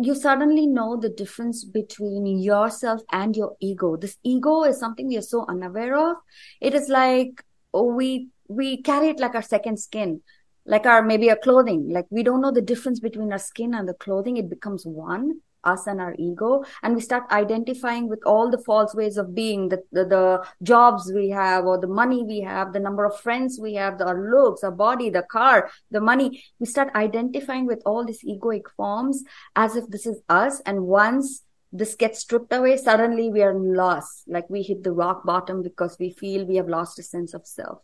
you 0.00 0.14
suddenly 0.14 0.66
know 0.66 0.96
the 0.96 1.08
difference 1.08 1.64
between 1.64 2.26
yourself 2.26 3.02
and 3.12 3.36
your 3.36 3.56
ego. 3.60 3.96
This 3.96 4.18
ego 4.24 4.64
is 4.64 4.78
something 4.78 5.06
we 5.06 5.16
are 5.16 5.22
so 5.22 5.44
unaware 5.48 5.96
of. 5.96 6.16
It 6.60 6.74
is 6.74 6.88
like 6.88 7.44
oh, 7.72 7.92
we 7.92 8.28
we 8.48 8.82
carry 8.82 9.08
it 9.08 9.20
like 9.20 9.34
our 9.34 9.42
second 9.42 9.78
skin, 9.78 10.20
like 10.64 10.86
our 10.86 11.02
maybe 11.02 11.30
our 11.30 11.36
clothing. 11.36 11.90
Like 11.90 12.06
we 12.10 12.22
don't 12.22 12.40
know 12.40 12.52
the 12.52 12.62
difference 12.62 13.00
between 13.00 13.32
our 13.32 13.38
skin 13.38 13.74
and 13.74 13.88
the 13.88 13.94
clothing. 13.94 14.36
It 14.36 14.50
becomes 14.50 14.84
one 14.84 15.40
us 15.64 15.86
and 15.86 16.00
our 16.00 16.14
ego 16.18 16.64
and 16.82 16.94
we 16.94 17.00
start 17.00 17.24
identifying 17.30 18.08
with 18.08 18.20
all 18.26 18.50
the 18.50 18.58
false 18.58 18.94
ways 18.94 19.16
of 19.16 19.34
being 19.34 19.68
the, 19.68 19.82
the, 19.92 20.04
the 20.04 20.44
jobs 20.62 21.10
we 21.14 21.30
have 21.30 21.64
or 21.64 21.78
the 21.80 21.86
money 21.86 22.22
we 22.22 22.40
have 22.40 22.72
the 22.72 22.80
number 22.80 23.04
of 23.04 23.18
friends 23.20 23.58
we 23.60 23.74
have 23.74 23.98
the, 23.98 24.06
our 24.06 24.30
looks 24.30 24.64
our 24.64 24.70
body 24.70 25.10
the 25.10 25.22
car 25.22 25.70
the 25.90 26.00
money 26.00 26.44
we 26.58 26.66
start 26.66 26.94
identifying 26.94 27.66
with 27.66 27.82
all 27.84 28.04
these 28.04 28.24
egoic 28.24 28.68
forms 28.76 29.24
as 29.56 29.76
if 29.76 29.88
this 29.88 30.06
is 30.06 30.20
us 30.28 30.60
and 30.66 30.82
once 30.82 31.42
this 31.72 31.94
gets 31.96 32.20
stripped 32.20 32.52
away 32.52 32.76
suddenly 32.76 33.28
we 33.28 33.42
are 33.42 33.54
lost 33.54 34.24
like 34.28 34.48
we 34.48 34.62
hit 34.62 34.82
the 34.84 34.92
rock 34.92 35.24
bottom 35.24 35.62
because 35.62 35.96
we 35.98 36.10
feel 36.10 36.46
we 36.46 36.56
have 36.56 36.68
lost 36.68 36.98
a 36.98 37.02
sense 37.02 37.34
of 37.34 37.46
self 37.46 37.78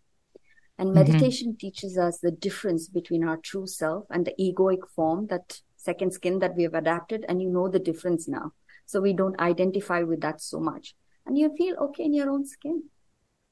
and 0.80 0.90
mm-hmm. 0.90 1.12
meditation 1.12 1.48
mm-hmm. 1.48 1.58
teaches 1.58 1.98
us 1.98 2.18
the 2.18 2.30
difference 2.30 2.88
between 2.88 3.22
our 3.22 3.36
true 3.36 3.66
self 3.66 4.06
and 4.10 4.24
the 4.26 4.34
egoic 4.40 4.88
form 4.94 5.26
that 5.26 5.60
second 5.80 6.12
skin 6.12 6.38
that 6.40 6.56
we 6.56 6.62
have 6.64 6.74
adapted 6.74 7.24
and 7.28 7.40
you 7.40 7.48
know 7.48 7.68
the 7.68 7.78
difference 7.78 8.28
now. 8.28 8.52
So 8.86 9.00
we 9.00 9.12
don't 9.12 9.40
identify 9.40 10.02
with 10.02 10.20
that 10.20 10.40
so 10.40 10.60
much. 10.60 10.94
And 11.26 11.38
you 11.38 11.54
feel 11.56 11.76
okay 11.76 12.04
in 12.04 12.14
your 12.14 12.30
own 12.30 12.46
skin. 12.46 12.84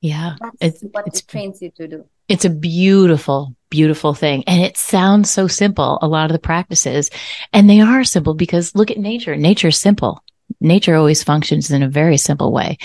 Yeah 0.01 0.37
that's 0.41 0.57
it's, 0.61 0.85
what 0.93 1.07
it's, 1.09 1.21
it 1.21 1.29
trains 1.29 1.61
you 1.61 1.73
to 1.73 1.89
do. 1.89 2.05
it's 2.29 2.45
a 2.45 2.51
beautiful 2.51 3.57
beautiful 3.71 4.15
thing. 4.15 4.45
And 4.47 4.63
it 4.63 4.77
sounds 4.77 5.31
so 5.31 5.47
simple 5.47 5.99
a 6.01 6.09
lot 6.09 6.31
of 6.31 6.33
the 6.33 6.39
practices. 6.39 7.11
And 7.53 7.69
they 7.69 7.81
are 7.81 8.05
simple 8.05 8.35
because 8.35 8.75
look 8.75 8.91
at 8.91 8.99
nature. 8.99 9.37
Nature 9.37 9.69
is 9.69 9.79
simple. 9.79 10.23
Nature 10.61 10.97
always 10.97 11.23
functions 11.23 11.71
in 11.71 11.83
a 11.83 11.89
very 11.89 12.17
simple 12.17 12.53
way. 12.53 12.79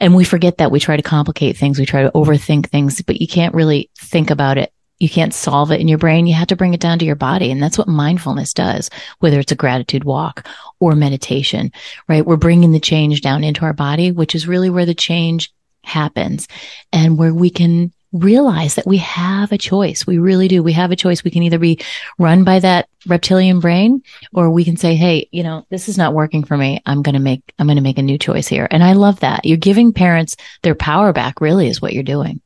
And 0.00 0.14
we 0.14 0.24
forget 0.24 0.58
that 0.58 0.70
we 0.70 0.80
try 0.80 0.96
to 0.96 1.02
complicate 1.02 1.56
things. 1.56 1.78
We 1.78 1.86
try 1.86 2.02
to 2.02 2.10
overthink 2.12 2.68
things, 2.68 3.02
but 3.02 3.20
you 3.20 3.28
can't 3.28 3.54
really 3.54 3.90
think 3.98 4.30
about 4.30 4.56
it 4.56 4.72
you 5.00 5.08
can't 5.08 5.34
solve 5.34 5.72
it 5.72 5.80
in 5.80 5.88
your 5.88 5.98
brain. 5.98 6.26
You 6.26 6.34
have 6.34 6.48
to 6.48 6.56
bring 6.56 6.74
it 6.74 6.80
down 6.80 6.98
to 7.00 7.04
your 7.04 7.16
body. 7.16 7.50
And 7.50 7.60
that's 7.60 7.78
what 7.78 7.88
mindfulness 7.88 8.52
does, 8.54 8.90
whether 9.18 9.40
it's 9.40 9.50
a 9.50 9.56
gratitude 9.56 10.04
walk 10.04 10.46
or 10.78 10.94
meditation, 10.94 11.72
right? 12.06 12.24
We're 12.24 12.36
bringing 12.36 12.70
the 12.70 12.80
change 12.80 13.22
down 13.22 13.42
into 13.42 13.64
our 13.64 13.72
body, 13.72 14.12
which 14.12 14.34
is 14.34 14.46
really 14.46 14.70
where 14.70 14.86
the 14.86 14.94
change 14.94 15.52
happens 15.82 16.46
and 16.92 17.18
where 17.18 17.34
we 17.34 17.48
can 17.48 17.92
realize 18.12 18.74
that 18.74 18.86
we 18.86 18.98
have 18.98 19.52
a 19.52 19.58
choice. 19.58 20.06
We 20.06 20.18
really 20.18 20.48
do. 20.48 20.62
We 20.62 20.72
have 20.72 20.90
a 20.90 20.96
choice. 20.96 21.24
We 21.24 21.30
can 21.30 21.44
either 21.44 21.58
be 21.58 21.80
run 22.18 22.44
by 22.44 22.58
that 22.58 22.88
reptilian 23.06 23.60
brain 23.60 24.02
or 24.34 24.50
we 24.50 24.64
can 24.64 24.76
say, 24.76 24.96
Hey, 24.96 25.28
you 25.30 25.42
know, 25.42 25.64
this 25.70 25.88
is 25.88 25.96
not 25.96 26.12
working 26.12 26.44
for 26.44 26.56
me. 26.56 26.82
I'm 26.84 27.02
going 27.02 27.14
to 27.14 27.20
make, 27.20 27.54
I'm 27.58 27.66
going 27.66 27.76
to 27.76 27.82
make 27.82 27.98
a 27.98 28.02
new 28.02 28.18
choice 28.18 28.48
here. 28.48 28.66
And 28.70 28.82
I 28.82 28.94
love 28.94 29.20
that. 29.20 29.44
You're 29.44 29.58
giving 29.58 29.92
parents 29.92 30.36
their 30.62 30.74
power 30.74 31.12
back 31.12 31.40
really 31.40 31.68
is 31.68 31.80
what 31.80 31.92
you're 31.92 32.02
doing. 32.02 32.40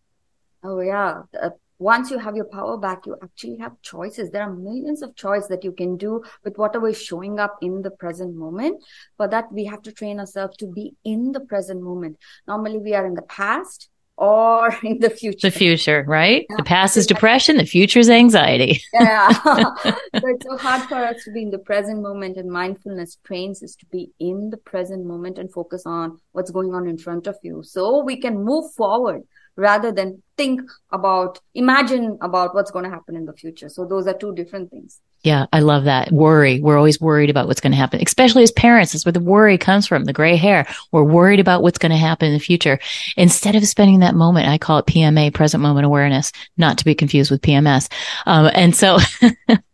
Oh 0.63 0.81
yeah. 0.81 1.23
Uh, 1.41 1.51
Once 1.79 2.11
you 2.11 2.19
have 2.19 2.37
your 2.37 2.45
power 2.45 2.77
back, 2.77 3.05
you 3.07 3.17
actually 3.23 3.57
have 3.57 3.73
choices. 3.83 4.31
There 4.31 4.43
are 4.43 4.53
millions 4.53 5.03
of 5.03 5.17
choices 5.17 5.49
that 5.49 5.65
you 5.65 5.73
can 5.73 5.97
do 5.97 6.23
with 6.45 6.57
whatever 6.57 6.89
is 6.89 7.03
showing 7.03 7.41
up 7.41 7.57
in 7.61 7.83
the 7.83 7.91
present 7.91 8.37
moment. 8.37 8.83
For 9.17 9.27
that, 9.29 9.53
we 9.53 9.65
have 9.65 9.83
to 9.83 9.93
train 9.93 10.21
ourselves 10.21 10.57
to 10.59 10.67
be 10.67 10.95
in 11.05 11.33
the 11.33 11.41
present 11.41 11.83
moment. 11.83 12.19
Normally, 12.47 12.79
we 12.79 12.95
are 12.95 13.05
in 13.05 13.15
the 13.15 13.23
past 13.23 13.89
or 14.17 14.73
in 14.83 15.01
the 15.01 15.11
future. 15.11 15.51
The 15.51 15.51
future, 15.51 16.05
right? 16.07 16.47
Yeah. 16.49 16.57
The 16.57 16.63
past 16.63 16.97
is 16.97 17.07
depression, 17.07 17.57
the 17.57 17.67
future 17.67 17.99
is 17.99 18.11
anxiety. 18.11 18.83
yeah. 18.93 19.31
so 19.45 19.93
it's 20.29 20.47
so 20.47 20.57
hard 20.57 20.83
for 20.89 20.97
us 20.97 21.25
to 21.25 21.33
be 21.33 21.43
in 21.43 21.51
the 21.51 21.59
present 21.59 22.03
moment 22.03 22.37
and 22.37 22.51
mindfulness 22.51 23.19
trains 23.25 23.63
us 23.63 23.75
to 23.77 23.87
be 23.87 24.13
in 24.21 24.51
the 24.51 24.57
present 24.57 25.05
moment 25.05 25.39
and 25.39 25.53
focus 25.53 25.83
on 25.87 26.19
what's 26.33 26.51
going 26.51 26.75
on 26.75 26.87
in 26.87 26.99
front 26.99 27.27
of 27.27 27.37
you. 27.43 27.63
So 27.65 28.03
we 28.03 28.21
can 28.21 28.45
move 28.45 28.73
forward 28.75 29.23
rather 29.57 29.93
than 29.93 30.23
think 30.37 30.61
about, 30.91 31.39
imagine 31.55 32.19
about 32.21 32.55
what's 32.55 32.71
going 32.71 32.85
to 32.85 32.91
happen 32.91 33.17
in 33.17 33.25
the 33.25 33.33
future. 33.33 33.69
So 33.69 33.85
those 33.85 34.07
are 34.07 34.15
two 34.15 34.35
different 34.35 34.71
things. 34.71 35.01
Yeah, 35.23 35.47
I 35.55 35.61
love 35.61 35.85
that. 35.85 36.13
Worry. 36.13 36.61
We're 36.61 36.77
always 36.77 37.01
worried 37.01 37.31
about 37.31 37.47
what's 37.47 37.61
going 37.61 37.73
to 37.73 37.79
happen, 37.79 38.01
especially 38.05 38.43
as 38.43 38.53
parents. 38.53 38.93
That's 38.93 39.07
where 39.07 39.13
the 39.13 39.21
worry 39.21 39.57
comes 39.57 39.87
from, 39.87 40.05
the 40.05 40.13
gray 40.13 40.37
hair. 40.37 40.67
We're 40.93 41.03
worried 41.03 41.41
about 41.41 41.63
what's 41.63 41.79
going 41.79 41.93
to 41.93 41.97
happen 41.97 42.29
in 42.29 42.35
the 42.35 42.41
future. 42.41 42.79
Instead 43.17 43.55
of 43.57 43.67
spending 43.67 44.01
that 44.01 44.15
moment, 44.15 44.49
I 44.49 44.59
call 44.59 44.79
it 44.79 44.87
PMA, 44.87 45.33
present 45.33 45.63
moment 45.63 45.87
awareness, 45.87 46.31
not 46.59 46.77
to 46.79 46.85
be 46.85 46.95
confused 46.95 47.31
with 47.31 47.41
PMS. 47.41 47.91
Um, 48.27 48.51
and 48.55 48.77
so, 48.77 48.99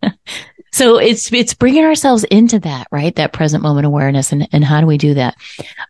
so 0.72 0.98
it's, 0.98 1.32
it's 1.32 1.54
bringing 1.54 1.84
ourselves 1.84 2.22
into 2.24 2.60
that, 2.60 2.86
right? 2.92 3.14
That 3.16 3.32
present 3.32 3.64
moment 3.64 3.86
awareness. 3.86 4.30
And, 4.30 4.48
and 4.52 4.62
how 4.62 4.80
do 4.80 4.86
we 4.86 4.98
do 4.98 5.14
that? 5.14 5.34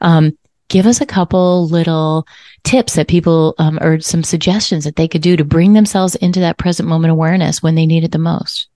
Um, 0.00 0.38
give 0.70 0.86
us 0.86 1.00
a 1.00 1.06
couple 1.06 1.66
little 1.68 2.26
tips 2.64 2.94
that 2.94 3.08
people, 3.08 3.54
um, 3.58 3.78
or 3.82 4.00
some 4.00 4.22
suggestions 4.22 4.84
that 4.84 4.96
they 4.96 5.08
could 5.08 5.20
do 5.20 5.36
to 5.36 5.44
bring 5.44 5.74
themselves 5.74 6.14
into 6.14 6.40
that 6.40 6.56
present 6.56 6.88
moment 6.88 7.10
awareness 7.10 7.62
when 7.62 7.74
they 7.74 7.84
need 7.84 8.04
it 8.04 8.12
the 8.12 8.18
most. 8.18 8.68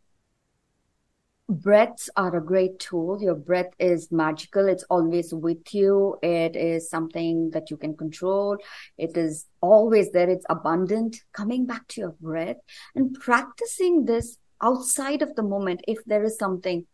Breaths 1.49 2.11
are 2.17 2.35
a 2.37 2.45
great 2.45 2.79
tool. 2.79 3.23
Your 3.23 3.35
breath 3.35 3.73
is 3.79 4.11
magical. 4.11 4.67
It's 4.67 4.85
always 4.85 5.33
with 5.33 5.75
you. 5.75 6.17
It 6.23 6.57
is 6.57 6.91
something 6.91 7.51
that 7.51 7.71
you 7.71 7.77
can 7.77 7.97
control. 7.97 8.57
It 8.99 9.17
is 9.17 9.47
always 9.61 10.11
there. 10.11 10.29
It's 10.29 10.47
abundant. 10.49 11.17
Coming 11.33 11.67
back 11.67 11.87
to 11.89 12.01
your 12.01 12.17
breath 12.21 12.57
and 12.95 13.15
practicing 13.21 14.07
this 14.07 14.39
outside 14.63 15.23
of 15.23 15.37
the 15.37 15.43
moment. 15.43 15.83
If 15.87 15.99
there 16.07 16.25
is 16.25 16.39
something 16.39 16.87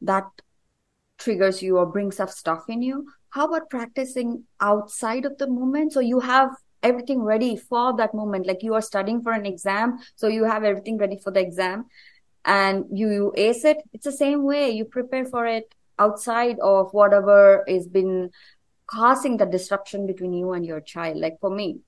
that 0.00 0.24
triggers 1.18 1.62
you 1.62 1.76
or 1.76 1.86
brings 1.86 2.18
up 2.18 2.30
stuff 2.30 2.64
in 2.68 2.80
you 2.80 3.06
how 3.30 3.46
about 3.46 3.70
practicing 3.70 4.44
outside 4.60 5.24
of 5.24 5.38
the 5.38 5.48
moment? 5.48 5.92
So 5.92 6.00
you 6.00 6.20
have 6.20 6.50
everything 6.82 7.22
ready 7.22 7.56
for 7.56 7.96
that 7.96 8.14
moment. 8.14 8.46
Like 8.46 8.62
you 8.62 8.74
are 8.74 8.82
studying 8.82 9.22
for 9.22 9.32
an 9.32 9.46
exam 9.46 9.98
so 10.16 10.28
you 10.28 10.44
have 10.44 10.64
everything 10.64 10.98
ready 10.98 11.18
for 11.22 11.30
the 11.30 11.40
exam 11.40 11.86
and 12.44 12.84
you, 12.92 13.10
you 13.10 13.32
ace 13.36 13.64
it. 13.64 13.78
It's 13.92 14.04
the 14.04 14.12
same 14.12 14.44
way. 14.44 14.70
You 14.70 14.84
prepare 14.84 15.24
for 15.24 15.46
it 15.46 15.74
outside 15.98 16.58
of 16.60 16.92
whatever 16.92 17.64
is 17.66 17.88
been 17.88 18.30
causing 18.86 19.36
the 19.36 19.46
disruption 19.46 20.06
between 20.06 20.32
you 20.32 20.52
and 20.52 20.64
your 20.64 20.80
child. 20.80 21.18
Like 21.18 21.38
for 21.40 21.50
me 21.50 21.80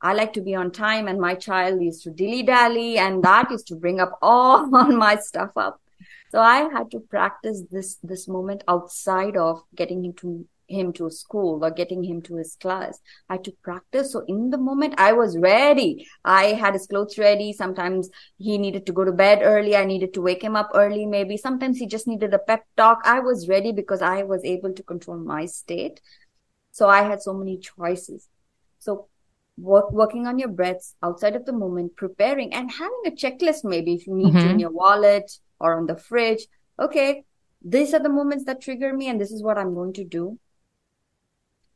I 0.00 0.14
like 0.14 0.32
to 0.34 0.40
be 0.40 0.54
on 0.54 0.70
time 0.70 1.08
and 1.08 1.20
my 1.20 1.34
child 1.34 1.82
used 1.82 2.04
to 2.04 2.10
dilly 2.10 2.44
dally 2.44 2.98
and 2.98 3.22
that 3.24 3.50
used 3.50 3.66
to 3.68 3.76
bring 3.76 4.00
up 4.00 4.16
all 4.22 4.66
my 4.70 5.16
stuff 5.16 5.50
up. 5.56 5.80
So 6.30 6.40
I 6.40 6.68
had 6.72 6.90
to 6.92 7.00
practice 7.00 7.62
this, 7.70 7.96
this 8.02 8.28
moment 8.28 8.62
outside 8.68 9.36
of 9.36 9.62
getting 9.74 10.04
into 10.04 10.46
him 10.68 10.92
to 10.92 11.10
school 11.10 11.64
or 11.64 11.70
getting 11.70 12.04
him 12.04 12.22
to 12.22 12.36
his 12.36 12.56
class. 12.60 13.00
I 13.28 13.34
had 13.34 13.44
to 13.44 13.52
practice. 13.62 14.12
So 14.12 14.24
in 14.28 14.50
the 14.50 14.58
moment 14.58 14.94
I 14.98 15.12
was 15.12 15.36
ready. 15.38 16.06
I 16.24 16.46
had 16.46 16.74
his 16.74 16.86
clothes 16.86 17.18
ready. 17.18 17.52
Sometimes 17.52 18.10
he 18.36 18.58
needed 18.58 18.86
to 18.86 18.92
go 18.92 19.04
to 19.04 19.12
bed 19.12 19.40
early. 19.42 19.74
I 19.74 19.84
needed 19.84 20.14
to 20.14 20.22
wake 20.22 20.42
him 20.42 20.56
up 20.56 20.70
early. 20.74 21.06
Maybe 21.06 21.36
sometimes 21.36 21.78
he 21.78 21.86
just 21.86 22.06
needed 22.06 22.34
a 22.34 22.38
pep 22.38 22.64
talk. 22.76 23.00
I 23.04 23.20
was 23.20 23.48
ready 23.48 23.72
because 23.72 24.02
I 24.02 24.22
was 24.22 24.44
able 24.44 24.72
to 24.74 24.82
control 24.82 25.18
my 25.18 25.46
state. 25.46 26.00
So 26.70 26.88
I 26.88 27.02
had 27.02 27.22
so 27.22 27.32
many 27.32 27.58
choices. 27.58 28.28
So 28.78 29.08
work, 29.56 29.90
working 29.90 30.26
on 30.26 30.38
your 30.38 30.48
breaths 30.48 30.94
outside 31.02 31.34
of 31.34 31.46
the 31.46 31.52
moment, 31.52 31.96
preparing 31.96 32.54
and 32.54 32.70
having 32.70 33.02
a 33.06 33.10
checklist, 33.10 33.64
maybe 33.64 33.94
if 33.94 34.06
you 34.06 34.14
need 34.14 34.34
mm-hmm. 34.34 34.46
to 34.46 34.50
in 34.50 34.58
your 34.58 34.70
wallet 34.70 35.30
or 35.58 35.78
on 35.78 35.86
the 35.86 35.96
fridge. 35.96 36.46
Okay. 36.78 37.24
These 37.60 37.92
are 37.92 37.98
the 37.98 38.08
moments 38.08 38.44
that 38.44 38.60
trigger 38.60 38.94
me 38.94 39.08
and 39.08 39.20
this 39.20 39.32
is 39.32 39.42
what 39.42 39.58
I'm 39.58 39.74
going 39.74 39.92
to 39.94 40.04
do 40.04 40.38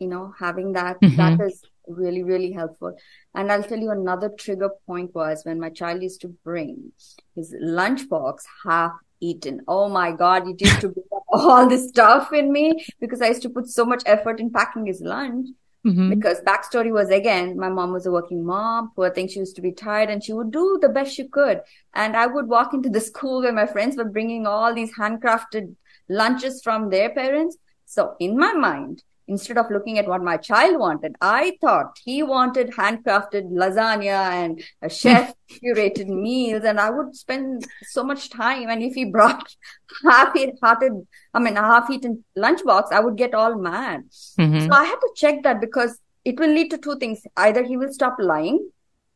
you 0.03 0.09
know 0.09 0.35
having 0.39 0.73
that 0.73 1.01
mm-hmm. 1.01 1.17
that 1.17 1.47
is 1.47 1.63
really 1.89 2.23
really 2.23 2.53
helpful. 2.53 2.95
And 3.35 3.53
i'll 3.53 3.63
tell 3.63 3.79
you 3.79 3.91
another 3.91 4.31
trigger 4.45 4.71
point 4.87 5.15
was 5.15 5.45
when 5.45 5.61
my 5.61 5.71
child 5.71 6.03
used 6.03 6.21
to 6.23 6.29
bring 6.45 6.93
his 7.37 7.55
lunchbox 7.63 8.45
half 8.65 8.93
eaten. 9.21 9.61
Oh 9.69 9.89
my 9.89 10.13
god 10.13 10.49
it 10.49 10.61
used 10.61 10.81
to 10.81 10.89
bring 10.89 11.07
up 11.17 11.25
all 11.33 11.69
this 11.69 11.89
stuff 11.89 12.33
in 12.33 12.53
me 12.53 12.85
because 13.01 13.23
i 13.23 13.29
used 13.29 13.43
to 13.43 13.51
put 13.51 13.69
so 13.69 13.85
much 13.85 14.03
effort 14.07 14.41
in 14.41 14.51
packing 14.51 14.87
his 14.87 15.01
lunch. 15.01 15.49
Mm-hmm. 15.85 16.11
because 16.11 16.41
backstory 16.43 16.93
was 16.97 17.09
again 17.15 17.57
my 17.63 17.69
mom 17.69 17.93
was 17.93 18.05
a 18.07 18.11
working 18.17 18.45
mom 18.47 18.93
poor 18.95 19.11
thing 19.15 19.27
she 19.27 19.41
used 19.41 19.57
to 19.57 19.63
be 19.63 19.73
tired 19.73 20.11
and 20.11 20.23
she 20.23 20.33
would 20.33 20.53
do 20.53 20.79
the 20.81 20.89
best 20.89 21.13
she 21.13 21.27
could. 21.29 21.61
And 21.93 22.17
i 22.17 22.27
would 22.27 22.47
walk 22.49 22.73
into 22.73 22.89
the 22.89 23.01
school 23.11 23.43
where 23.43 23.53
my 23.61 23.67
friends 23.67 23.97
were 23.97 24.13
bringing 24.19 24.47
all 24.47 24.73
these 24.73 24.95
handcrafted 24.95 25.75
lunches 26.09 26.61
from 26.63 26.91
their 26.91 27.11
parents. 27.11 27.57
So 27.85 28.15
in 28.21 28.39
my 28.39 28.53
mind 28.53 29.03
instead 29.33 29.59
of 29.59 29.71
looking 29.71 29.99
at 29.99 30.07
what 30.07 30.23
my 30.23 30.37
child 30.37 30.79
wanted, 30.79 31.17
I 31.21 31.57
thought 31.61 31.99
he 32.05 32.23
wanted 32.23 32.71
handcrafted 32.71 33.51
lasagna 33.63 34.21
and 34.43 34.63
a 34.83 34.91
chef 35.01 35.35
curated 35.51 36.09
meals. 36.09 36.65
And 36.65 36.79
I 36.79 36.91
would 36.91 37.17
spend 37.17 37.67
so 37.83 38.05
much 38.05 38.31
time. 38.31 38.69
And 38.69 38.83
if 38.83 38.95
he 38.95 39.05
brought 39.05 39.55
half-hearted, 40.05 41.07
I 41.35 41.39
mean, 41.41 41.57
a 41.57 41.63
half-eaten 41.63 42.25
lunchbox, 42.37 42.93
I 42.93 43.01
would 43.01 43.17
get 43.17 43.35
all 43.35 43.57
mad. 43.57 44.03
Mm-hmm. 44.39 44.67
So 44.67 44.73
I 44.73 44.85
had 44.85 45.01
to 45.07 45.11
check 45.17 45.43
that 45.43 45.61
because 45.61 45.99
it 46.25 46.39
will 46.39 46.55
lead 46.59 46.71
to 46.71 46.79
two 46.79 46.97
things. 46.99 47.23
Either 47.37 47.65
he 47.65 47.77
will 47.77 47.93
stop 47.93 48.17
lying 48.19 48.71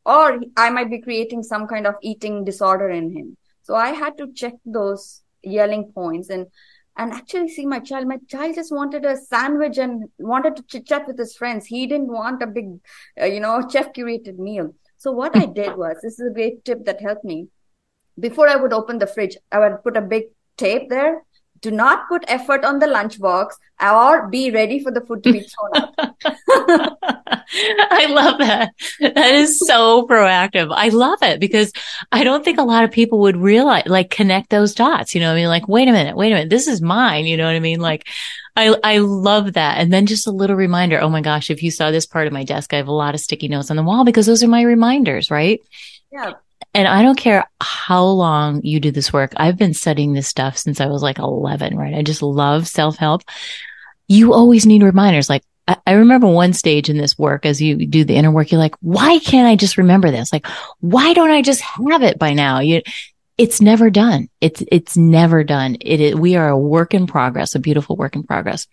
or 0.05 0.39
I 0.55 0.69
might 0.69 0.89
be 0.89 1.01
creating 1.01 1.43
some 1.43 1.67
kind 1.67 1.85
of 1.85 1.95
eating 2.01 2.43
disorder 2.43 2.89
in 2.89 3.15
him. 3.15 3.37
So 3.63 3.75
I 3.75 3.89
had 3.89 4.17
to 4.17 4.31
check 4.33 4.53
those 4.65 5.21
yelling 5.43 5.91
points 5.93 6.29
and 6.29 6.47
and 6.97 7.13
actually 7.13 7.49
see 7.49 7.65
my 7.65 7.79
child. 7.79 8.07
My 8.07 8.17
child 8.27 8.55
just 8.55 8.73
wanted 8.73 9.05
a 9.05 9.15
sandwich 9.15 9.77
and 9.77 10.09
wanted 10.17 10.55
to 10.57 10.63
chit 10.63 10.87
chat 10.87 11.07
with 11.07 11.17
his 11.17 11.35
friends. 11.35 11.65
He 11.65 11.85
didn't 11.87 12.07
want 12.07 12.41
a 12.41 12.47
big, 12.47 12.79
uh, 13.21 13.25
you 13.25 13.39
know, 13.39 13.67
chef 13.69 13.93
curated 13.93 14.37
meal. 14.37 14.73
So 14.97 15.11
what 15.11 15.35
I 15.35 15.45
did 15.45 15.77
was, 15.77 15.97
this 16.01 16.19
is 16.19 16.27
a 16.27 16.33
great 16.33 16.65
tip 16.65 16.85
that 16.85 17.01
helped 17.01 17.23
me. 17.23 17.47
Before 18.19 18.47
I 18.47 18.55
would 18.55 18.73
open 18.73 18.97
the 18.97 19.05
fridge, 19.05 19.37
I 19.51 19.59
would 19.59 19.83
put 19.83 19.95
a 19.95 20.01
big 20.01 20.23
tape 20.57 20.89
there 20.89 21.21
do 21.61 21.71
not 21.71 22.07
put 22.07 22.23
effort 22.27 22.63
on 22.63 22.79
the 22.79 22.87
lunchbox 22.87 23.51
or 23.81 24.27
be 24.27 24.51
ready 24.51 24.79
for 24.79 24.91
the 24.91 25.01
food 25.01 25.23
to 25.23 25.33
be 25.33 25.39
thrown 25.39 25.83
out. 25.83 26.15
I 27.49 28.07
love 28.09 28.39
that. 28.39 28.73
That 28.99 29.35
is 29.35 29.59
so 29.65 30.07
proactive. 30.07 30.73
I 30.75 30.89
love 30.89 31.19
it 31.21 31.39
because 31.39 31.71
I 32.11 32.23
don't 32.23 32.43
think 32.43 32.59
a 32.59 32.63
lot 32.63 32.83
of 32.83 32.91
people 32.91 33.19
would 33.19 33.37
realize, 33.37 33.85
like, 33.85 34.09
connect 34.09 34.49
those 34.49 34.73
dots. 34.73 35.13
You 35.15 35.21
know, 35.21 35.31
I 35.31 35.35
mean, 35.35 35.47
like, 35.47 35.67
wait 35.67 35.87
a 35.87 35.91
minute, 35.91 36.17
wait 36.17 36.31
a 36.31 36.35
minute, 36.35 36.49
this 36.49 36.67
is 36.67 36.81
mine. 36.81 37.25
You 37.25 37.37
know 37.37 37.45
what 37.45 37.55
I 37.55 37.59
mean? 37.59 37.79
Like, 37.79 38.07
I, 38.55 38.75
I 38.83 38.97
love 38.97 39.53
that. 39.53 39.77
And 39.77 39.93
then 39.93 40.07
just 40.07 40.27
a 40.27 40.31
little 40.31 40.55
reminder. 40.55 40.99
Oh 40.99 41.09
my 41.09 41.21
gosh, 41.21 41.49
if 41.49 41.61
you 41.61 41.71
saw 41.71 41.91
this 41.91 42.05
part 42.05 42.27
of 42.27 42.33
my 42.33 42.43
desk, 42.43 42.73
I 42.73 42.77
have 42.77 42.87
a 42.87 42.91
lot 42.91 43.13
of 43.13 43.21
sticky 43.21 43.47
notes 43.47 43.69
on 43.69 43.77
the 43.77 43.83
wall 43.83 44.03
because 44.03 44.25
those 44.25 44.43
are 44.43 44.47
my 44.47 44.63
reminders, 44.63 45.29
right? 45.29 45.61
Yeah. 46.11 46.33
And 46.73 46.87
I 46.87 47.01
don't 47.01 47.17
care 47.17 47.45
how 47.59 48.05
long 48.05 48.61
you 48.63 48.79
do 48.79 48.91
this 48.91 49.11
work. 49.11 49.33
I've 49.37 49.57
been 49.57 49.73
studying 49.73 50.13
this 50.13 50.27
stuff 50.27 50.57
since 50.57 50.79
I 50.79 50.87
was 50.87 51.01
like 51.01 51.17
11, 51.19 51.75
right? 51.75 51.95
I 51.95 52.03
just 52.03 52.21
love 52.21 52.67
self 52.67 52.97
help. 52.97 53.23
You 54.07 54.33
always 54.33 54.65
need 54.65 54.83
reminders. 54.83 55.29
Like 55.29 55.43
I, 55.67 55.93
remember 55.93 56.27
one 56.27 56.53
stage 56.53 56.89
in 56.89 56.97
this 56.97 57.17
work 57.17 57.45
as 57.45 57.61
you 57.61 57.85
do 57.85 58.05
the 58.05 58.15
inner 58.15 58.31
work, 58.31 58.51
you're 58.51 58.59
like, 58.59 58.75
why 58.79 59.19
can't 59.19 59.47
I 59.47 59.55
just 59.55 59.77
remember 59.77 60.11
this? 60.11 60.31
Like, 60.31 60.45
why 60.79 61.13
don't 61.13 61.31
I 61.31 61.41
just 61.41 61.61
have 61.61 62.03
it 62.03 62.17
by 62.17 62.33
now? 62.33 62.59
You, 62.59 62.81
it's 63.37 63.61
never 63.61 63.89
done. 63.89 64.29
It's, 64.39 64.63
it's 64.71 64.95
never 64.95 65.43
done. 65.43 65.77
It 65.81 65.99
is, 65.99 66.15
we 66.15 66.37
are 66.37 66.49
a 66.49 66.57
work 66.57 66.93
in 66.93 67.05
progress, 67.05 67.53
a 67.53 67.59
beautiful 67.59 67.97
work 67.97 68.15
in 68.15 68.23
progress. 68.23 68.65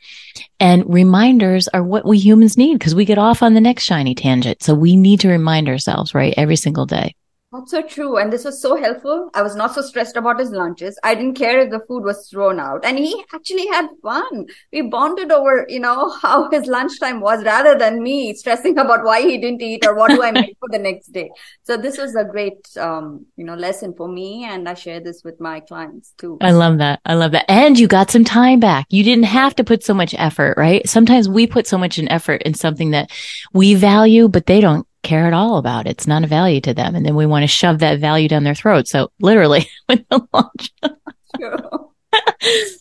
And 0.61 0.85
reminders 0.87 1.68
are 1.68 1.82
what 1.82 2.07
we 2.07 2.18
humans 2.18 2.57
need 2.57 2.78
because 2.78 2.95
we 2.95 3.05
get 3.05 3.18
off 3.18 3.43
on 3.43 3.55
the 3.55 3.61
next 3.61 3.85
shiny 3.85 4.14
tangent. 4.14 4.62
So 4.62 4.74
we 4.74 4.97
need 4.97 5.20
to 5.20 5.28
remind 5.28 5.68
ourselves, 5.68 6.14
right? 6.14 6.35
Every 6.37 6.57
single 6.57 6.87
day. 6.87 7.16
That's 7.55 7.71
so 7.71 7.83
true. 7.83 8.17
And 8.17 8.33
this 8.33 8.45
was 8.45 8.61
so 8.61 8.75
helpful. 8.75 9.31
I 9.33 9.43
was 9.43 9.55
not 9.55 9.77
so 9.77 9.81
stressed 9.81 10.17
about 10.17 10.41
his 10.41 10.51
lunches. 10.51 10.99
I 11.05 11.15
didn't 11.15 11.37
care 11.37 11.61
if 11.61 11.71
the 11.71 11.79
food 11.87 12.03
was 12.03 12.29
thrown 12.29 12.59
out. 12.59 12.85
And 12.85 12.99
he 12.99 13.25
actually 13.33 13.69
had 13.69 13.87
fun. 14.03 14.47
We 14.73 14.83
bonded 14.83 15.31
over, 15.31 15.65
you 15.69 15.79
know, 15.79 16.11
how 16.23 16.51
his 16.51 16.67
lunchtime 16.67 17.21
was 17.21 17.45
rather 17.45 17.79
than 17.79 18.03
me 18.03 18.35
stressing 18.35 18.77
about 18.85 19.05
why 19.05 19.21
he 19.21 19.39
didn't 19.39 19.63
eat 19.63 19.87
or 19.87 19.95
what 19.95 20.11
do 20.11 20.21
I 20.21 20.33
make 20.33 20.57
for 20.59 20.69
the 20.69 20.81
next 20.81 21.13
day. 21.13 21.31
So 21.63 21.77
this 21.77 21.97
was 21.97 22.17
a 22.17 22.25
great, 22.25 22.59
um, 22.77 23.27
you 23.37 23.45
know, 23.45 23.55
lesson 23.55 23.95
for 23.95 24.09
me. 24.09 24.45
And 24.45 24.69
I 24.69 24.75
share 24.75 24.99
this 24.99 25.23
with 25.23 25.39
my 25.39 25.61
clients 25.61 26.13
too. 26.19 26.39
I 26.41 26.51
love 26.51 26.79
that. 26.79 27.03
I 27.07 27.15
love 27.15 27.31
that. 27.33 27.49
And 27.49 27.79
you 27.79 27.87
got 27.87 28.11
some 28.11 28.25
time 28.25 28.59
back. 28.59 28.87
You 28.91 29.05
didn't 29.05 29.27
have 29.27 29.55
to 29.57 29.65
put 29.65 29.85
so 29.85 29.95
much 29.95 30.13
effort, 30.19 30.57
right? 30.57 30.89
Sometimes 30.89 31.29
we 31.29 31.47
put 31.47 31.69
so 31.69 31.79
much 31.79 32.01
in 32.01 32.09
effort 32.09 32.43
in 32.43 32.55
something 32.55 32.91
that 32.91 33.13
we 33.53 33.75
value, 33.75 34.27
but 34.27 34.47
they 34.47 34.61
don't 34.61 34.89
care 35.05 35.27
at 35.27 35.33
all 35.33 35.59
about. 35.59 35.87
It's 35.87 36.07
not 36.07 36.25
a 36.25 36.27
value 36.27 36.61
to 36.63 36.75
them. 36.75 36.95
And 36.95 37.07
then 37.07 37.15
we 37.15 37.27
want 37.27 37.45
to 37.45 37.47
shove 37.49 37.79
that 37.81 38.01
value 38.01 38.29
down 38.29 38.43
their 38.45 38.55
throat. 38.55 38.89
So 38.89 39.11
literally 39.21 39.69
with 39.89 40.05
the 40.09 40.27
launch. 40.33 40.73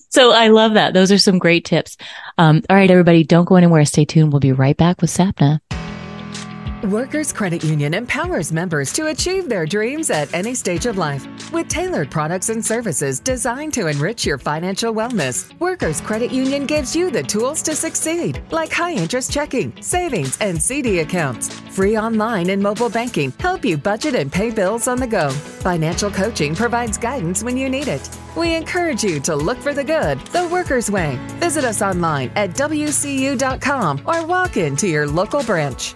so 0.09 0.32
I 0.32 0.47
love 0.47 0.74
that. 0.74 0.93
Those 0.93 1.11
are 1.11 1.17
some 1.17 1.38
great 1.38 1.65
tips. 1.65 1.97
Um, 2.38 2.63
all 2.69 2.76
right, 2.76 2.89
everybody, 2.89 3.24
don't 3.24 3.45
go 3.45 3.55
anywhere. 3.55 3.86
Stay 3.86 4.05
tuned. 4.05 4.32
We'll 4.32 4.39
be 4.39 4.51
right 4.51 4.78
back 4.78 5.01
with 5.01 5.11
Sapna. 5.11 5.59
Workers 6.84 7.31
Credit 7.31 7.63
Union 7.63 7.93
empowers 7.93 8.51
members 8.51 8.91
to 8.91 9.07
achieve 9.07 9.47
their 9.47 9.65
dreams 9.65 10.09
at 10.09 10.34
any 10.34 10.53
stage 10.53 10.86
of 10.86 10.97
life. 10.97 11.25
With 11.53 11.69
tailored 11.69 12.11
products 12.11 12.49
and 12.49 12.65
services 12.65 13.21
designed 13.21 13.73
to 13.75 13.88
enrich 13.88 14.25
your 14.25 14.38
financial 14.38 14.93
wellness, 14.93 15.57
Workers 15.61 16.01
Credit 16.01 16.29
Union 16.29 16.65
gives 16.65 16.93
you 16.93 17.09
the 17.09 17.23
tools 17.23 17.61
to 17.61 17.73
succeed, 17.73 18.41
like 18.51 18.73
high 18.73 18.91
interest 18.91 19.31
checking, 19.31 19.73
savings, 19.81 20.38
and 20.41 20.61
CD 20.61 20.99
accounts. 20.99 21.57
Free 21.71 21.97
online 21.97 22.49
and 22.49 22.61
mobile 22.61 22.89
banking 22.89 23.31
help 23.39 23.63
you 23.63 23.77
budget 23.77 24.15
and 24.15 24.29
pay 24.29 24.51
bills 24.51 24.89
on 24.89 24.97
the 24.97 25.07
go. 25.07 25.29
Financial 25.29 26.11
coaching 26.11 26.53
provides 26.53 26.97
guidance 26.97 27.43
when 27.43 27.55
you 27.55 27.69
need 27.69 27.88
it. 27.88 28.09
We 28.36 28.55
encourage 28.55 29.05
you 29.05 29.21
to 29.21 29.38
look 29.38 29.59
for 29.59 29.73
the 29.73 29.86
good, 29.86 30.19
the 30.34 30.49
workers' 30.49 30.91
way. 30.91 31.17
Visit 31.39 31.63
us 31.63 31.81
online 31.81 32.29
at 32.36 32.49
WCU.com 32.49 34.01
or 34.05 34.25
walk 34.25 34.57
into 34.57 34.89
your 34.89 35.07
local 35.07 35.43
branch. 35.43 35.95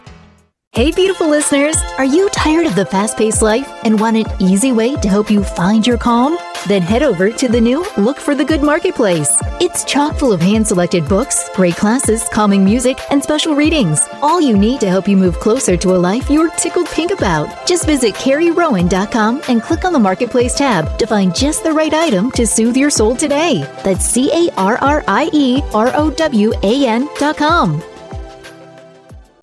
Hey, 0.77 0.91
beautiful 0.91 1.27
listeners, 1.27 1.75
are 1.97 2.05
you 2.05 2.29
tired 2.29 2.67
of 2.67 2.75
the 2.75 2.85
fast 2.85 3.17
paced 3.17 3.41
life 3.41 3.67
and 3.83 3.99
want 3.99 4.15
an 4.15 4.27
easy 4.39 4.71
way 4.71 4.95
to 4.97 5.09
help 5.09 5.31
you 5.31 5.43
find 5.43 5.87
your 5.87 5.97
calm? 5.97 6.37
Then 6.67 6.83
head 6.83 7.01
over 7.01 7.31
to 7.31 7.47
the 7.47 7.59
new 7.59 7.83
Look 7.97 8.19
for 8.19 8.35
the 8.35 8.45
Good 8.45 8.61
Marketplace. 8.61 9.35
It's 9.59 9.83
chock 9.85 10.17
full 10.17 10.31
of 10.31 10.39
hand 10.39 10.67
selected 10.67 11.09
books, 11.09 11.49
great 11.55 11.77
classes, 11.77 12.29
calming 12.31 12.63
music, 12.63 12.99
and 13.09 13.23
special 13.23 13.55
readings. 13.55 14.07
All 14.21 14.39
you 14.39 14.55
need 14.55 14.79
to 14.81 14.87
help 14.87 15.07
you 15.07 15.17
move 15.17 15.39
closer 15.39 15.77
to 15.77 15.95
a 15.95 15.97
life 15.97 16.29
you're 16.29 16.51
tickled 16.51 16.89
pink 16.89 17.09
about. 17.09 17.65
Just 17.65 17.87
visit 17.87 18.13
CarrieRowan.com 18.13 19.41
and 19.47 19.63
click 19.63 19.83
on 19.83 19.93
the 19.93 19.97
Marketplace 19.97 20.53
tab 20.53 20.99
to 20.99 21.07
find 21.07 21.35
just 21.35 21.63
the 21.63 21.73
right 21.73 21.91
item 21.95 22.29
to 22.33 22.45
soothe 22.45 22.77
your 22.77 22.91
soul 22.91 23.15
today. 23.15 23.63
That's 23.83 24.05
C 24.05 24.29
A 24.31 24.53
R 24.57 24.77
R 24.77 25.03
I 25.07 25.27
E 25.33 25.63
R 25.73 25.89
O 25.95 26.11
W 26.11 26.53
A 26.61 26.85
N.com. 26.85 27.96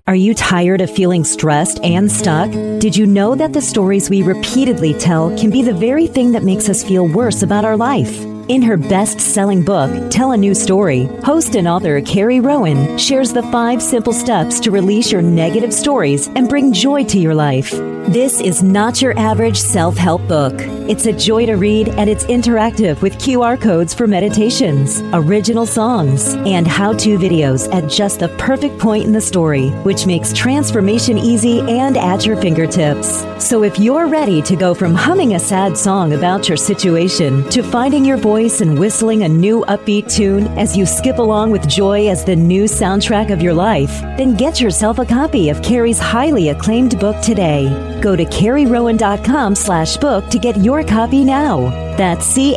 Are 0.07 0.13
you 0.13 0.35
tired 0.35 0.81
of 0.81 0.91
feeling 0.91 1.23
stressed 1.23 1.79
and 1.83 2.11
stuck? 2.11 2.51
Did 2.51 2.95
you 2.95 3.07
know 3.07 3.33
that 3.33 3.53
the 3.53 3.61
stories 3.61 4.07
we 4.07 4.21
repeatedly 4.21 4.93
tell 4.93 5.35
can 5.35 5.49
be 5.49 5.63
the 5.63 5.73
very 5.73 6.05
thing 6.05 6.33
that 6.33 6.43
makes 6.43 6.69
us 6.69 6.83
feel 6.83 7.07
worse 7.07 7.41
about 7.41 7.65
our 7.65 7.75
life? 7.75 8.34
In 8.47 8.61
her 8.61 8.77
best 8.77 9.19
selling 9.19 9.63
book, 9.63 10.11
Tell 10.11 10.33
a 10.33 10.37
New 10.37 10.53
Story, 10.53 11.05
host 11.23 11.55
and 11.55 11.67
author 11.67 11.99
Carrie 11.99 12.39
Rowan 12.39 12.95
shares 12.95 13.33
the 13.33 13.41
five 13.41 13.81
simple 13.81 14.13
steps 14.13 14.59
to 14.59 14.69
release 14.69 15.11
your 15.11 15.23
negative 15.23 15.73
stories 15.73 16.27
and 16.27 16.47
bring 16.47 16.71
joy 16.71 17.05
to 17.05 17.17
your 17.17 17.33
life. 17.33 17.71
This 18.05 18.39
is 18.39 18.61
not 18.61 19.01
your 19.01 19.17
average 19.17 19.57
self 19.57 19.97
help 19.97 20.27
book. 20.27 20.53
It's 20.87 21.07
a 21.07 21.11
joy 21.11 21.47
to 21.47 21.55
read 21.55 21.89
and 21.89 22.07
it's 22.07 22.25
interactive 22.25 23.01
with 23.01 23.17
QR 23.17 23.59
codes 23.59 23.95
for 23.95 24.05
meditations, 24.05 25.01
original 25.13 25.65
songs, 25.65 26.35
and 26.35 26.67
how 26.67 26.93
to 26.93 27.17
videos 27.17 27.67
at 27.73 27.89
just 27.89 28.19
the 28.19 28.29
perfect 28.37 28.77
point 28.77 29.05
in 29.05 29.11
the 29.11 29.21
story, 29.21 29.69
which 29.81 30.05
makes 30.05 30.33
transformation 30.33 31.17
easy 31.17 31.61
and 31.61 31.97
at 31.97 32.27
your 32.27 32.37
fingertips. 32.37 33.25
So 33.43 33.63
if 33.63 33.79
you're 33.79 34.05
ready 34.05 34.39
to 34.43 34.55
go 34.55 34.75
from 34.75 34.93
humming 34.93 35.33
a 35.33 35.39
sad 35.39 35.75
song 35.75 36.13
about 36.13 36.47
your 36.47 36.57
situation 36.57 37.49
to 37.49 37.63
finding 37.63 38.05
your 38.05 38.17
voice 38.17 38.34
and 38.35 38.77
whistling 38.77 39.23
a 39.23 39.29
new 39.29 39.63
upbeat 39.69 40.11
tune 40.11 40.47
as 40.57 40.75
you 40.75 40.85
skip 40.85 41.19
along 41.19 41.51
with 41.51 41.67
joy 41.69 42.09
as 42.09 42.25
the 42.25 42.35
new 42.35 42.65
soundtrack 42.65 43.31
of 43.31 43.41
your 43.41 43.53
life, 43.53 44.01
then 44.17 44.35
get 44.35 44.59
yourself 44.59 44.99
a 44.99 45.05
copy 45.05 45.49
of 45.49 45.61
Carrie's 45.61 45.99
highly 45.99 46.49
acclaimed 46.49 46.99
book 46.99 47.21
today. 47.21 47.69
Go 48.01 48.15
to 48.15 48.25
carrierowan.com 48.25 49.55
slash 49.55 49.95
book 49.97 50.27
to 50.29 50.37
get 50.37 50.57
your 50.57 50.83
copy 50.83 51.23
now. 51.23 51.69
That's 51.95 52.25
C 52.25 52.55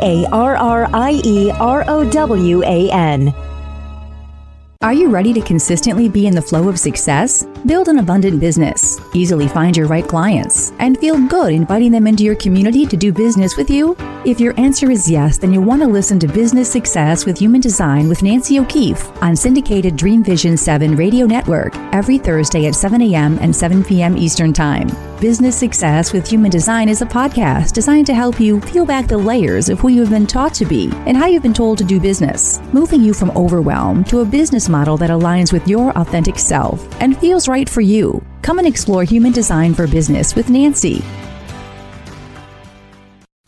Are 4.81 4.93
you 4.93 5.09
ready 5.09 5.33
to 5.33 5.41
consistently 5.41 6.07
be 6.07 6.25
in 6.25 6.33
the 6.33 6.41
flow 6.41 6.69
of 6.69 6.79
success? 6.79 7.45
Build 7.65 7.89
an 7.89 7.99
abundant 7.99 8.39
business, 8.39 8.97
easily 9.13 9.45
find 9.45 9.75
your 9.75 9.87
right 9.87 10.07
clients, 10.07 10.71
and 10.79 10.97
feel 10.97 11.19
good 11.27 11.51
inviting 11.51 11.91
them 11.91 12.07
into 12.07 12.23
your 12.23 12.35
community 12.35 12.85
to 12.85 12.95
do 12.95 13.11
business 13.11 13.57
with 13.57 13.69
you? 13.69 13.97
If 14.25 14.39
your 14.39 14.57
answer 14.57 14.89
is 14.89 15.11
yes, 15.11 15.37
then 15.37 15.51
you'll 15.51 15.65
want 15.65 15.81
to 15.81 15.87
listen 15.87 16.17
to 16.19 16.27
Business 16.29 16.71
Success 16.71 17.25
with 17.25 17.37
Human 17.37 17.59
Design 17.59 18.07
with 18.07 18.23
Nancy 18.23 18.57
O'Keefe 18.57 19.05
on 19.21 19.35
syndicated 19.35 19.97
Dream 19.97 20.23
Vision 20.23 20.55
7 20.55 20.95
radio 20.95 21.25
network 21.25 21.75
every 21.93 22.17
Thursday 22.17 22.65
at 22.67 22.75
7 22.75 23.01
a.m. 23.01 23.37
and 23.41 23.53
7 23.53 23.83
p.m. 23.83 24.17
Eastern 24.17 24.53
Time. 24.53 24.87
Business 25.19 25.57
Success 25.57 26.13
with 26.13 26.25
Human 26.25 26.49
Design 26.49 26.87
is 26.87 27.01
a 27.01 27.05
podcast 27.05 27.73
designed 27.73 28.05
to 28.05 28.13
help 28.13 28.39
you 28.39 28.61
peel 28.61 28.85
back 28.85 29.07
the 29.07 29.17
layers 29.17 29.67
of 29.67 29.77
who 29.77 29.89
you've 29.89 30.09
been 30.09 30.25
taught 30.25 30.53
to 30.53 30.65
be 30.65 30.89
and 31.05 31.17
how 31.17 31.25
you've 31.25 31.43
been 31.43 31.53
told 31.53 31.77
to 31.79 31.83
do 31.83 31.99
business, 31.99 32.61
moving 32.71 33.01
you 33.01 33.13
from 33.13 33.31
overwhelm 33.31 34.05
to 34.05 34.21
a 34.21 34.25
business 34.25 34.68
model 34.69 34.95
that 34.97 35.09
aligns 35.09 35.51
with 35.51 35.67
your 35.67 35.91
authentic 35.97 36.39
self 36.39 36.87
and 37.01 37.17
feels 37.17 37.47
right 37.47 37.67
for 37.67 37.81
you. 37.81 38.23
Come 38.41 38.59
and 38.59 38.67
explore 38.67 39.03
human 39.03 39.31
design 39.31 39.73
for 39.73 39.87
business 39.87 40.35
with 40.35 40.49
Nancy. 40.49 41.03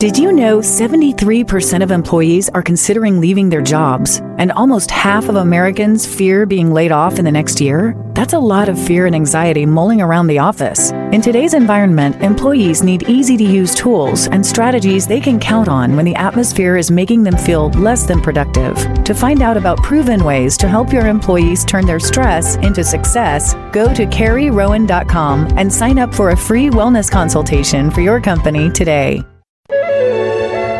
Did 0.02 0.18
you 0.18 0.32
know 0.32 0.58
73% 0.58 1.80
of 1.80 1.92
employees 1.92 2.48
are 2.48 2.60
considering 2.60 3.20
leaving 3.20 3.48
their 3.48 3.62
jobs, 3.62 4.18
and 4.36 4.50
almost 4.50 4.90
half 4.90 5.28
of 5.28 5.36
Americans 5.36 6.04
fear 6.04 6.44
being 6.44 6.72
laid 6.72 6.90
off 6.90 7.20
in 7.20 7.24
the 7.24 7.30
next 7.30 7.60
year? 7.60 7.94
That's 8.12 8.32
a 8.32 8.38
lot 8.40 8.68
of 8.68 8.76
fear 8.76 9.06
and 9.06 9.14
anxiety 9.14 9.64
mulling 9.64 10.02
around 10.02 10.26
the 10.26 10.40
office. 10.40 10.90
In 11.12 11.22
today's 11.22 11.54
environment, 11.54 12.20
employees 12.20 12.82
need 12.82 13.08
easy 13.08 13.36
to 13.36 13.44
use 13.44 13.76
tools 13.76 14.26
and 14.26 14.44
strategies 14.44 15.06
they 15.06 15.20
can 15.20 15.38
count 15.38 15.68
on 15.68 15.94
when 15.94 16.04
the 16.04 16.16
atmosphere 16.16 16.76
is 16.76 16.90
making 16.90 17.22
them 17.22 17.36
feel 17.36 17.70
less 17.70 18.02
than 18.02 18.20
productive. 18.20 18.74
To 19.04 19.14
find 19.14 19.40
out 19.40 19.56
about 19.56 19.84
proven 19.84 20.24
ways 20.24 20.56
to 20.56 20.68
help 20.68 20.92
your 20.92 21.06
employees 21.06 21.64
turn 21.64 21.86
their 21.86 22.00
stress 22.00 22.56
into 22.56 22.82
success, 22.82 23.54
go 23.70 23.94
to 23.94 24.06
carrierowan.com 24.06 25.56
and 25.56 25.72
sign 25.72 26.00
up 26.00 26.12
for 26.12 26.30
a 26.30 26.36
free 26.36 26.70
wellness 26.70 27.08
consultation 27.08 27.88
for 27.88 28.00
your 28.00 28.20
company 28.20 28.68
today. 28.68 29.22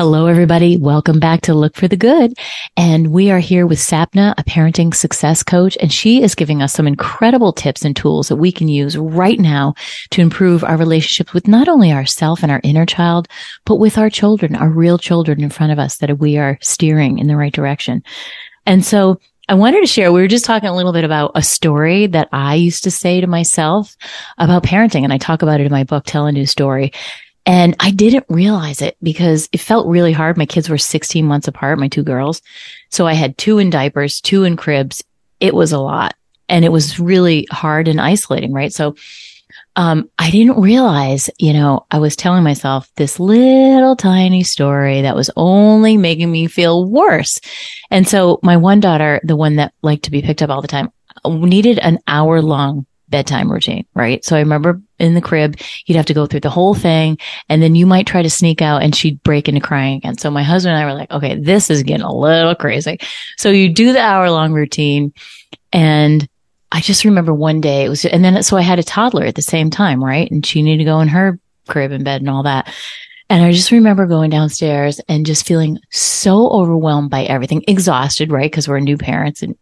Hello, 0.00 0.28
everybody. 0.28 0.78
Welcome 0.78 1.20
back 1.20 1.42
to 1.42 1.52
Look 1.52 1.76
for 1.76 1.86
the 1.86 1.94
Good. 1.94 2.32
And 2.74 3.08
we 3.08 3.30
are 3.30 3.38
here 3.38 3.66
with 3.66 3.78
Sapna, 3.78 4.32
a 4.38 4.44
parenting 4.44 4.94
success 4.94 5.42
coach, 5.42 5.76
and 5.78 5.92
she 5.92 6.22
is 6.22 6.34
giving 6.34 6.62
us 6.62 6.72
some 6.72 6.86
incredible 6.86 7.52
tips 7.52 7.84
and 7.84 7.94
tools 7.94 8.28
that 8.28 8.36
we 8.36 8.50
can 8.50 8.66
use 8.66 8.96
right 8.96 9.38
now 9.38 9.74
to 10.12 10.22
improve 10.22 10.64
our 10.64 10.78
relationships 10.78 11.34
with 11.34 11.46
not 11.46 11.68
only 11.68 11.92
ourself 11.92 12.42
and 12.42 12.50
our 12.50 12.62
inner 12.64 12.86
child, 12.86 13.28
but 13.66 13.76
with 13.76 13.98
our 13.98 14.08
children, 14.08 14.56
our 14.56 14.70
real 14.70 14.96
children 14.96 15.42
in 15.42 15.50
front 15.50 15.70
of 15.70 15.78
us 15.78 15.98
that 15.98 16.18
we 16.18 16.38
are 16.38 16.56
steering 16.62 17.18
in 17.18 17.26
the 17.26 17.36
right 17.36 17.52
direction. 17.52 18.02
And 18.64 18.82
so 18.82 19.20
I 19.50 19.54
wanted 19.54 19.82
to 19.82 19.86
share, 19.86 20.12
we 20.12 20.22
were 20.22 20.28
just 20.28 20.46
talking 20.46 20.70
a 20.70 20.74
little 20.74 20.94
bit 20.94 21.04
about 21.04 21.32
a 21.34 21.42
story 21.42 22.06
that 22.06 22.30
I 22.32 22.54
used 22.54 22.84
to 22.84 22.90
say 22.90 23.20
to 23.20 23.26
myself 23.26 23.98
about 24.38 24.62
parenting. 24.62 25.04
And 25.04 25.12
I 25.12 25.18
talk 25.18 25.42
about 25.42 25.60
it 25.60 25.66
in 25.66 25.72
my 25.72 25.84
book, 25.84 26.04
Tell 26.06 26.24
a 26.24 26.32
New 26.32 26.46
Story. 26.46 26.90
And 27.46 27.74
I 27.80 27.90
didn't 27.90 28.26
realize 28.28 28.82
it 28.82 28.96
because 29.02 29.48
it 29.52 29.60
felt 29.60 29.86
really 29.86 30.12
hard. 30.12 30.36
My 30.36 30.46
kids 30.46 30.68
were 30.68 30.78
16 30.78 31.24
months 31.24 31.48
apart, 31.48 31.78
my 31.78 31.88
two 31.88 32.02
girls. 32.02 32.42
So 32.90 33.06
I 33.06 33.14
had 33.14 33.38
two 33.38 33.58
in 33.58 33.70
diapers, 33.70 34.20
two 34.20 34.44
in 34.44 34.56
cribs. 34.56 35.02
It 35.40 35.54
was 35.54 35.72
a 35.72 35.78
lot 35.78 36.14
and 36.48 36.64
it 36.64 36.72
was 36.72 37.00
really 37.00 37.46
hard 37.50 37.88
and 37.88 38.00
isolating, 38.00 38.52
right? 38.52 38.72
So, 38.72 38.96
um, 39.76 40.10
I 40.18 40.30
didn't 40.30 40.60
realize, 40.60 41.30
you 41.38 41.52
know, 41.52 41.86
I 41.90 41.98
was 41.98 42.16
telling 42.16 42.42
myself 42.42 42.90
this 42.96 43.20
little 43.20 43.96
tiny 43.96 44.42
story 44.42 45.02
that 45.02 45.16
was 45.16 45.30
only 45.36 45.96
making 45.96 46.30
me 46.30 46.48
feel 46.48 46.84
worse. 46.84 47.40
And 47.90 48.06
so 48.06 48.40
my 48.42 48.56
one 48.56 48.80
daughter, 48.80 49.20
the 49.22 49.36
one 49.36 49.56
that 49.56 49.72
liked 49.82 50.04
to 50.04 50.10
be 50.10 50.22
picked 50.22 50.42
up 50.42 50.50
all 50.50 50.60
the 50.60 50.68
time, 50.68 50.92
needed 51.24 51.78
an 51.78 51.98
hour 52.06 52.42
long 52.42 52.86
bedtime 53.10 53.50
routine, 53.50 53.84
right? 53.94 54.24
So 54.24 54.36
I 54.36 54.40
remember 54.40 54.80
in 54.98 55.14
the 55.14 55.20
crib, 55.20 55.56
you'd 55.86 55.96
have 55.96 56.06
to 56.06 56.14
go 56.14 56.26
through 56.26 56.40
the 56.40 56.50
whole 56.50 56.74
thing 56.74 57.18
and 57.48 57.62
then 57.62 57.74
you 57.74 57.86
might 57.86 58.06
try 58.06 58.22
to 58.22 58.30
sneak 58.30 58.62
out 58.62 58.82
and 58.82 58.94
she'd 58.94 59.22
break 59.22 59.48
into 59.48 59.60
crying 59.60 59.96
again. 59.96 60.16
So 60.16 60.30
my 60.30 60.42
husband 60.42 60.76
and 60.76 60.82
I 60.82 60.86
were 60.86 60.98
like, 60.98 61.10
okay, 61.10 61.38
this 61.38 61.70
is 61.70 61.82
getting 61.82 62.04
a 62.04 62.14
little 62.14 62.54
crazy. 62.54 62.98
So 63.36 63.50
you 63.50 63.68
do 63.68 63.92
the 63.92 64.00
hour 64.00 64.30
long 64.30 64.52
routine 64.52 65.12
and 65.72 66.28
I 66.72 66.80
just 66.80 67.04
remember 67.04 67.34
one 67.34 67.60
day 67.60 67.84
it 67.84 67.88
was, 67.88 68.04
and 68.04 68.24
then 68.24 68.42
so 68.42 68.56
I 68.56 68.62
had 68.62 68.78
a 68.78 68.84
toddler 68.84 69.24
at 69.24 69.34
the 69.34 69.42
same 69.42 69.70
time, 69.70 70.02
right? 70.02 70.30
And 70.30 70.46
she 70.46 70.62
needed 70.62 70.78
to 70.78 70.84
go 70.84 71.00
in 71.00 71.08
her 71.08 71.38
crib 71.66 71.90
and 71.90 72.04
bed 72.04 72.20
and 72.20 72.30
all 72.30 72.44
that. 72.44 72.72
And 73.28 73.44
I 73.44 73.52
just 73.52 73.70
remember 73.70 74.06
going 74.06 74.30
downstairs 74.30 75.00
and 75.08 75.26
just 75.26 75.46
feeling 75.46 75.78
so 75.90 76.48
overwhelmed 76.48 77.10
by 77.10 77.24
everything, 77.24 77.64
exhausted, 77.68 78.30
right? 78.30 78.52
Cause 78.52 78.68
we're 78.68 78.80
new 78.80 78.96
parents 78.96 79.42
and 79.42 79.56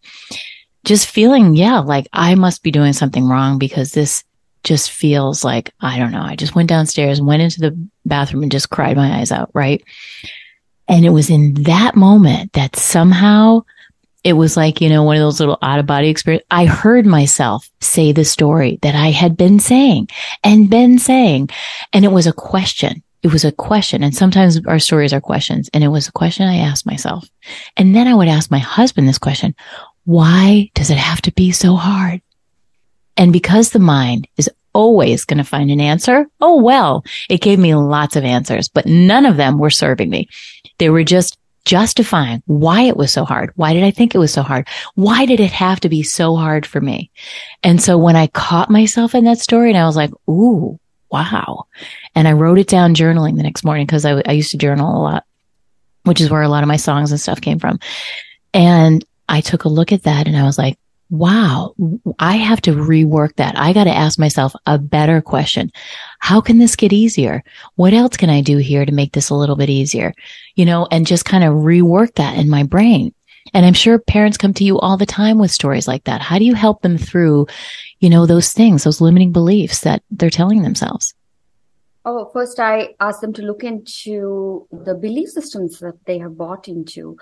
just 0.88 1.06
feeling, 1.06 1.54
yeah, 1.54 1.78
like 1.78 2.08
I 2.12 2.34
must 2.34 2.62
be 2.62 2.70
doing 2.70 2.92
something 2.92 3.28
wrong 3.28 3.58
because 3.58 3.92
this 3.92 4.24
just 4.64 4.90
feels 4.90 5.44
like, 5.44 5.72
I 5.80 5.98
don't 5.98 6.10
know. 6.10 6.22
I 6.22 6.34
just 6.34 6.54
went 6.54 6.68
downstairs 6.68 7.20
went 7.20 7.42
into 7.42 7.60
the 7.60 7.88
bathroom 8.04 8.42
and 8.42 8.52
just 8.52 8.70
cried 8.70 8.96
my 8.96 9.18
eyes 9.18 9.30
out. 9.30 9.50
Right. 9.54 9.84
And 10.88 11.04
it 11.04 11.10
was 11.10 11.30
in 11.30 11.54
that 11.64 11.94
moment 11.94 12.54
that 12.54 12.74
somehow 12.74 13.62
it 14.24 14.32
was 14.32 14.56
like, 14.56 14.80
you 14.80 14.88
know, 14.88 15.04
one 15.04 15.16
of 15.16 15.20
those 15.20 15.38
little 15.38 15.58
out 15.62 15.78
of 15.78 15.86
body 15.86 16.08
experience. 16.08 16.44
I 16.50 16.64
heard 16.64 17.06
myself 17.06 17.70
say 17.80 18.12
the 18.12 18.24
story 18.24 18.78
that 18.82 18.94
I 18.94 19.10
had 19.10 19.36
been 19.36 19.60
saying 19.60 20.08
and 20.42 20.70
been 20.70 20.98
saying. 20.98 21.50
And 21.92 22.04
it 22.04 22.12
was 22.12 22.26
a 22.26 22.32
question. 22.32 23.02
It 23.22 23.32
was 23.32 23.44
a 23.44 23.52
question. 23.52 24.02
And 24.02 24.14
sometimes 24.14 24.64
our 24.66 24.78
stories 24.78 25.12
are 25.12 25.20
questions. 25.20 25.68
And 25.72 25.84
it 25.84 25.88
was 25.88 26.08
a 26.08 26.12
question 26.12 26.46
I 26.46 26.56
asked 26.56 26.86
myself. 26.86 27.28
And 27.76 27.94
then 27.94 28.08
I 28.08 28.14
would 28.14 28.28
ask 28.28 28.50
my 28.50 28.58
husband 28.58 29.08
this 29.08 29.18
question. 29.18 29.54
Why 30.08 30.70
does 30.72 30.88
it 30.88 30.96
have 30.96 31.20
to 31.22 31.32
be 31.32 31.52
so 31.52 31.76
hard? 31.76 32.22
And 33.18 33.30
because 33.30 33.72
the 33.72 33.78
mind 33.78 34.26
is 34.38 34.48
always 34.72 35.26
going 35.26 35.36
to 35.36 35.44
find 35.44 35.70
an 35.70 35.82
answer. 35.82 36.26
Oh, 36.40 36.62
well, 36.62 37.04
it 37.28 37.42
gave 37.42 37.58
me 37.58 37.74
lots 37.74 38.16
of 38.16 38.24
answers, 38.24 38.70
but 38.70 38.86
none 38.86 39.26
of 39.26 39.36
them 39.36 39.58
were 39.58 39.68
serving 39.68 40.08
me. 40.08 40.30
They 40.78 40.88
were 40.88 41.04
just 41.04 41.38
justifying 41.66 42.42
why 42.46 42.84
it 42.84 42.96
was 42.96 43.12
so 43.12 43.26
hard. 43.26 43.52
Why 43.56 43.74
did 43.74 43.84
I 43.84 43.90
think 43.90 44.14
it 44.14 44.18
was 44.18 44.32
so 44.32 44.40
hard? 44.40 44.66
Why 44.94 45.26
did 45.26 45.40
it 45.40 45.52
have 45.52 45.80
to 45.80 45.90
be 45.90 46.02
so 46.02 46.36
hard 46.36 46.64
for 46.64 46.80
me? 46.80 47.10
And 47.62 47.82
so 47.82 47.98
when 47.98 48.16
I 48.16 48.28
caught 48.28 48.70
myself 48.70 49.14
in 49.14 49.24
that 49.24 49.40
story 49.40 49.68
and 49.68 49.78
I 49.78 49.84
was 49.84 49.96
like, 49.96 50.12
ooh, 50.26 50.80
wow. 51.10 51.66
And 52.14 52.26
I 52.26 52.32
wrote 52.32 52.58
it 52.58 52.68
down 52.68 52.94
journaling 52.94 53.36
the 53.36 53.42
next 53.42 53.62
morning 53.62 53.84
because 53.84 54.06
I, 54.06 54.22
I 54.24 54.32
used 54.32 54.52
to 54.52 54.56
journal 54.56 54.96
a 54.96 55.02
lot, 55.02 55.24
which 56.04 56.22
is 56.22 56.30
where 56.30 56.40
a 56.40 56.48
lot 56.48 56.62
of 56.62 56.68
my 56.68 56.76
songs 56.78 57.10
and 57.10 57.20
stuff 57.20 57.42
came 57.42 57.58
from. 57.58 57.78
And 58.54 59.04
I 59.28 59.40
took 59.40 59.64
a 59.64 59.68
look 59.68 59.92
at 59.92 60.04
that 60.04 60.26
and 60.26 60.36
I 60.36 60.44
was 60.44 60.58
like, 60.58 60.78
wow, 61.10 61.74
I 62.18 62.36
have 62.36 62.60
to 62.62 62.72
rework 62.72 63.36
that. 63.36 63.58
I 63.58 63.72
got 63.72 63.84
to 63.84 63.94
ask 63.94 64.18
myself 64.18 64.52
a 64.66 64.78
better 64.78 65.22
question. 65.22 65.72
How 66.18 66.40
can 66.40 66.58
this 66.58 66.76
get 66.76 66.92
easier? 66.92 67.42
What 67.76 67.94
else 67.94 68.16
can 68.16 68.28
I 68.28 68.42
do 68.42 68.58
here 68.58 68.84
to 68.84 68.92
make 68.92 69.12
this 69.12 69.30
a 69.30 69.34
little 69.34 69.56
bit 69.56 69.70
easier? 69.70 70.12
You 70.54 70.66
know, 70.66 70.86
and 70.90 71.06
just 71.06 71.24
kind 71.24 71.44
of 71.44 71.54
rework 71.54 72.14
that 72.16 72.36
in 72.36 72.50
my 72.50 72.62
brain. 72.62 73.14
And 73.54 73.64
I'm 73.64 73.74
sure 73.74 73.98
parents 73.98 74.36
come 74.36 74.52
to 74.54 74.64
you 74.64 74.78
all 74.78 74.98
the 74.98 75.06
time 75.06 75.38
with 75.38 75.50
stories 75.50 75.88
like 75.88 76.04
that. 76.04 76.20
How 76.20 76.38
do 76.38 76.44
you 76.44 76.54
help 76.54 76.82
them 76.82 76.98
through, 76.98 77.46
you 78.00 78.10
know, 78.10 78.26
those 78.26 78.52
things, 78.52 78.84
those 78.84 79.00
limiting 79.00 79.32
beliefs 79.32 79.80
that 79.80 80.02
they're 80.10 80.28
telling 80.28 80.62
themselves? 80.62 81.14
Oh, 82.04 82.30
first 82.32 82.60
I 82.60 82.94
ask 83.00 83.20
them 83.20 83.32
to 83.34 83.42
look 83.42 83.64
into 83.64 84.66
the 84.70 84.94
belief 84.94 85.30
systems 85.30 85.78
that 85.80 86.04
they 86.04 86.18
have 86.18 86.36
bought 86.36 86.68
into 86.68 87.16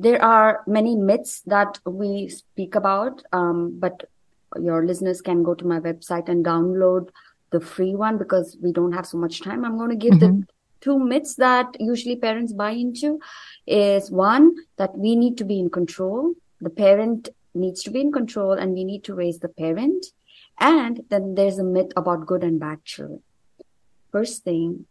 there 0.00 0.22
are 0.24 0.62
many 0.66 0.96
myths 0.96 1.42
that 1.46 1.78
we 1.84 2.28
speak 2.28 2.74
about, 2.74 3.22
um, 3.32 3.78
but 3.78 4.08
your 4.58 4.84
listeners 4.86 5.20
can 5.20 5.42
go 5.42 5.54
to 5.54 5.66
my 5.66 5.78
website 5.78 6.28
and 6.28 6.44
download 6.44 7.10
the 7.50 7.60
free 7.60 7.94
one 7.94 8.16
because 8.16 8.56
we 8.62 8.72
don't 8.72 8.92
have 8.92 9.06
so 9.06 9.18
much 9.18 9.42
time. 9.42 9.64
I'm 9.64 9.76
going 9.76 9.90
to 9.90 9.96
give 9.96 10.14
mm-hmm. 10.14 10.40
the 10.40 10.46
two 10.80 10.98
myths 10.98 11.34
that 11.34 11.76
usually 11.78 12.16
parents 12.16 12.54
buy 12.54 12.70
into 12.70 13.20
is 13.66 14.10
one 14.10 14.56
that 14.78 14.96
we 14.96 15.16
need 15.16 15.36
to 15.38 15.44
be 15.44 15.60
in 15.60 15.68
control. 15.68 16.34
The 16.62 16.70
parent 16.70 17.28
needs 17.54 17.82
to 17.82 17.90
be 17.90 18.00
in 18.00 18.10
control 18.10 18.52
and 18.52 18.72
we 18.72 18.84
need 18.84 19.04
to 19.04 19.14
raise 19.14 19.40
the 19.40 19.48
parent. 19.48 20.06
And 20.58 21.02
then 21.10 21.34
there's 21.34 21.58
a 21.58 21.64
myth 21.64 21.92
about 21.96 22.26
good 22.26 22.42
and 22.42 22.58
bad 22.58 22.84
children. 22.84 23.22
First 24.12 24.44
thing, 24.44 24.86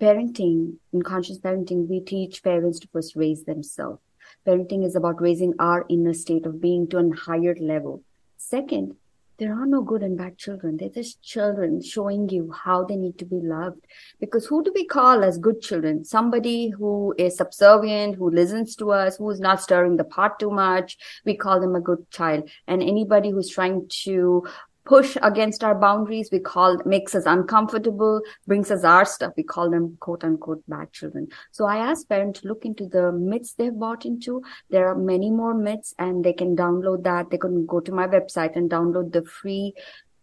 parenting, 0.00 0.76
in 0.92 1.02
conscious 1.02 1.38
parenting, 1.38 1.86
we 1.86 2.00
teach 2.00 2.42
parents 2.42 2.78
to 2.80 2.88
first 2.88 3.14
raise 3.14 3.44
themselves. 3.44 4.00
Parenting 4.46 4.84
is 4.84 4.94
about 4.94 5.22
raising 5.22 5.54
our 5.58 5.86
inner 5.88 6.12
state 6.12 6.44
of 6.44 6.60
being 6.60 6.86
to 6.88 6.98
a 6.98 7.16
higher 7.16 7.56
level. 7.58 8.02
Second, 8.36 8.96
there 9.38 9.52
are 9.52 9.66
no 9.66 9.82
good 9.82 10.02
and 10.02 10.16
bad 10.16 10.38
children. 10.38 10.76
They're 10.76 10.88
just 10.90 11.20
children 11.22 11.82
showing 11.82 12.28
you 12.28 12.52
how 12.52 12.84
they 12.84 12.94
need 12.94 13.18
to 13.18 13.24
be 13.24 13.40
loved. 13.40 13.84
Because 14.20 14.46
who 14.46 14.62
do 14.62 14.70
we 14.72 14.86
call 14.86 15.24
as 15.24 15.38
good 15.38 15.60
children? 15.60 16.04
Somebody 16.04 16.68
who 16.68 17.14
is 17.18 17.36
subservient, 17.36 18.16
who 18.16 18.30
listens 18.30 18.76
to 18.76 18.92
us, 18.92 19.16
who 19.16 19.28
is 19.30 19.40
not 19.40 19.60
stirring 19.60 19.96
the 19.96 20.04
pot 20.04 20.38
too 20.38 20.50
much. 20.50 20.98
We 21.24 21.34
call 21.36 21.60
them 21.60 21.74
a 21.74 21.80
good 21.80 22.08
child. 22.10 22.48
And 22.68 22.82
anybody 22.82 23.30
who's 23.30 23.48
trying 23.48 23.88
to 24.04 24.46
push 24.84 25.16
against 25.22 25.64
our 25.64 25.74
boundaries. 25.74 26.28
We 26.30 26.40
call 26.40 26.80
makes 26.84 27.14
us 27.14 27.24
uncomfortable, 27.26 28.20
brings 28.46 28.70
us 28.70 28.84
our 28.84 29.04
stuff. 29.04 29.32
We 29.36 29.42
call 29.42 29.70
them 29.70 29.96
quote 30.00 30.24
unquote 30.24 30.62
bad 30.68 30.92
children. 30.92 31.28
So 31.52 31.64
I 31.64 31.76
ask 31.76 32.08
parents 32.08 32.40
to 32.40 32.48
look 32.48 32.64
into 32.64 32.86
the 32.86 33.12
myths 33.12 33.54
they've 33.54 33.78
bought 33.78 34.04
into. 34.04 34.42
There 34.70 34.86
are 34.88 34.94
many 34.94 35.30
more 35.30 35.54
myths 35.54 35.94
and 35.98 36.24
they 36.24 36.32
can 36.32 36.56
download 36.56 37.04
that. 37.04 37.30
They 37.30 37.38
can 37.38 37.66
go 37.66 37.80
to 37.80 37.92
my 37.92 38.06
website 38.06 38.56
and 38.56 38.70
download 38.70 39.12
the 39.12 39.24
free 39.24 39.74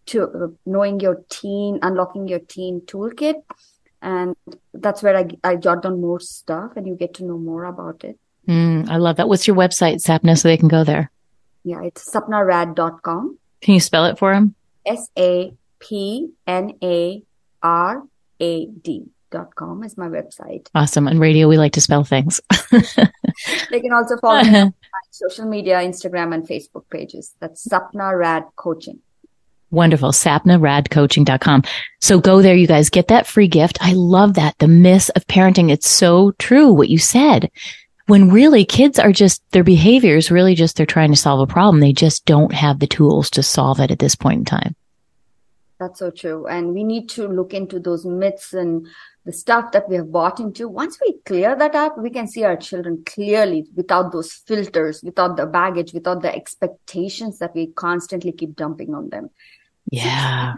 to 0.08 0.24
uh, 0.24 0.48
knowing 0.66 1.00
your 1.00 1.24
teen, 1.30 1.80
unlocking 1.82 2.28
your 2.28 2.40
teen 2.40 2.82
toolkit. 2.82 3.36
And 4.02 4.36
that's 4.74 5.04
where 5.04 5.16
I, 5.16 5.28
I 5.44 5.56
jot 5.56 5.84
down 5.84 6.02
more 6.02 6.20
stuff 6.20 6.72
and 6.76 6.88
you 6.88 6.96
get 6.96 7.14
to 7.16 7.24
know 7.24 7.38
more 7.38 7.66
about 7.66 8.04
it. 8.04 8.18
Mm, 8.48 8.90
I 8.90 8.98
love 8.98 9.18
that. 9.18 9.30
What's 9.30 9.46
your 9.46 9.56
website, 9.56 10.04
Sapna, 10.04 10.38
so 10.38 10.48
they 10.48 10.58
can 10.58 10.68
go 10.68 10.84
there? 10.84 11.12
Yeah, 11.64 11.84
it's 11.84 12.10
sapnarad.com. 12.10 13.38
Can 13.62 13.74
you 13.74 13.80
spell 13.80 14.06
it 14.06 14.18
for 14.18 14.34
him? 14.34 14.56
S 14.86 15.10
A 15.18 15.54
P 15.80 16.30
N 16.48 16.74
A 16.84 17.24
R 17.62 18.04
A 18.40 18.66
D 18.66 19.06
dot 19.30 19.56
com 19.56 19.84
is 19.84 19.98
my 19.98 20.08
website. 20.08 20.68
Awesome. 20.76 21.08
On 21.08 21.20
radio, 21.20 21.48
we 21.48 21.58
like 21.58 21.74
to 21.74 21.82
spell 21.82 22.04
things. 22.04 22.42
they 22.72 23.80
can 23.80 23.94
also 23.94 24.18
follow 24.18 24.44
me 24.44 24.60
on 24.60 24.74
social 25.12 25.46
media, 25.46 25.78
Instagram 25.78 26.34
and 26.34 26.48
Facebook 26.48 26.90
pages. 26.90 27.34
That's 27.40 27.68
Sapna 27.68 28.18
Rad 28.18 28.46
Coaching. 28.56 29.00
Wonderful. 29.72 30.12
SapnaRadCoaching.com. 30.12 31.64
So 32.02 32.20
go 32.20 32.42
there, 32.42 32.56
you 32.56 32.68
guys. 32.68 32.90
Get 32.90 33.08
that 33.08 33.26
free 33.26 33.48
gift. 33.48 33.78
I 33.80 33.94
love 33.94 34.34
that. 34.34 34.58
The 34.58 34.68
myth 34.68 35.10
of 35.16 35.26
parenting. 35.28 35.72
It's 35.72 35.90
so 35.90 36.32
true 36.32 36.74
what 36.74 36.90
you 36.90 36.98
said 36.98 37.50
when 38.12 38.30
really 38.30 38.66
kids 38.66 39.00
are 39.00 39.14
just 39.14 39.42
their 39.52 39.64
behavior 39.64 40.18
is 40.18 40.30
really 40.30 40.54
just 40.54 40.76
they're 40.76 40.86
trying 40.86 41.12
to 41.12 41.16
solve 41.18 41.40
a 41.40 41.48
problem. 41.48 41.80
They 41.80 41.94
just 41.94 42.26
don't 42.26 42.52
have 42.52 42.80
the 42.80 42.86
tools 42.86 43.30
to 43.30 43.42
solve 43.42 43.80
it 43.80 43.90
at 43.90 44.00
this 44.00 44.16
point 44.16 44.40
in 44.40 44.44
time. 44.44 44.76
That's 45.80 46.00
so 46.00 46.12
true. 46.12 46.46
And 46.46 46.74
we 46.74 46.84
need 46.84 47.08
to 47.12 47.30
look 47.30 47.54
into 47.54 47.80
those 47.80 48.06
myths 48.06 48.54
and 48.54 48.86
the 49.24 49.32
stuff 49.32 49.72
that 49.72 49.88
we 49.88 49.96
have 49.96 50.12
bought 50.12 50.42
into. 50.42 50.68
Once 50.68 51.00
we 51.00 51.20
clear 51.26 51.56
that 51.56 51.74
up, 51.74 51.98
we 51.98 52.10
can 52.10 52.28
see 52.28 52.44
our 52.44 52.58
children 52.58 53.02
clearly 53.06 53.66
without 53.78 54.12
those 54.12 54.34
filters, 54.34 55.02
without 55.02 55.38
the 55.38 55.46
baggage, 55.46 55.94
without 55.94 56.22
the 56.22 56.36
expectations 56.36 57.40
that 57.40 57.56
we 57.56 57.68
constantly 57.68 58.34
keep 58.34 58.58
dumping 58.58 58.94
on 58.94 59.08
them. 59.08 59.30
Yeah. 59.90 60.56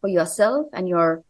For 0.00 0.08
yourself 0.08 0.68
and 0.72 0.88
your 0.88 1.24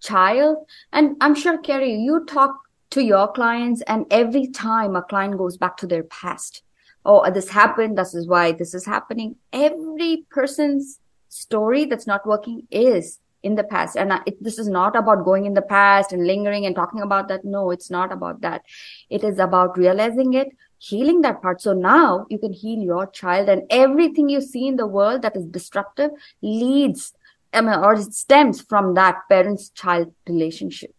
child. 0.00 0.66
And 0.92 1.16
I'm 1.22 1.34
sure, 1.34 1.56
Carrie, 1.56 1.94
you 1.94 2.26
talk 2.26 2.58
to 2.90 3.02
your 3.02 3.30
clients 3.32 3.82
and 3.82 4.06
every 4.10 4.46
time 4.48 4.96
a 4.96 5.02
client 5.02 5.38
goes 5.38 5.56
back 5.56 5.76
to 5.78 5.86
their 5.86 6.04
past. 6.04 6.62
Oh 7.04 7.18
uh, 7.18 7.30
this 7.30 7.48
happened 7.48 7.96
this 7.96 8.14
is 8.14 8.26
why 8.26 8.52
this 8.52 8.74
is 8.74 8.86
happening. 8.86 9.36
Every 9.52 10.24
person's 10.30 11.00
story 11.28 11.84
that's 11.84 12.06
not 12.06 12.26
working 12.26 12.66
is 12.70 13.20
in 13.42 13.54
the 13.54 13.64
past. 13.64 13.96
And 13.96 14.12
I, 14.12 14.20
it, 14.26 14.42
this 14.42 14.58
is 14.58 14.68
not 14.68 14.96
about 14.96 15.24
going 15.24 15.46
in 15.46 15.54
the 15.54 15.62
past 15.62 16.12
and 16.12 16.26
lingering 16.26 16.66
and 16.66 16.74
talking 16.74 17.00
about 17.00 17.28
that. 17.28 17.44
No 17.44 17.70
it's 17.70 17.90
not 17.90 18.12
about 18.12 18.40
that. 18.40 18.62
It 19.10 19.22
is 19.24 19.38
about 19.38 19.78
realizing 19.78 20.34
it 20.34 20.48
healing 20.78 21.20
that 21.22 21.42
part. 21.42 21.60
So 21.60 21.72
now 21.72 22.26
you 22.30 22.38
can 22.38 22.52
heal 22.52 22.78
your 22.78 23.06
child 23.06 23.48
and 23.48 23.62
everything 23.70 24.28
you 24.28 24.40
see 24.40 24.68
in 24.68 24.76
the 24.76 24.86
world 24.86 25.22
that 25.22 25.36
is 25.36 25.44
destructive 25.44 26.10
leads 26.40 27.12
I 27.52 27.62
mean, 27.62 27.78
or 27.78 27.96
stems 28.02 28.60
from 28.60 28.94
that 28.94 29.16
parents 29.28 29.70
child 29.70 30.12
relationship 30.28 30.97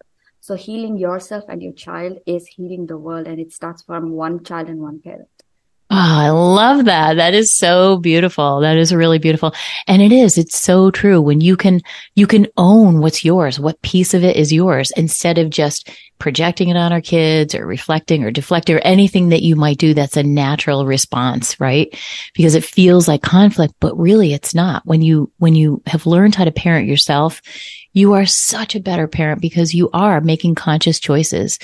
so 0.49 0.55
healing 0.55 0.97
yourself 0.97 1.43
and 1.47 1.61
your 1.61 1.73
child 1.73 2.17
is 2.25 2.47
healing 2.47 2.87
the 2.87 2.97
world 2.97 3.27
and 3.27 3.39
it 3.39 3.53
starts 3.53 3.83
from 3.83 4.09
one 4.13 4.43
child 4.43 4.67
and 4.67 4.79
one 4.79 4.99
parent. 4.99 5.29
Oh, 5.91 5.95
I 5.95 6.29
love 6.29 6.85
that. 6.85 7.17
That 7.17 7.35
is 7.35 7.55
so 7.55 7.97
beautiful. 7.97 8.59
That 8.61 8.75
is 8.75 8.91
really 8.91 9.19
beautiful. 9.19 9.53
And 9.87 10.01
it 10.01 10.11
is, 10.11 10.39
it's 10.39 10.59
so 10.59 10.89
true. 10.89 11.21
When 11.21 11.39
you 11.39 11.55
can, 11.55 11.81
you 12.15 12.25
can 12.25 12.47
own 12.57 12.99
what's 12.99 13.23
yours, 13.23 13.59
what 13.59 13.81
piece 13.83 14.15
of 14.15 14.23
it 14.23 14.37
is 14.37 14.51
yours 14.51 14.91
instead 14.97 15.37
of 15.37 15.51
just 15.51 15.87
projecting 16.17 16.69
it 16.69 16.77
on 16.77 16.91
our 16.91 17.01
kids 17.01 17.53
or 17.53 17.65
reflecting 17.65 18.23
or 18.23 18.31
deflecting 18.31 18.75
or 18.75 18.79
anything 18.79 19.29
that 19.29 19.43
you 19.43 19.55
might 19.55 19.77
do 19.77 19.93
that's 19.93 20.17
a 20.17 20.23
natural 20.23 20.85
response, 20.85 21.59
right? 21.59 21.95
Because 22.33 22.55
it 22.55 22.63
feels 22.63 23.07
like 23.07 23.21
conflict, 23.21 23.75
but 23.79 23.97
really 23.97 24.33
it's 24.33 24.55
not. 24.55 24.83
When 24.85 25.03
you, 25.03 25.31
when 25.37 25.53
you 25.53 25.83
have 25.85 26.07
learned 26.07 26.33
how 26.33 26.45
to 26.45 26.51
parent 26.51 26.87
yourself, 26.87 27.41
you 27.93 28.13
are 28.13 28.25
such 28.25 28.75
a 28.75 28.79
better 28.79 29.07
parent 29.07 29.41
because 29.41 29.73
you 29.73 29.89
are 29.93 30.21
making 30.21 30.55
conscious 30.55 30.99
choices 30.99 31.59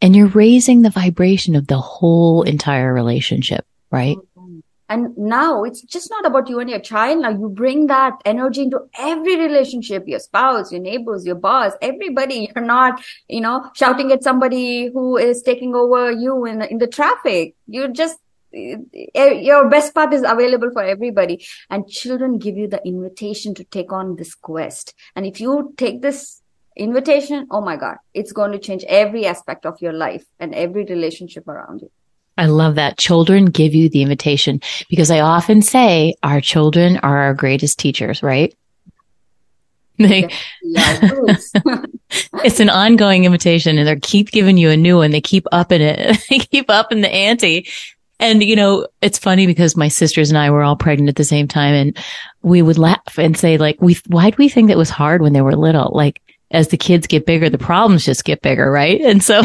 and 0.00 0.14
you're 0.14 0.28
raising 0.28 0.82
the 0.82 0.90
vibration 0.90 1.54
of 1.54 1.66
the 1.66 1.78
whole 1.78 2.42
entire 2.42 2.92
relationship, 2.92 3.66
right? 3.90 4.16
Mm-hmm. 4.16 4.60
And 4.90 5.16
now 5.18 5.64
it's 5.64 5.82
just 5.82 6.08
not 6.10 6.24
about 6.24 6.48
you 6.48 6.60
and 6.60 6.70
your 6.70 6.78
child. 6.78 7.20
Now 7.20 7.30
you 7.30 7.50
bring 7.50 7.88
that 7.88 8.14
energy 8.24 8.62
into 8.62 8.80
every 8.98 9.36
relationship, 9.36 10.04
your 10.06 10.18
spouse, 10.18 10.72
your 10.72 10.80
neighbors, 10.80 11.26
your 11.26 11.34
boss, 11.34 11.72
everybody. 11.82 12.50
You're 12.56 12.64
not, 12.64 13.02
you 13.28 13.42
know, 13.42 13.70
shouting 13.74 14.12
at 14.12 14.22
somebody 14.22 14.90
who 14.90 15.18
is 15.18 15.42
taking 15.42 15.74
over 15.74 16.10
you 16.10 16.46
in, 16.46 16.62
in 16.62 16.78
the 16.78 16.86
traffic. 16.86 17.54
You're 17.66 17.88
just 17.88 18.18
your 18.52 19.68
best 19.68 19.94
path 19.94 20.12
is 20.12 20.22
available 20.22 20.70
for 20.72 20.82
everybody 20.82 21.44
and 21.70 21.88
children 21.88 22.38
give 22.38 22.56
you 22.56 22.66
the 22.66 22.84
invitation 22.86 23.54
to 23.54 23.64
take 23.64 23.92
on 23.92 24.16
this 24.16 24.34
quest 24.34 24.94
and 25.14 25.26
if 25.26 25.40
you 25.40 25.74
take 25.76 26.00
this 26.00 26.42
invitation 26.76 27.46
oh 27.50 27.60
my 27.60 27.76
god 27.76 27.96
it's 28.14 28.32
going 28.32 28.52
to 28.52 28.58
change 28.58 28.84
every 28.84 29.26
aspect 29.26 29.66
of 29.66 29.80
your 29.82 29.92
life 29.92 30.24
and 30.40 30.54
every 30.54 30.84
relationship 30.84 31.46
around 31.46 31.80
you 31.80 31.90
I 32.38 32.46
love 32.46 32.76
that. 32.76 32.96
Children 32.98 33.46
give 33.46 33.74
you 33.74 33.88
the 33.88 34.00
invitation 34.00 34.60
because 34.88 35.10
I 35.10 35.18
often 35.18 35.60
say 35.60 36.14
our 36.22 36.40
children 36.40 36.98
are 36.98 37.18
our 37.18 37.34
greatest 37.34 37.80
teachers, 37.80 38.22
right? 38.22 38.54
They, 39.98 40.28
it's 42.44 42.60
an 42.60 42.70
ongoing 42.70 43.24
invitation 43.24 43.78
and 43.78 43.88
they 43.88 43.96
keep 43.96 44.30
giving 44.30 44.56
you 44.56 44.70
a 44.70 44.76
new 44.76 44.98
one. 44.98 45.10
They 45.10 45.20
keep 45.20 45.44
upping 45.50 45.80
it. 45.80 46.24
they 46.30 46.38
keep 46.38 46.70
upping 46.70 47.00
the 47.00 47.12
ante. 47.12 47.66
And, 48.20 48.42
you 48.42 48.56
know, 48.56 48.86
it's 49.00 49.18
funny 49.18 49.46
because 49.46 49.76
my 49.76 49.88
sisters 49.88 50.30
and 50.30 50.38
I 50.38 50.50
were 50.50 50.62
all 50.62 50.76
pregnant 50.76 51.08
at 51.08 51.16
the 51.16 51.24
same 51.24 51.46
time 51.46 51.74
and 51.74 51.98
we 52.42 52.62
would 52.62 52.78
laugh 52.78 53.18
and 53.18 53.36
say 53.36 53.58
like, 53.58 53.80
we, 53.80 53.96
why 54.08 54.30
do 54.30 54.36
we 54.38 54.48
think 54.48 54.68
that 54.68 54.76
was 54.76 54.90
hard 54.90 55.22
when 55.22 55.32
they 55.32 55.40
were 55.40 55.54
little? 55.54 55.90
Like 55.94 56.20
as 56.50 56.68
the 56.68 56.76
kids 56.76 57.06
get 57.06 57.26
bigger, 57.26 57.48
the 57.48 57.58
problems 57.58 58.04
just 58.04 58.24
get 58.24 58.42
bigger, 58.42 58.70
right? 58.70 59.00
And 59.00 59.22
so 59.22 59.42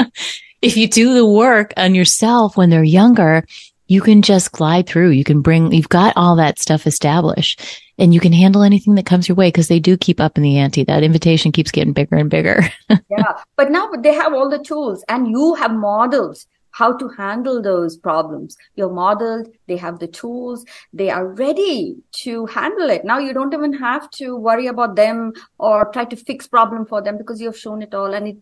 if 0.62 0.76
you 0.76 0.88
do 0.88 1.14
the 1.14 1.26
work 1.26 1.72
on 1.76 1.94
yourself 1.94 2.56
when 2.56 2.70
they're 2.70 2.82
younger, 2.82 3.44
you 3.86 4.00
can 4.00 4.22
just 4.22 4.52
glide 4.52 4.86
through. 4.86 5.10
You 5.10 5.24
can 5.24 5.40
bring, 5.40 5.72
you've 5.72 5.88
got 5.88 6.12
all 6.16 6.36
that 6.36 6.58
stuff 6.58 6.86
established 6.86 7.82
and 7.98 8.12
you 8.12 8.20
can 8.20 8.32
handle 8.32 8.62
anything 8.62 8.94
that 8.96 9.06
comes 9.06 9.28
your 9.28 9.36
way 9.36 9.48
because 9.48 9.68
they 9.68 9.80
do 9.80 9.96
keep 9.96 10.20
up 10.20 10.36
in 10.36 10.42
the 10.42 10.58
ante. 10.58 10.84
That 10.84 11.02
invitation 11.02 11.52
keeps 11.52 11.70
getting 11.70 11.92
bigger 11.92 12.16
and 12.16 12.28
bigger. 12.28 12.62
yeah. 13.10 13.42
But 13.56 13.70
now 13.70 13.90
they 13.90 14.12
have 14.12 14.34
all 14.34 14.50
the 14.50 14.58
tools 14.58 15.04
and 15.08 15.28
you 15.28 15.54
have 15.54 15.72
models 15.72 16.46
how 16.78 16.92
to 16.96 17.08
handle 17.08 17.60
those 17.60 17.96
problems. 17.96 18.56
You're 18.76 18.92
modeled. 18.92 19.48
They 19.66 19.76
have 19.76 19.98
the 19.98 20.06
tools. 20.06 20.64
They 20.92 21.10
are 21.10 21.26
ready 21.26 21.96
to 22.22 22.46
handle 22.46 22.88
it. 22.88 23.04
Now 23.04 23.18
you 23.18 23.32
don't 23.32 23.52
even 23.52 23.72
have 23.72 24.08
to 24.18 24.36
worry 24.36 24.68
about 24.68 24.94
them 24.94 25.32
or 25.58 25.90
try 25.92 26.04
to 26.04 26.16
fix 26.16 26.46
problem 26.46 26.86
for 26.86 27.02
them 27.02 27.18
because 27.18 27.40
you've 27.40 27.58
shown 27.58 27.82
it 27.82 27.94
all 27.94 28.14
and 28.14 28.28
it 28.28 28.36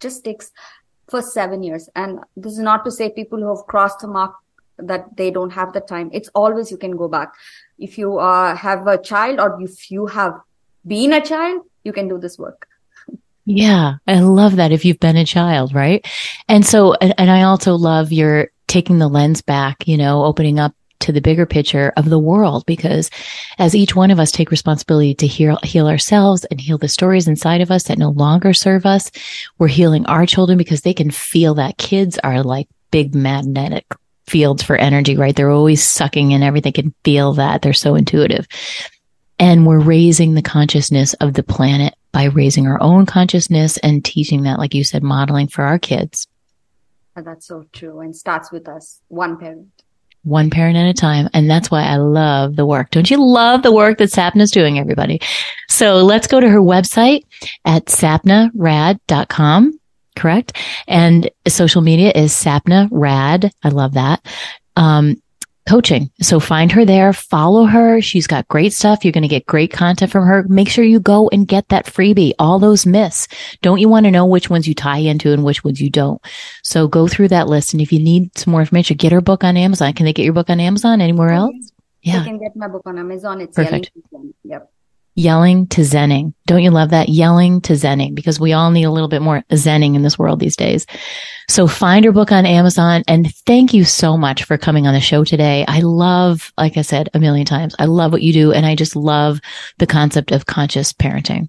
just 0.00 0.24
takes 0.24 0.50
for 1.08 1.20
seven 1.20 1.62
years. 1.62 1.88
And 1.94 2.20
this 2.34 2.54
is 2.54 2.64
not 2.70 2.84
to 2.86 2.90
say 2.90 3.10
people 3.10 3.38
who 3.38 3.54
have 3.54 3.66
crossed 3.66 4.00
the 4.00 4.08
mark 4.08 4.34
that 4.78 5.14
they 5.16 5.30
don't 5.30 5.50
have 5.50 5.74
the 5.74 5.80
time. 5.80 6.08
It's 6.14 6.30
always 6.34 6.70
you 6.70 6.78
can 6.78 6.96
go 6.96 7.08
back. 7.08 7.34
If 7.78 7.98
you 7.98 8.18
uh, 8.18 8.56
have 8.56 8.86
a 8.86 8.96
child 8.96 9.38
or 9.38 9.60
if 9.62 9.90
you 9.90 10.06
have 10.06 10.40
been 10.86 11.12
a 11.12 11.20
child, 11.20 11.62
you 11.84 11.92
can 11.92 12.08
do 12.08 12.18
this 12.18 12.38
work. 12.38 12.66
Yeah, 13.46 13.94
I 14.08 14.20
love 14.20 14.56
that 14.56 14.72
if 14.72 14.84
you've 14.84 14.98
been 14.98 15.16
a 15.16 15.24
child, 15.24 15.72
right? 15.72 16.04
And 16.48 16.66
so, 16.66 16.94
and, 16.94 17.14
and 17.16 17.30
I 17.30 17.42
also 17.42 17.76
love 17.76 18.12
your 18.12 18.48
taking 18.66 18.98
the 18.98 19.08
lens 19.08 19.40
back, 19.40 19.86
you 19.86 19.96
know, 19.96 20.24
opening 20.24 20.58
up 20.58 20.74
to 20.98 21.12
the 21.12 21.20
bigger 21.20 21.46
picture 21.46 21.92
of 21.96 22.10
the 22.10 22.18
world 22.18 22.66
because 22.66 23.08
as 23.58 23.76
each 23.76 23.94
one 23.94 24.10
of 24.10 24.18
us 24.18 24.32
take 24.32 24.50
responsibility 24.50 25.14
to 25.14 25.26
heal, 25.28 25.58
heal 25.62 25.86
ourselves 25.86 26.44
and 26.46 26.60
heal 26.60 26.78
the 26.78 26.88
stories 26.88 27.28
inside 27.28 27.60
of 27.60 27.70
us 27.70 27.84
that 27.84 27.98
no 27.98 28.10
longer 28.10 28.52
serve 28.52 28.84
us, 28.84 29.12
we're 29.58 29.68
healing 29.68 30.04
our 30.06 30.26
children 30.26 30.58
because 30.58 30.80
they 30.80 30.94
can 30.94 31.12
feel 31.12 31.54
that 31.54 31.78
kids 31.78 32.18
are 32.24 32.42
like 32.42 32.66
big 32.90 33.14
magnetic 33.14 33.86
fields 34.26 34.64
for 34.64 34.74
energy, 34.74 35.16
right? 35.16 35.36
They're 35.36 35.50
always 35.50 35.84
sucking 35.84 36.32
in 36.32 36.42
everything, 36.42 36.72
can 36.72 36.94
feel 37.04 37.34
that. 37.34 37.62
They're 37.62 37.72
so 37.72 37.94
intuitive. 37.94 38.48
And 39.38 39.66
we're 39.66 39.78
raising 39.78 40.34
the 40.34 40.42
consciousness 40.42 41.14
of 41.14 41.34
the 41.34 41.44
planet 41.44 41.94
by 42.16 42.24
raising 42.24 42.66
our 42.66 42.80
own 42.80 43.04
consciousness 43.04 43.76
and 43.76 44.02
teaching 44.02 44.44
that, 44.44 44.58
like 44.58 44.72
you 44.72 44.82
said, 44.82 45.02
modeling 45.02 45.48
for 45.48 45.64
our 45.64 45.78
kids. 45.78 46.26
That's 47.14 47.46
so 47.46 47.66
true. 47.74 48.00
And 48.00 48.16
starts 48.16 48.50
with 48.50 48.68
us, 48.68 49.02
one 49.08 49.36
parent 49.36 49.68
one 50.22 50.48
parent 50.48 50.78
at 50.78 50.88
a 50.88 50.94
time. 50.94 51.28
And 51.34 51.48
that's 51.48 51.70
why 51.70 51.82
I 51.82 51.96
love 51.96 52.56
the 52.56 52.64
work. 52.64 52.90
Don't 52.90 53.10
you 53.10 53.22
love 53.22 53.62
the 53.62 53.70
work 53.70 53.98
that 53.98 54.08
Sapna 54.08 54.40
is 54.40 54.50
doing, 54.50 54.78
everybody? 54.78 55.20
So 55.68 55.98
let's 55.98 56.26
go 56.26 56.40
to 56.40 56.48
her 56.48 56.58
website 56.58 57.20
at 57.66 57.84
sapnarad.com, 57.84 59.78
correct? 60.16 60.56
And 60.88 61.30
social 61.46 61.82
media 61.82 62.12
is 62.12 62.32
Sapna 62.32 62.88
Rad. 62.90 63.52
I 63.62 63.68
love 63.68 63.92
that. 63.94 64.26
Um, 64.74 65.16
coaching. 65.66 66.10
So 66.20 66.40
find 66.40 66.70
her 66.72 66.84
there, 66.84 67.12
follow 67.12 67.64
her. 67.64 68.00
She's 68.00 68.26
got 68.26 68.48
great 68.48 68.72
stuff. 68.72 69.04
You're 69.04 69.12
going 69.12 69.22
to 69.22 69.28
get 69.28 69.46
great 69.46 69.72
content 69.72 70.12
from 70.12 70.24
her. 70.24 70.44
Make 70.44 70.68
sure 70.68 70.84
you 70.84 71.00
go 71.00 71.28
and 71.30 71.46
get 71.46 71.68
that 71.68 71.86
freebie, 71.86 72.32
all 72.38 72.58
those 72.58 72.86
myths. 72.86 73.28
Don't 73.62 73.80
you 73.80 73.88
want 73.88 74.04
to 74.06 74.10
know 74.10 74.26
which 74.26 74.50
ones 74.50 74.66
you 74.68 74.74
tie 74.74 74.98
into 74.98 75.32
and 75.32 75.44
which 75.44 75.64
ones 75.64 75.80
you 75.80 75.90
don't? 75.90 76.20
So 76.62 76.88
go 76.88 77.08
through 77.08 77.28
that 77.28 77.48
list. 77.48 77.72
And 77.72 77.80
if 77.80 77.92
you 77.92 77.98
need 77.98 78.36
some 78.38 78.52
more 78.52 78.60
information, 78.60 78.96
get 78.96 79.12
her 79.12 79.20
book 79.20 79.44
on 79.44 79.56
Amazon. 79.56 79.92
Can 79.92 80.06
they 80.06 80.12
get 80.12 80.24
your 80.24 80.34
book 80.34 80.50
on 80.50 80.60
Amazon 80.60 81.00
anywhere 81.00 81.30
else? 81.30 81.72
Yeah. 82.02 82.20
They 82.20 82.26
can 82.26 82.38
get 82.38 82.54
my 82.54 82.68
book 82.68 82.82
on 82.86 82.98
Amazon. 82.98 83.40
It's 83.40 83.56
Perfect. 83.56 83.90
Yep 83.94 84.35
yelling 85.16 85.66
to 85.68 85.80
zenning. 85.80 86.34
Don't 86.46 86.62
you 86.62 86.70
love 86.70 86.90
that? 86.90 87.08
Yelling 87.08 87.60
to 87.62 87.72
zenning 87.72 88.14
because 88.14 88.38
we 88.38 88.52
all 88.52 88.70
need 88.70 88.84
a 88.84 88.90
little 88.90 89.08
bit 89.08 89.22
more 89.22 89.42
zenning 89.50 89.96
in 89.96 90.02
this 90.02 90.18
world 90.18 90.38
these 90.38 90.56
days. 90.56 90.86
So 91.48 91.66
find 91.66 92.04
your 92.04 92.12
book 92.12 92.30
on 92.30 92.46
Amazon 92.46 93.02
and 93.08 93.34
thank 93.46 93.74
you 93.74 93.84
so 93.84 94.16
much 94.16 94.44
for 94.44 94.58
coming 94.58 94.86
on 94.86 94.94
the 94.94 95.00
show 95.00 95.24
today. 95.24 95.64
I 95.66 95.80
love, 95.80 96.52
like 96.58 96.76
I 96.76 96.82
said 96.82 97.08
a 97.14 97.18
million 97.18 97.46
times, 97.46 97.74
I 97.78 97.86
love 97.86 98.12
what 98.12 98.22
you 98.22 98.32
do 98.32 98.52
and 98.52 98.66
I 98.66 98.76
just 98.76 98.94
love 98.94 99.40
the 99.78 99.86
concept 99.86 100.30
of 100.30 100.46
conscious 100.46 100.92
parenting. 100.92 101.48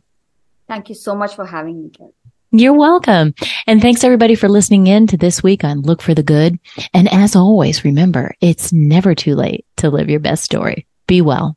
Thank 0.67 0.89
you 0.89 0.95
so 0.95 1.13
much 1.13 1.35
for 1.35 1.45
having 1.45 1.83
me, 1.83 1.89
Karen. 1.89 2.13
You're 2.51 2.73
welcome. 2.73 3.33
And 3.67 3.81
thanks 3.81 4.05
everybody 4.05 4.35
for 4.35 4.47
listening 4.47 4.87
in 4.87 5.07
to 5.07 5.17
this 5.17 5.43
week 5.43 5.65
on 5.65 5.81
Look 5.81 6.01
for 6.01 6.13
the 6.13 6.23
Good. 6.23 6.57
And 6.93 7.11
as 7.11 7.35
always, 7.35 7.83
remember, 7.83 8.33
it's 8.39 8.71
never 8.71 9.13
too 9.13 9.35
late 9.35 9.65
to 9.77 9.89
live 9.89 10.09
your 10.09 10.21
best 10.21 10.45
story. 10.45 10.87
Be 11.07 11.21
well. 11.21 11.56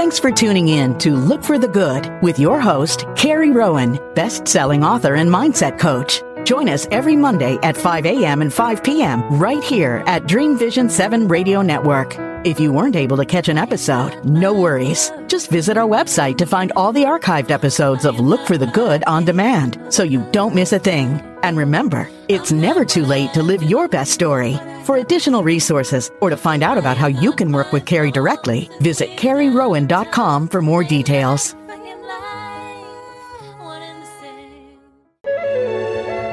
Thanks 0.00 0.18
for 0.18 0.32
tuning 0.32 0.68
in 0.68 0.96
to 1.00 1.14
Look 1.14 1.44
for 1.44 1.58
the 1.58 1.68
Good 1.68 2.10
with 2.22 2.38
your 2.38 2.58
host, 2.58 3.04
Carrie 3.16 3.50
Rowan, 3.50 3.98
best 4.14 4.48
selling 4.48 4.82
author 4.82 5.16
and 5.16 5.28
mindset 5.28 5.78
coach. 5.78 6.22
Join 6.46 6.70
us 6.70 6.86
every 6.90 7.16
Monday 7.16 7.58
at 7.62 7.76
5 7.76 8.06
a.m. 8.06 8.40
and 8.40 8.50
5 8.50 8.82
p.m. 8.82 9.22
right 9.38 9.62
here 9.62 10.02
at 10.06 10.26
Dream 10.26 10.56
Vision 10.56 10.88
7 10.88 11.28
Radio 11.28 11.60
Network. 11.60 12.29
If 12.42 12.58
you 12.58 12.72
weren't 12.72 12.96
able 12.96 13.18
to 13.18 13.26
catch 13.26 13.48
an 13.48 13.58
episode, 13.58 14.24
no 14.24 14.54
worries. 14.54 15.12
Just 15.26 15.50
visit 15.50 15.76
our 15.76 15.86
website 15.86 16.38
to 16.38 16.46
find 16.46 16.72
all 16.74 16.90
the 16.90 17.02
archived 17.04 17.50
episodes 17.50 18.06
of 18.06 18.18
Look 18.18 18.46
for 18.46 18.56
the 18.56 18.68
Good 18.68 19.04
on 19.04 19.26
demand 19.26 19.78
so 19.90 20.04
you 20.04 20.26
don't 20.32 20.54
miss 20.54 20.72
a 20.72 20.78
thing. 20.78 21.20
And 21.42 21.58
remember, 21.58 22.08
it's 22.28 22.50
never 22.50 22.86
too 22.86 23.04
late 23.04 23.34
to 23.34 23.42
live 23.42 23.62
your 23.62 23.88
best 23.88 24.12
story. 24.12 24.58
For 24.84 24.96
additional 24.96 25.44
resources 25.44 26.10
or 26.22 26.30
to 26.30 26.36
find 26.36 26.62
out 26.62 26.78
about 26.78 26.96
how 26.96 27.08
you 27.08 27.32
can 27.32 27.52
work 27.52 27.72
with 27.72 27.84
Carrie 27.84 28.10
directly, 28.10 28.70
visit 28.80 29.10
carrierowan.com 29.18 30.48
for 30.48 30.62
more 30.62 30.82
details. 30.82 31.54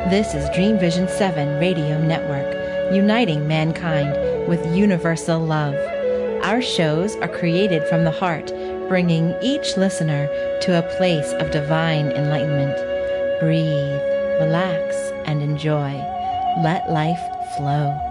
This 0.10 0.34
is 0.34 0.49
Dream 0.55 0.80
Vision 0.80 1.10
7 1.10 1.60
Radio 1.60 2.01
Network, 2.01 2.95
uniting 2.95 3.45
mankind 3.45 4.47
with 4.47 4.66
universal 4.74 5.38
love. 5.38 5.76
Our 6.44 6.62
shows 6.62 7.16
are 7.18 7.28
created 7.28 7.84
from 7.88 8.04
the 8.04 8.12
heart, 8.12 8.48
bringing 8.88 9.36
each 9.42 9.76
listener 9.76 10.28
to 10.62 10.80
a 10.80 10.98
place 10.98 11.34
of 11.34 11.52
divine 11.52 12.12
enlightenment. 12.12 12.78
Breathe, 13.40 14.02
relax, 14.40 14.96
and 15.26 15.42
enjoy. 15.42 15.92
Let 16.64 16.90
life 16.90 17.20
flow. 17.58 18.07